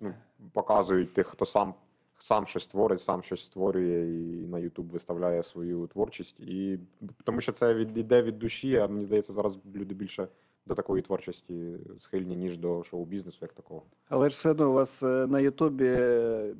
ну, 0.00 0.14
показують 0.52 1.14
тих, 1.14 1.26
хто 1.26 1.46
сам, 1.46 1.74
сам 2.18 2.46
щось 2.46 2.66
творить, 2.66 3.00
сам 3.00 3.22
щось 3.22 3.44
створює 3.44 4.06
і 4.06 4.46
на 4.46 4.58
YouTube 4.58 4.90
виставляє 4.90 5.42
свою 5.42 5.86
творчість. 5.86 6.40
І 6.40 6.78
тому 7.24 7.40
що 7.40 7.52
це 7.52 7.74
від, 7.74 7.98
іде 7.98 8.22
від 8.22 8.38
душі, 8.38 8.76
а 8.76 8.88
мені 8.88 9.04
здається, 9.04 9.32
зараз 9.32 9.58
люди 9.74 9.94
більше 9.94 10.28
до 10.66 10.74
такої 10.74 11.02
творчості 11.02 11.76
схильні, 11.98 12.36
ніж 12.36 12.58
до 12.58 12.84
шоу-бізнесу, 12.84 13.38
як 13.42 13.52
такого. 13.52 13.82
Але 14.08 14.30
ж 14.30 14.36
все 14.36 14.50
одно 14.50 14.70
у 14.70 14.72
вас 14.72 15.02
е, 15.02 15.26
на 15.26 15.40
Ютубі 15.40 15.98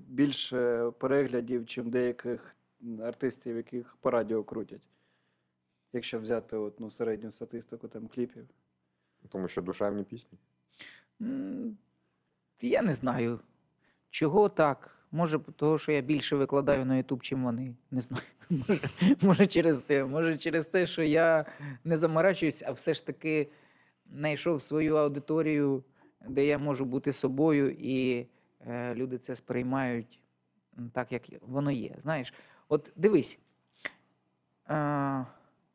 більше 0.09 0.91
переглядів, 0.99 1.67
чим 1.67 1.91
деяких 1.91 2.57
артистів, 3.03 3.57
яких 3.57 3.97
по 4.01 4.11
радіо 4.11 4.45
крутять. 4.45 4.81
Якщо 5.93 6.21
взяти 6.21 6.57
от, 6.57 6.81
ну, 6.81 6.91
середню 6.91 7.33
статистику 7.33 7.89
там 7.89 8.09
кліпів. 8.09 8.47
Тому 9.29 9.49
що 9.49 9.63
душевні 9.63 10.05
пісні. 10.05 10.39
Я 12.61 12.83
не 12.83 12.95
знаю, 12.95 13.41
чого 14.11 14.49
так. 14.49 14.97
Може, 15.13 15.39
того, 15.39 15.79
що 15.79 15.93
я 15.93 16.01
більше 16.01 16.37
викладаю 16.37 16.85
на 16.85 16.95
YouTube, 17.03 17.21
чим 17.21 17.45
вони. 17.45 17.75
Не 17.91 18.01
знаю. 18.01 18.23
Може, 18.51 18.81
може 19.23 19.47
через 19.47 19.79
те. 19.79 20.05
Може, 20.05 20.39
через 20.39 20.67
те, 20.67 20.87
що 20.87 21.03
я 21.03 21.47
не 21.85 21.97
заморачуюсь, 21.97 22.63
а 22.67 22.73
все 22.73 22.95
ж 22.95 23.07
таки 23.07 23.49
знайшов 24.13 24.63
свою 24.63 24.97
аудиторію, 24.97 25.85
де 26.29 26.47
я 26.47 26.59
можу 26.59 26.85
бути 26.85 27.13
собою, 27.13 27.71
і 27.71 28.27
е, 28.67 28.95
люди 28.95 29.19
це 29.19 29.37
сприймають 29.37 30.21
так, 30.93 31.13
як 31.13 31.23
воно 31.41 31.71
є. 31.71 31.97
Знаєш, 32.03 32.35
от 32.69 32.93
дивись, 32.97 33.39
е, 34.71 35.27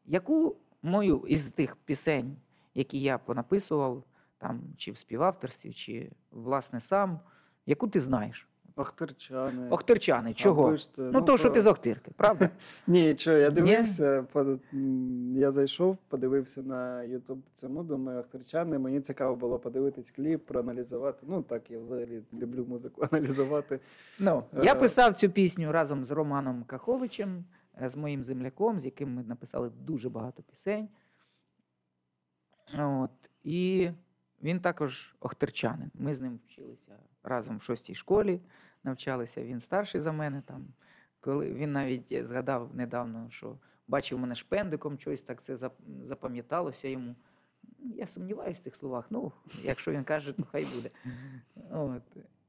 яку 0.05 0.55
мою 0.81 1.25
із 1.27 1.51
тих 1.51 1.75
пісень, 1.75 2.37
які 2.73 3.01
я 3.01 3.17
понаписував, 3.17 4.03
там, 4.37 4.61
чи 4.77 4.91
в 4.91 4.97
співавторстві, 4.97 5.73
чи 5.73 6.11
власне 6.31 6.81
сам, 6.81 7.19
яку 7.65 7.87
ти 7.87 7.99
знаєш? 7.99 8.47
Охтерчани. 8.77 9.69
Охтирчани, 9.69 10.33
чого? 10.33 10.67
Або 10.67 10.77
ж 10.77 10.95
те, 10.95 11.01
Ну, 11.01 11.21
то, 11.21 11.37
що 11.37 11.49
ти 11.49 11.61
з 11.61 11.65
Охтирки, 11.65 12.11
правда? 12.15 12.49
Ні, 12.87 13.15
що, 13.17 13.37
я 13.37 13.49
дивився, 13.49 14.25
по- 14.31 14.57
я 15.35 15.51
зайшов, 15.51 15.97
подивився 16.07 16.61
на 16.61 17.03
Ютуб 17.03 17.39
цьому, 17.55 17.83
думаю, 17.83 18.19
Охтерчани. 18.19 18.79
Мені 18.79 19.01
цікаво 19.01 19.35
було 19.35 19.59
подивитись 19.59 20.11
кліп, 20.11 20.45
проаналізувати. 20.45 21.25
Ну, 21.29 21.41
так, 21.43 21.71
я 21.71 21.79
взагалі 21.79 22.21
люблю 22.33 22.65
музику 22.69 23.07
аналізувати. 23.11 23.79
Ну, 24.19 24.43
я 24.63 24.71
Е. 24.71 24.75
писав 24.75 25.15
цю 25.15 25.29
пісню 25.29 25.71
разом 25.71 26.05
з 26.05 26.11
Романом 26.11 26.63
Каховичем, 26.63 27.45
е, 27.81 27.89
з 27.89 27.95
моїм 27.97 28.23
земляком, 28.23 28.79
з 28.79 28.85
яким 28.85 29.13
ми 29.15 29.23
написали 29.23 29.71
дуже 29.87 30.09
багато 30.09 30.43
пісень. 30.43 30.87
От. 32.79 33.11
І 33.43 33.89
він 34.41 34.59
також 34.59 35.15
охтерчанин. 35.19 35.91
Ми 35.93 36.15
з 36.15 36.21
ним 36.21 36.39
вчилися 36.47 36.95
разом 37.23 37.57
в 37.57 37.63
шостій 37.63 37.95
школі, 37.95 38.41
навчалися. 38.83 39.43
Він 39.43 39.59
старший 39.59 40.01
за 40.01 40.11
мене. 40.11 40.41
Там. 40.45 40.67
Коли 41.19 41.53
він 41.53 41.71
навіть 41.71 42.25
згадав 42.25 42.75
недавно, 42.75 43.27
що 43.29 43.57
бачив 43.87 44.19
мене 44.19 44.35
шпендиком, 44.35 44.99
щось 44.99 45.21
так 45.21 45.43
це 45.43 45.57
запам'яталося 46.07 46.87
йому. 46.87 47.15
Я 47.79 48.07
сумніваюся 48.07 48.61
в 48.61 48.63
тих 48.63 48.75
словах. 48.75 49.05
Ну, 49.09 49.31
якщо 49.63 49.91
він 49.91 50.03
каже, 50.03 50.33
то 50.33 50.43
хай 50.43 50.65
буде. 50.65 50.89
От. 51.71 52.03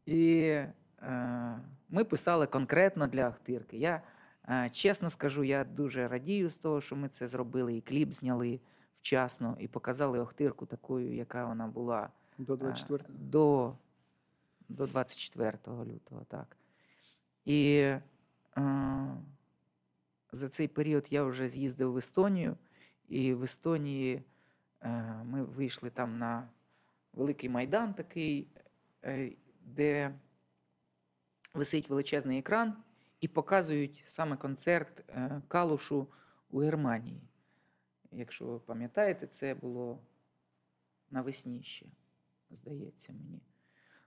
І 0.06 0.38
е, 1.02 1.60
ми 1.88 2.04
писали 2.04 2.46
конкретно 2.46 3.06
для 3.06 3.28
Ахтирки. 3.28 3.76
Я 3.76 4.02
е, 4.48 4.70
чесно 4.72 5.10
скажу, 5.10 5.44
я 5.44 5.64
дуже 5.64 6.08
радію 6.08 6.50
з 6.50 6.56
того, 6.56 6.80
що 6.80 6.96
ми 6.96 7.08
це 7.08 7.28
зробили, 7.28 7.76
і 7.76 7.80
кліп 7.80 8.12
зняли 8.12 8.60
вчасно, 9.06 9.56
і 9.60 9.68
показали 9.68 10.18
Охтирку 10.18 10.66
такою, 10.66 11.14
яка 11.14 11.46
вона 11.46 11.66
була 11.66 12.10
До 12.38 12.54
е, 12.54 12.56
24 12.56 13.04
до, 13.08 13.74
до 14.68 14.86
24 14.86 15.58
лютого. 15.66 16.24
Так. 16.28 16.56
І 17.44 17.74
е, 17.76 18.02
за 20.32 20.48
цей 20.48 20.68
період 20.68 21.06
я 21.10 21.24
вже 21.24 21.48
з'їздив 21.48 21.92
в 21.92 21.96
Естонію, 21.96 22.56
і 23.08 23.34
в 23.34 23.42
Естонії 23.42 24.22
е, 24.82 25.22
ми 25.24 25.42
вийшли 25.42 25.90
там 25.90 26.18
на 26.18 26.48
великий 27.12 27.48
майдан 27.48 27.94
такий, 27.94 28.48
е, 29.04 29.32
де 29.64 30.14
висить 31.54 31.90
величезний 31.90 32.38
екран, 32.38 32.74
і 33.20 33.28
показують 33.28 34.04
саме 34.06 34.36
концерт 34.36 35.04
е, 35.08 35.42
Калушу 35.48 36.06
у 36.50 36.58
Германії. 36.58 37.20
Якщо 38.12 38.46
ви 38.46 38.58
пам'ятаєте, 38.58 39.26
це 39.26 39.54
було 39.54 39.98
навесні 41.10 41.62
ще, 41.62 41.86
здається 42.50 43.12
мені. 43.12 43.40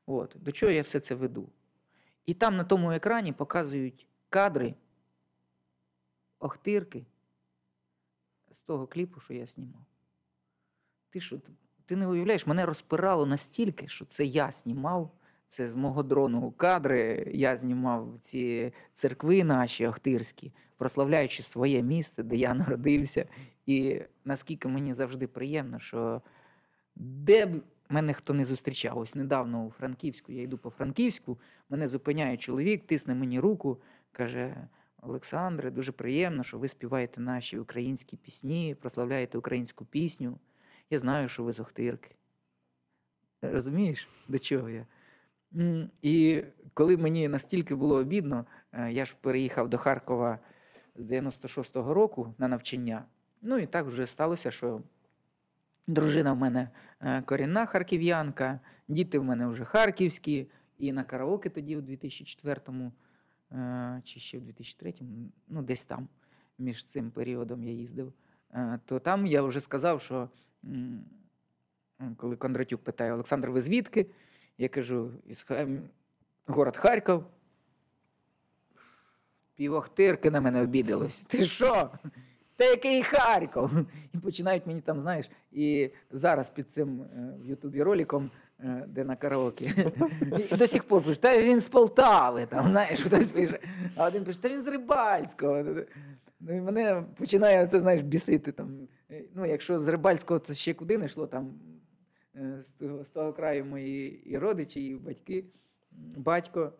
От, 0.05 0.35
до 0.39 0.51
чого 0.51 0.71
я 0.71 0.81
все 0.81 0.99
це 0.99 1.15
веду? 1.15 1.49
І 2.25 2.33
там 2.33 2.57
на 2.57 2.63
тому 2.63 2.91
екрані 2.91 3.33
показують 3.33 4.07
кадри 4.29 4.75
Охтирки 6.39 7.05
з 8.51 8.61
того 8.61 8.87
кліпу, 8.87 9.19
що 9.19 9.33
я 9.33 9.45
знімав. 9.45 9.85
Ти 11.09 11.21
що, 11.21 11.39
ти- 11.85 11.95
не 11.95 12.07
уявляєш, 12.07 12.47
мене 12.47 12.65
розпирало 12.65 13.25
настільки, 13.25 13.87
що 13.87 14.05
це 14.05 14.25
я 14.25 14.51
знімав, 14.51 15.11
це 15.49 15.69
з 15.69 15.75
мого 15.75 16.03
дрону 16.03 16.51
кадри. 16.51 17.31
Я 17.33 17.57
знімав 17.57 18.17
ці 18.21 18.73
церкви 18.93 19.43
наші 19.43 19.87
охтирські, 19.87 20.51
прославляючи 20.77 21.43
своє 21.43 21.83
місце, 21.83 22.23
де 22.23 22.35
я 22.35 22.53
народився. 22.53 23.25
І 23.65 24.01
наскільки 24.25 24.67
мені 24.67 24.93
завжди 24.93 25.27
приємно, 25.27 25.79
що 25.79 26.21
де 26.95 27.45
б 27.45 27.63
мене 27.89 28.13
хто 28.13 28.33
не 28.33 28.45
зустрічав, 28.45 28.97
ось 28.97 29.15
недавно 29.15 29.65
у 29.65 29.71
Франківську, 29.71 30.31
я 30.31 30.41
йду 30.41 30.57
по 30.57 30.69
Франківську, 30.69 31.39
мене 31.69 31.87
зупиняє 31.87 32.37
чоловік, 32.37 32.87
тисне 32.87 33.15
мені 33.15 33.39
руку, 33.39 33.81
каже: 34.11 34.67
Олександре, 35.01 35.71
дуже 35.71 35.91
приємно, 35.91 36.43
що 36.43 36.57
ви 36.57 36.67
співаєте 36.67 37.21
наші 37.21 37.59
українські 37.59 38.17
пісні, 38.17 38.75
прославляєте 38.81 39.37
українську 39.37 39.85
пісню. 39.85 40.39
Я 40.89 40.99
знаю, 40.99 41.29
що 41.29 41.43
ви 41.43 41.53
з 41.53 41.59
Охтирки. 41.59 42.15
Розумієш, 43.41 44.07
до 44.27 44.39
чого 44.39 44.69
я? 44.69 44.85
І 46.01 46.43
коли 46.73 46.97
мені 46.97 47.27
настільки 47.27 47.75
було 47.75 47.95
обідно, 47.95 48.45
е, 48.71 48.91
я 48.91 49.05
ж 49.05 49.15
переїхав 49.21 49.69
до 49.69 49.77
Харкова 49.77 50.39
з 50.95 51.11
96-го 51.11 51.93
року 51.93 52.33
на 52.37 52.47
навчання. 52.47 53.05
Ну 53.41 53.57
і 53.57 53.65
так 53.65 53.85
вже 53.85 54.07
сталося, 54.07 54.51
що 54.51 54.81
дружина 55.87 56.33
в 56.33 56.37
мене 56.37 56.69
е, 57.01 57.21
корінна 57.21 57.65
харків'янка, 57.65 58.59
діти 58.87 59.19
в 59.19 59.23
мене 59.23 59.47
вже 59.47 59.65
харківські, 59.65 60.47
і 60.77 60.91
на 60.91 61.03
караоке 61.03 61.49
тоді 61.49 61.77
у 61.77 61.81
2004-му 61.81 62.91
е, 63.51 64.01
чи 64.05 64.19
ще 64.19 64.39
в 64.39 64.41
2003-му, 64.41 65.31
ну 65.47 65.61
десь 65.61 65.85
там, 65.85 66.07
між 66.57 66.85
цим 66.85 67.11
періодом 67.11 67.63
я 67.63 67.71
їздив, 67.71 68.13
то 68.85 68.99
там 68.99 69.25
я 69.25 69.41
вже 69.41 69.59
сказав, 69.59 70.01
що 70.01 70.29
коли 72.17 72.35
Кондратюк 72.35 72.83
питає, 72.83 73.13
Олександр, 73.13 73.49
ви 73.49 73.61
звідки? 73.61 74.05
Я 74.59 74.69
кажу, 74.69 75.11
із 75.27 75.45
город 76.47 76.77
Харків. 76.77 77.23
Півохтирки 79.55 80.31
на 80.31 80.41
мене 80.41 80.61
обідалось. 80.61 81.19
Ти 81.19 81.45
що? 81.45 81.89
Та 82.55 82.65
який 82.65 83.03
Харків? 83.03 83.69
І 84.13 84.17
починають 84.17 84.67
мені 84.67 84.81
там, 84.81 85.01
знаєш, 85.01 85.29
і 85.51 85.89
зараз 86.11 86.49
під 86.49 86.71
цим 86.71 87.01
е, 87.01 87.33
в 87.41 87.45
Ютубі 87.45 87.83
роликом, 87.83 88.31
е, 88.59 88.85
де 88.87 89.03
на 89.03 89.15
караоке, 89.15 89.91
до 90.51 90.67
сих 90.67 90.83
пор 90.83 91.03
пишуть, 91.03 91.21
та 91.21 91.41
він 91.41 91.59
з 91.59 91.67
Полтави, 91.67 92.45
там, 92.45 92.69
знаєш, 92.69 93.03
хтось 93.03 93.27
пише, 93.27 93.59
а 93.95 94.07
один 94.07 94.23
пише, 94.23 94.39
та 94.41 94.49
він 94.49 94.61
з 94.63 94.67
Рибальського. 94.67 95.63
Ну 96.39 96.57
і 96.57 96.61
мене 96.61 97.03
починає 97.17 97.67
це, 97.67 97.79
знаєш, 97.79 98.01
бісити 98.01 98.51
там. 98.51 98.87
Е, 99.11 99.23
Ну, 99.35 99.45
якщо 99.45 99.81
з 99.81 99.87
Рибальського 99.87 100.39
це 100.39 100.53
ще 100.53 100.73
куди 100.73 100.97
не 100.97 101.05
йшло, 101.05 101.27
там 101.27 101.53
з 102.63 102.69
того, 102.69 103.05
з 103.05 103.09
того 103.09 103.33
краю 103.33 103.65
мої 103.65 104.29
і 104.29 104.37
родичі, 104.37 104.85
і 104.85 104.95
батьки, 104.95 105.45
батько. 106.17 106.73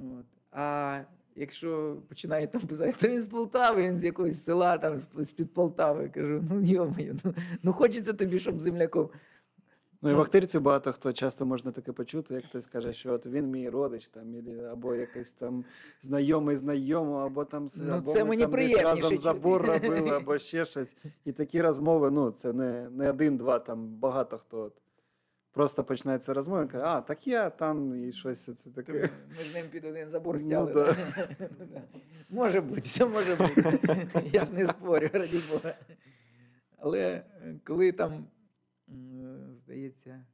От. 0.00 0.26
А 0.52 1.00
якщо 1.36 1.96
починає 2.08 2.46
там 2.46 2.60
писати, 2.60 2.94
то 3.00 3.08
він 3.08 3.20
з 3.20 3.26
Полтави, 3.26 3.82
він 3.82 3.98
з 3.98 4.04
якогось 4.04 4.44
села, 4.44 4.78
там 4.78 5.00
з-під 5.16 5.54
Полтави. 5.54 6.02
Я 6.02 6.08
кажу, 6.08 6.44
ну 6.50 6.60
йомаю, 6.60 7.18
ну, 7.24 7.34
ну 7.62 7.72
хочеться 7.72 8.12
тобі, 8.12 8.38
щоб 8.38 8.60
земляком. 8.60 9.08
Ну 10.02 10.10
і 10.10 10.14
в 10.14 10.20
Ахтирці 10.20 10.58
багато 10.58 10.92
хто 10.92 11.12
часто 11.12 11.46
можна 11.46 11.72
таке 11.72 11.92
почути, 11.92 12.34
як 12.34 12.44
хтось 12.44 12.66
каже, 12.66 12.92
що 12.92 13.12
от 13.12 13.26
він 13.26 13.46
мій 13.50 13.68
родич, 13.68 14.08
там, 14.08 14.34
або 14.72 14.94
якийсь 14.94 15.32
там 15.32 15.64
знайомий 16.02 16.56
знайомого, 16.56 17.18
або 17.18 17.44
там 17.44 17.70
Ну, 17.76 17.94
або 17.94 18.12
це 18.12 18.24
ми 18.24 18.28
мені 18.28 18.42
там 18.42 18.52
десь 18.52 18.82
разом 18.82 19.10
чути. 19.10 19.22
забор 19.22 19.62
робили, 19.66 20.10
або 20.10 20.38
ще 20.38 20.64
щось. 20.64 20.96
І 21.24 21.32
такі 21.32 21.62
розмови, 21.62 22.10
ну, 22.10 22.30
це 22.30 22.52
не, 22.52 22.90
не 22.90 23.10
один-два, 23.10 23.58
там 23.58 23.86
багато 23.86 24.38
хто. 24.38 24.72
Просто 25.58 25.84
починається 25.84 26.34
розмова, 26.34 26.66
каже, 26.66 26.84
а, 26.84 27.00
так 27.00 27.26
я 27.26 27.50
там 27.50 28.08
і 28.08 28.12
щось 28.12 28.44
це 28.44 28.70
таке. 28.70 29.10
Ми 29.38 29.44
з 29.44 29.54
ним 29.54 29.68
під 29.68 29.84
один 29.84 30.10
забор 30.10 30.38
стяли. 30.38 30.94
Ну. 30.98 31.82
Може 32.28 32.60
бути, 32.60 32.80
все 32.80 33.06
може 33.06 33.36
бути. 33.36 34.08
Я 34.32 34.46
ж 34.46 34.52
не 34.52 34.66
спорю, 34.66 35.10
раді 35.12 35.42
Бога. 35.50 35.74
Але 36.76 37.00
е, 37.00 37.24
коли 37.64 37.92
там, 37.92 38.26
здається, 39.56 40.24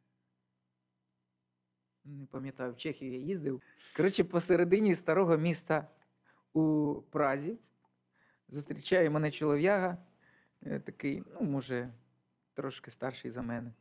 не 2.04 2.26
пам'ятаю, 2.26 2.72
в 2.72 2.76
Чехію 2.76 3.12
я 3.12 3.18
їздив. 3.18 3.62
Коротше, 3.96 4.24
посередині 4.24 4.94
старого 4.94 5.36
міста 5.36 5.88
у 6.52 6.94
Празі 7.10 7.58
зустрічає 8.48 9.10
мене 9.10 9.30
чолов'яга, 9.30 9.98
е, 10.62 10.80
такий, 10.80 11.22
ну, 11.34 11.46
може, 11.46 11.92
трошки 12.54 12.90
старший 12.90 13.30
за 13.30 13.42
мене. 13.42 13.72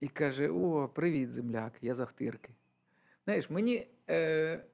І 0.00 0.08
каже: 0.08 0.48
О, 0.48 0.88
привіт, 0.88 1.30
земляк, 1.30 1.72
я 1.82 1.94
з 1.94 2.00
Ахтирки. 2.00 2.50
Знаєш, 3.24 3.50
мені 3.50 3.86
е, 4.10 4.64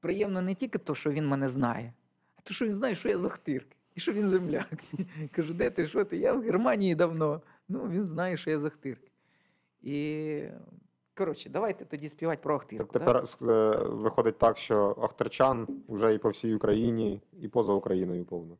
приємно 0.00 0.42
не 0.42 0.54
тільки 0.54 0.78
то, 0.78 0.94
що 0.94 1.10
він 1.10 1.28
мене 1.28 1.48
знає, 1.48 1.92
а 2.36 2.40
то, 2.42 2.54
що 2.54 2.64
він 2.64 2.74
знає, 2.74 2.94
що 2.94 3.08
я 3.08 3.18
з 3.18 3.26
Ахтирки. 3.26 3.76
І 3.94 4.00
що 4.00 4.12
він 4.12 4.28
земляк. 4.28 4.68
Кажу, 5.32 5.54
де 5.54 5.70
ти, 5.70 5.86
що 5.86 6.04
ти? 6.04 6.16
Я 6.16 6.32
в 6.32 6.42
Германії 6.42 6.94
давно. 6.94 7.42
Ну, 7.68 7.88
він 7.88 8.04
знає, 8.04 8.36
що 8.36 8.50
я 8.50 8.58
з 8.58 8.64
Ахтирки. 8.64 9.10
І, 9.82 10.42
коротше, 11.14 11.50
давайте 11.50 11.84
тоді 11.84 12.08
співати 12.08 12.40
про 12.42 12.54
Ахтирку. 12.56 12.92
Тепер 12.92 13.24
да? 13.40 13.52
е, 13.52 13.84
виходить 13.88 14.38
так, 14.38 14.58
що 14.58 14.94
Охтерчан 14.98 15.68
вже 15.88 16.14
і 16.14 16.18
по 16.18 16.30
всій 16.30 16.54
Україні, 16.54 17.20
і 17.40 17.48
поза 17.48 17.72
Україною 17.72 18.24
повно. 18.24 18.56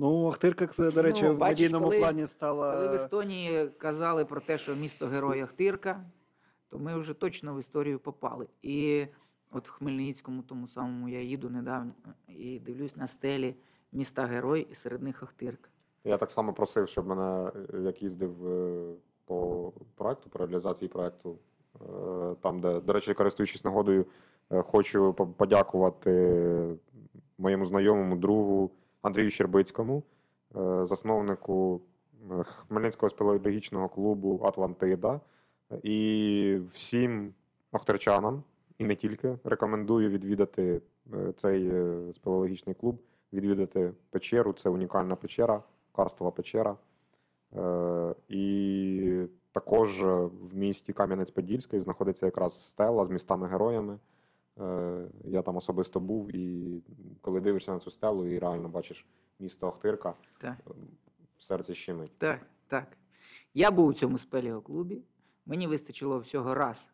Ну, 0.00 0.28
Ахтирка, 0.28 0.66
це, 0.66 0.90
до 0.90 1.02
речі, 1.02 1.22
Ну, 1.24 1.34
в 1.34 1.38
бачиш, 1.38 1.60
медійному 1.60 1.84
коли- 1.86 1.98
плані 1.98 2.26
стала. 2.26 2.72
Коли 2.72 2.88
в 2.88 2.92
Естонії 2.92 3.68
казали 3.78 4.24
про 4.24 4.40
те, 4.40 4.58
що 4.58 4.76
місто 4.76 5.06
герой 5.06 5.40
Ахтирка, 5.40 6.00
то 6.70 6.78
ми 6.78 6.98
вже 6.98 7.14
точно 7.14 7.54
в 7.54 7.60
історію 7.60 7.98
попали. 7.98 8.46
І 8.62 9.06
от 9.52 9.68
в 9.68 9.70
Хмельницькому, 9.72 10.42
тому 10.42 10.68
самому 10.68 11.08
я 11.08 11.20
їду 11.20 11.50
недавно 11.50 11.92
і 12.28 12.58
дивлюсь 12.58 12.96
на 12.96 13.06
стелі 13.06 13.54
міста 13.92 14.26
герой, 14.26 14.68
і 14.72 14.74
серед 14.74 15.02
них 15.02 15.22
Ахтирка. 15.22 15.68
Я 16.04 16.18
так 16.18 16.30
само 16.30 16.52
просив, 16.52 16.88
щоб 16.88 17.06
мене, 17.06 17.50
як 17.84 18.02
їздив 18.02 18.46
е, 18.48 18.92
по 19.24 19.72
проекту, 19.94 20.30
по 20.30 20.38
реалізації 20.38 20.88
проекту, 20.88 21.38
е, 21.80 21.84
там, 22.42 22.60
де, 22.60 22.80
до 22.80 22.92
речі, 22.92 23.14
користуючись 23.14 23.64
нагодою, 23.64 24.06
е, 24.52 24.62
хочу 24.62 25.12
по- 25.12 25.26
подякувати 25.26 26.10
моєму 27.38 27.66
знайомому 27.66 28.16
другу 28.16 28.70
Андрію 29.02 29.30
Щербицькому, 29.30 30.02
е, 30.56 30.86
засновнику 30.86 31.80
е, 32.30 32.44
Хмельницького 32.44 33.10
спелеологічного 33.10 33.88
клубу 33.88 34.40
Атлантида. 34.44 35.20
І 35.82 36.58
всім 36.72 37.34
охтерчанам, 37.72 38.42
і 38.78 38.84
не 38.84 38.94
тільки, 38.96 39.38
рекомендую 39.44 40.10
відвідати 40.10 40.82
е, 41.14 41.32
цей 41.36 41.72
спелеологічний 42.12 42.74
клуб 42.74 43.00
відвідати 43.32 43.92
печеру. 44.10 44.52
Це 44.52 44.70
унікальна 44.70 45.16
печера, 45.16 45.62
карстова 45.92 46.30
печера. 46.30 46.76
І 48.28 49.22
також 49.52 50.04
в 50.04 50.56
місті 50.56 50.92
Кам'янець-Подільський 50.92 51.80
знаходиться 51.80 52.26
якраз 52.26 52.68
стела 52.68 53.04
з 53.04 53.10
містами-героями. 53.10 53.98
Е, 54.60 55.08
я 55.24 55.42
там 55.42 55.56
особисто 55.56 56.00
був, 56.00 56.36
і 56.36 56.82
коли 57.20 57.40
дивишся 57.40 57.72
на 57.72 57.78
цю 57.80 57.90
стелу 57.90 58.26
і 58.26 58.38
реально 58.38 58.68
бачиш 58.68 59.06
місто 59.38 59.68
Охтирка, 59.68 60.14
Так. 60.38 60.56
е, 60.66 61.62
щемить. 61.68 62.18
Так, 62.18 62.46
так. 62.66 62.96
Я 63.54 63.70
був 63.70 63.86
у 63.86 63.92
цьому 63.92 64.18
спелеоклубі. 64.18 65.02
Мені 65.46 65.66
вистачило 65.66 66.18
всього 66.18 66.54
раз 66.54 66.88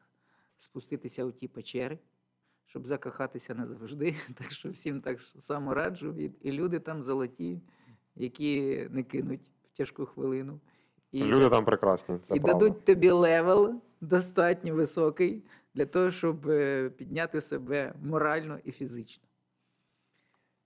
спуститися 0.59 1.25
у 1.25 1.33
ті 1.33 1.49
печери, 1.49 1.99
щоб 2.67 2.87
закохатися 2.87 3.55
назавжди. 3.55 4.17
Так 4.35 4.51
що 4.51 4.71
всім 4.71 5.01
так 5.01 5.21
само 5.21 5.75
раджу. 5.75 6.15
І 6.41 6.53
люди 6.53 6.81
там 6.81 7.03
золоті, 7.03 7.63
які 8.17 8.87
не 8.91 9.03
кинуть 9.03 9.51
в 9.73 9.77
тяжку 9.77 10.07
хвилину. 10.07 10.61
І, 11.15 11.25
Люди 11.25 11.49
там 11.51 11.65
прекрасні, 11.65 12.19
це 12.23 12.37
і 12.37 12.41
правда. 12.41 12.59
дадуть 12.67 12.85
тобі 12.85 13.11
level 13.11 13.75
достатньо 14.01 14.75
високий 14.75 15.43
для 15.75 15.87
того, 15.87 16.11
щоб 16.11 16.51
е, 16.51 16.91
підняти 16.97 17.41
себе 17.41 17.93
морально 18.03 18.59
і 18.65 18.73
фізично. 18.73 19.25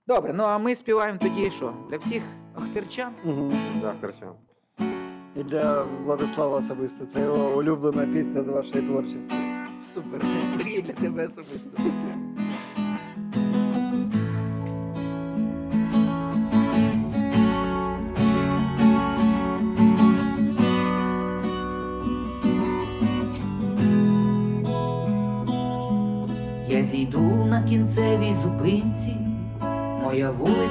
Добре, 0.07 0.33
ну 0.33 0.43
а 0.43 0.57
ми 0.57 0.75
співаємо 0.75 1.19
тоді 1.21 1.51
що? 1.51 1.73
Для 1.89 1.97
всіх 1.97 2.23
охтирчан? 2.55 3.13
Мгм. 3.23 3.51
Для 3.81 3.91
Охтирчан. 3.91 4.33
І 5.35 5.43
для 5.43 5.83
Владислава 5.83 6.57
особисто. 6.57 7.05
Це 7.05 7.21
його 7.21 7.57
улюблена 7.57 8.13
пісня 8.13 8.43
з 8.43 8.47
вашої 8.47 8.85
творчості. 8.87 9.35
Супер. 9.81 10.21
І 10.67 10.81
для 10.81 10.93
тебе 10.93 11.25
особисто. 11.25 11.81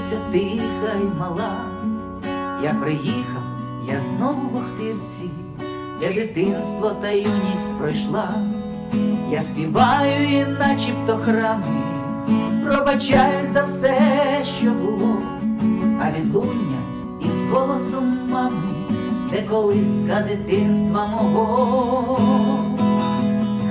Вулиця 0.09 0.17
тиха 0.33 0.99
й 0.99 1.19
мала. 1.21 1.57
Я 2.65 2.75
приїхав, 2.75 3.43
я 3.85 3.99
знову 3.99 4.49
в 4.49 4.57
Охтирці, 4.57 5.31
де 6.01 6.15
дитинство 6.15 6.91
та 6.91 7.11
юність 7.11 7.79
пройшла. 7.79 8.35
Я 9.31 9.41
співаю 9.41 10.29
і 10.29 10.45
начебто 10.45 11.19
храми, 11.25 11.83
пробачають 12.65 13.53
за 13.53 13.65
все, 13.65 14.01
що 14.59 14.71
було, 14.71 15.23
а 16.03 16.11
відлуння 16.11 16.79
із 17.21 17.51
голосом 17.51 18.31
мами, 18.31 18.73
де 19.31 19.43
колиска 19.43 20.25
дитинства 20.29 21.07
мого. 21.07 22.19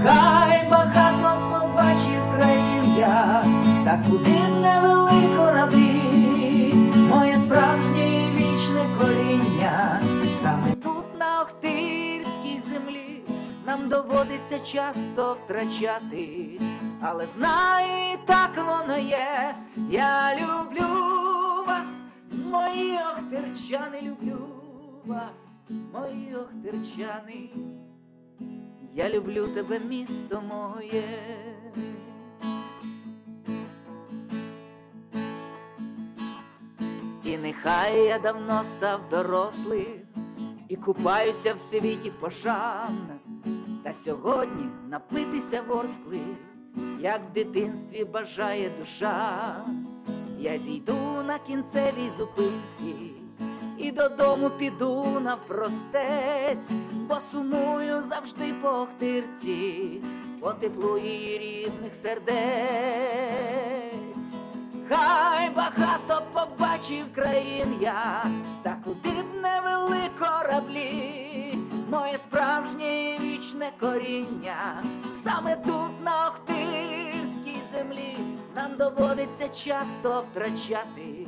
Хай 0.05 0.67
багато 0.71 1.38
побачив 1.51 2.21
країн 2.35 2.95
я, 2.99 3.43
та 3.85 4.03
куди 4.09 4.29
б 4.29 4.61
не 4.61 4.79
вели 4.81 5.38
кораблі, 5.38 5.86
моє 7.10 7.38
справжнє 7.38 8.32
вічне 8.36 8.86
коріння, 8.99 10.01
саме 10.41 10.72
тут 10.84 11.20
на 11.20 11.41
Охтирській 11.41 12.62
землі 12.72 13.22
нам 13.66 13.89
доводиться 13.89 14.60
часто 14.60 15.38
втрачати, 15.43 16.60
але 17.01 17.28
знаю, 17.28 18.14
і 18.14 18.18
так 18.28 18.51
воно 18.55 18.97
є. 18.97 19.55
Я 19.89 20.36
люблю 20.36 20.88
вас, 21.68 22.05
мої 22.32 22.99
охтирчани, 22.99 24.01
люблю 24.01 24.39
вас, 25.05 25.60
мої 25.93 26.36
охтирчани. 26.36 27.49
Я 28.93 29.10
люблю 29.10 29.47
тебе, 29.47 29.80
місто 29.80 30.41
моє. 30.41 31.20
Нехай 37.41 38.05
я 38.07 38.19
давно 38.19 38.63
став 38.63 39.09
дорослим 39.09 40.01
і 40.67 40.75
купаюся 40.75 41.53
в 41.53 41.59
світі 41.59 42.11
пошан, 42.19 43.19
та 43.83 43.93
сьогодні 43.93 44.69
напитися 44.89 45.61
ворскли, 45.67 46.21
як 46.99 47.21
в 47.29 47.33
дитинстві 47.33 48.05
бажає 48.05 48.71
душа. 48.79 49.65
Я 50.39 50.57
зійду 50.57 51.23
на 51.27 51.39
кінцевій 51.39 52.09
зупинці 52.17 53.13
і 53.77 53.91
додому 53.91 54.49
піду 54.49 55.19
навпростець, 55.19 56.71
бо 56.93 57.17
сумую 57.31 58.01
завжди 58.01 58.53
по 58.61 58.67
Охтирці, 58.69 60.01
по 60.41 60.51
теплу 60.53 60.97
її 60.97 61.38
рідних 61.38 61.95
сердець. 61.95 63.66
Хай 64.89 65.49
багато 65.49 66.21
побачив 66.33 67.05
країн 67.15 67.77
я, 67.81 68.25
та 68.63 68.77
куди 68.83 69.09
б 69.09 69.41
не 69.41 69.61
вели 69.61 70.09
кораблі, 70.19 71.59
моє 71.91 72.17
справжнє 72.17 73.17
вічне 73.21 73.71
коріння, 73.79 74.83
саме 75.11 75.55
тут, 75.55 76.03
на 76.03 76.27
Охтирській 76.27 77.61
землі, 77.71 78.17
нам 78.55 78.77
доводиться 78.77 79.49
часто 79.49 80.25
втрачати, 80.31 81.27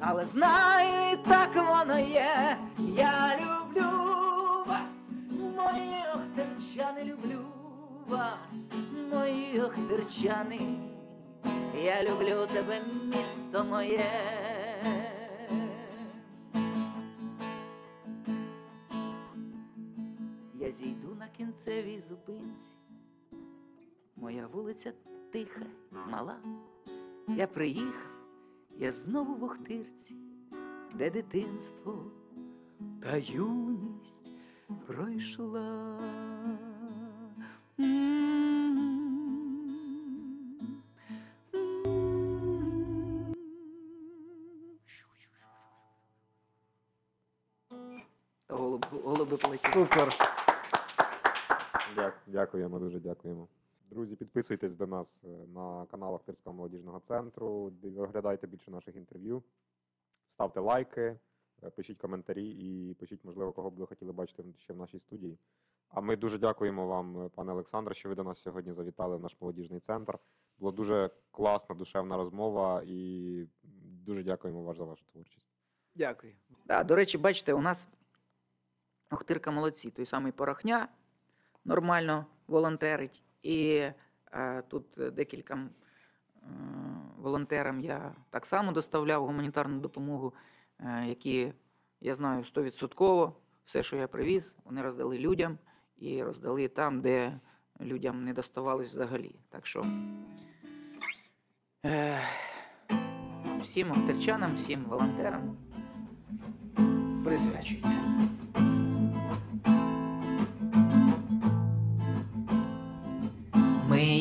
але 0.00 0.26
знаю, 0.26 1.12
і 1.12 1.16
так 1.16 1.50
воно 1.54 1.98
є. 1.98 2.58
Я 2.78 3.38
люблю 3.40 3.90
вас, 4.66 5.10
мої 5.56 6.04
охтирчани, 6.14 7.04
люблю 7.04 7.40
вас, 8.08 8.68
мої 9.12 9.60
охтирчани. 9.60 10.93
Я 11.84 12.02
люблю 12.04 12.46
тебе, 12.54 12.82
місто 13.04 13.64
моє. 13.64 14.10
Я 20.60 20.70
зійду 20.70 21.14
на 21.18 21.28
кінцевій 21.28 22.00
зупинці. 22.00 22.74
Моя 24.16 24.46
вулиця 24.46 24.92
тиха, 25.32 25.66
мала. 26.10 26.36
Я 27.28 27.46
приїхав, 27.46 28.10
я 28.78 28.92
знову 28.92 29.34
в 29.34 29.44
Охтирці, 29.44 30.14
де 30.94 31.10
дитинство 31.10 32.04
та 33.02 33.16
юність 33.16 34.32
пройшла. 34.86 35.98
М. 37.80 38.83
Голуб, 48.74 48.86
голуби 49.04 49.36
полетіли. 49.36 49.72
Супер. 49.74 50.14
Дя- 51.96 52.12
Дякуємо, 52.26 52.78
дуже 52.78 53.00
дякуємо. 53.00 53.48
Друзі, 53.90 54.16
підписуйтесь 54.16 54.74
до 54.74 54.86
нас 54.86 55.14
е, 55.24 55.28
на 55.54 55.86
канал 55.90 56.14
Ахтирського 56.14 56.56
молодіжного 56.56 57.00
центру, 57.08 57.70
див- 57.82 58.00
оглядайте 58.02 58.46
більше 58.46 58.70
наших 58.70 58.96
інтерв'ю, 58.96 59.42
ставте 60.30 60.60
лайки, 60.60 61.16
е, 61.62 61.70
пишіть 61.70 61.98
коментарі 61.98 62.48
і 62.50 62.94
пишіть, 62.94 63.24
можливо, 63.24 63.52
кого 63.52 63.70
б 63.70 63.74
ви 63.74 63.86
хотіли 63.86 64.12
бачити 64.12 64.42
в- 64.42 64.60
ще 64.60 64.72
в 64.72 64.76
нашій 64.76 64.98
студії. 64.98 65.38
А 65.88 66.00
ми 66.00 66.16
дуже 66.16 66.38
дякуємо 66.38 66.86
вам, 66.86 67.26
е, 67.26 67.28
пане 67.28 67.52
Олександре, 67.52 67.94
що 67.94 68.08
ви 68.08 68.14
до 68.14 68.24
нас 68.24 68.38
сьогодні 68.42 68.72
завітали 68.72 69.16
в 69.16 69.20
наш 69.20 69.36
молодіжний 69.40 69.80
центр. 69.80 70.18
Була 70.58 70.72
дуже 70.72 71.10
класна, 71.30 71.74
душевна 71.74 72.16
розмова 72.16 72.82
і 72.86 73.46
дуже 74.06 74.22
дякуємо 74.22 74.62
вам 74.62 74.76
за 74.76 74.84
вашу 74.84 75.04
творчість. 75.12 75.46
Дякую. 75.94 76.32
Да, 76.66 76.84
до 76.84 76.94
речі, 76.94 77.18
бачите, 77.18 77.54
у 77.54 77.60
нас 77.60 77.88
Охтирка 79.14 79.50
молодці, 79.50 79.90
той 79.90 80.06
самий 80.06 80.32
Порохня 80.32 80.88
нормально 81.64 82.26
волонтерить. 82.46 83.22
І 83.42 83.82
е, 84.32 84.62
тут 84.68 84.84
декілька 84.96 85.54
е, 85.54 85.68
волонтерам 87.18 87.80
я 87.80 88.14
так 88.30 88.46
само 88.46 88.72
доставляв 88.72 89.26
гуманітарну 89.26 89.80
допомогу, 89.80 90.34
е, 90.80 91.06
які 91.06 91.52
я 92.00 92.14
знаю 92.14 92.44
стовідсотково. 92.44 93.36
Все, 93.64 93.82
що 93.82 93.96
я 93.96 94.08
привіз, 94.08 94.54
вони 94.64 94.82
роздали 94.82 95.18
людям 95.18 95.58
і 95.96 96.22
роздали 96.22 96.68
там, 96.68 97.00
де 97.00 97.40
людям 97.80 98.24
не 98.24 98.32
доставалось 98.32 98.90
взагалі. 98.90 99.34
Так 99.48 99.66
що 99.66 99.86
е, 101.84 102.20
всім 103.62 103.90
охтирчанам, 103.90 104.56
всім 104.56 104.84
волонтерам 104.84 105.56
присвячується. 107.24 108.33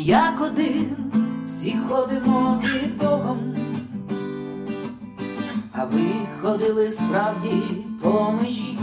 Як 0.06 0.41
один 0.41 0.95
всі 1.45 1.78
ходимо 1.89 2.62
під 2.64 2.97
Богом, 2.97 3.56
а 5.72 5.86
ви 5.86 6.01
ходили 6.41 6.91
справді 6.91 7.62
по 8.01 8.32
межі, 8.32 8.80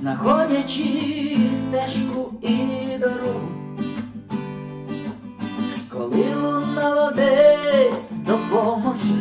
знаходячи 0.00 1.36
стежку 1.54 2.32
і 2.42 2.56
дорогу, 2.98 3.48
коли 5.92 6.34
лунало 6.42 7.12
десь 7.16 8.20
допоможи. 8.20 9.14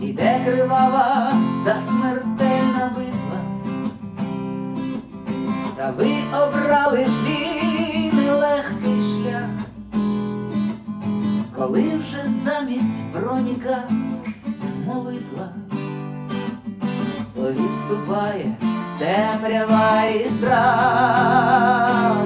Іде 0.00 0.40
кривава 0.44 1.32
та 1.64 1.80
смертельна 1.80 2.92
битва, 2.96 3.40
та 5.76 5.90
ви 5.90 6.11
обрали 6.32 7.06
свій 7.06 8.12
нелегкий 8.12 9.02
шлях, 9.02 9.50
коли 11.56 11.92
вже 11.96 12.26
замість 12.26 13.04
броніка 13.12 13.82
молитва, 14.86 15.48
то 17.34 17.52
відступає 17.52 18.56
темрява 18.98 20.02
і 20.04 20.28
страх, 20.28 22.16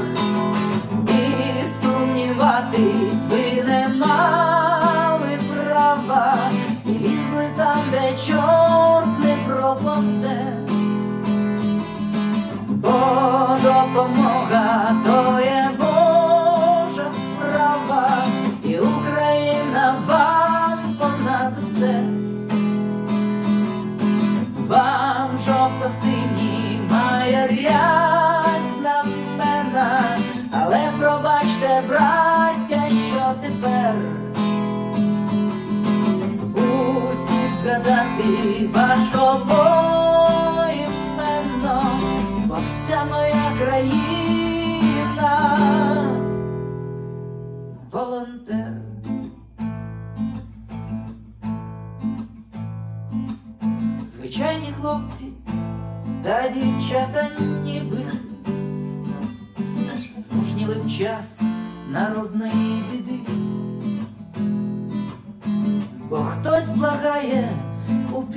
і 1.09 1.67
сумніватись 1.83 3.27
ви 3.31 3.63
не 3.63 3.89
мали 3.89 5.39
права, 5.55 6.51
і 6.87 7.27
там, 7.57 7.79
де 7.91 8.13
чорт 8.27 9.19
не 9.25 9.37
проповзе 9.47 10.46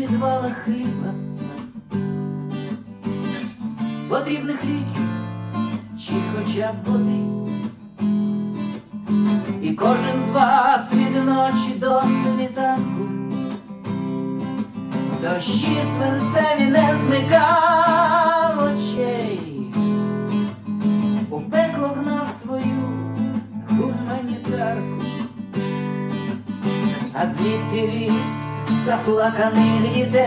підвалах 0.10 0.54
хліба, 0.66 1.14
потрібних 4.10 4.66
ліків 4.66 5.10
чи 6.00 6.14
хоча 6.36 6.72
б 6.72 6.76
води. 6.86 7.20
І 9.62 9.72
кожен 9.72 10.26
з 10.28 10.32
вас 10.32 10.94
від 10.94 11.26
ночі 11.26 11.74
до 11.78 12.02
світанку. 12.02 13.10
Дощі 15.22 15.82
свинцеві 15.98 16.70
не 16.70 16.96
змикав 17.02 18.60
очей, 18.60 19.72
у 21.30 21.42
пекло 21.42 21.88
гнав 21.88 22.28
свою 22.42 23.10
гуманітарку. 23.70 25.04
А 27.14 27.28
звідти 27.28 27.88
віз 27.88 28.39
заплаканих 28.90 29.94
дітей, 29.94 30.24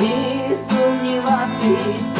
і 0.00 0.54
сумніватись 0.68 2.13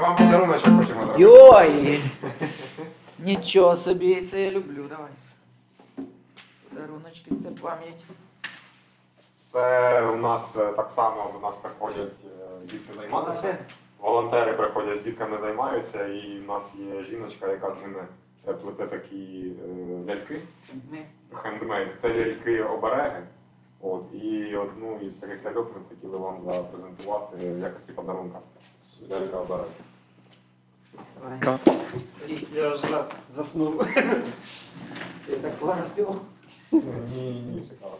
вам 0.00 0.16
подарунок 0.16 0.56
хочемо 0.56 0.84
зробити. 0.84 1.20
Йой! 1.22 2.00
Нічого 3.18 3.76
собі, 3.76 4.22
це 4.22 4.42
я 4.42 4.50
люблю, 4.50 4.84
давай. 4.88 5.10
Подаруночки, 6.68 7.34
це 7.42 7.50
пам'ять. 7.50 8.04
Це 9.34 10.02
у 10.02 10.16
нас 10.16 10.56
е, 10.56 10.72
так 10.72 10.90
само 10.90 11.30
до 11.34 11.46
нас 11.46 11.54
приходять 11.62 12.12
е, 12.24 12.66
дітки 12.66 12.94
займатися. 12.96 13.58
Волонтери 13.98 14.52
приходять 14.52 14.98
з 15.00 15.04
дітками 15.04 15.38
займаються, 15.38 16.06
і 16.06 16.38
в 16.38 16.48
нас 16.48 16.74
є 16.74 17.04
жіночка, 17.04 17.48
яка 17.48 17.74
з 17.74 17.82
ними 17.82 18.06
е, 18.48 18.52
плете 18.52 18.86
такі 18.86 19.52
е, 19.64 20.08
ляльки. 20.08 20.40
Хендмейд. 21.32 21.88
Це 22.02 22.08
ляльки 22.14 22.62
обереги. 22.62 23.22
От, 23.82 24.02
і 24.14 24.56
одну 24.56 24.98
із 25.00 25.16
таких 25.16 25.44
ляльок 25.44 25.72
ми 25.76 25.82
хотіли 25.88 26.18
вам 26.18 26.42
запрезентувати 26.44 27.36
в 27.36 27.58
якості 27.58 27.92
подарунка. 27.92 28.38
Лялька 29.10 29.36
обирає. 29.40 29.64
Я 32.54 32.70
аж 32.70 32.80
за- 32.80 33.08
заснув. 33.36 33.86
Це 35.18 35.32
я 35.32 35.38
так 35.38 35.56
погано 35.58 35.86
співав. 35.86 36.20
Ні, 36.72 36.80
ні, 37.46 37.62
шикарно. 37.68 37.96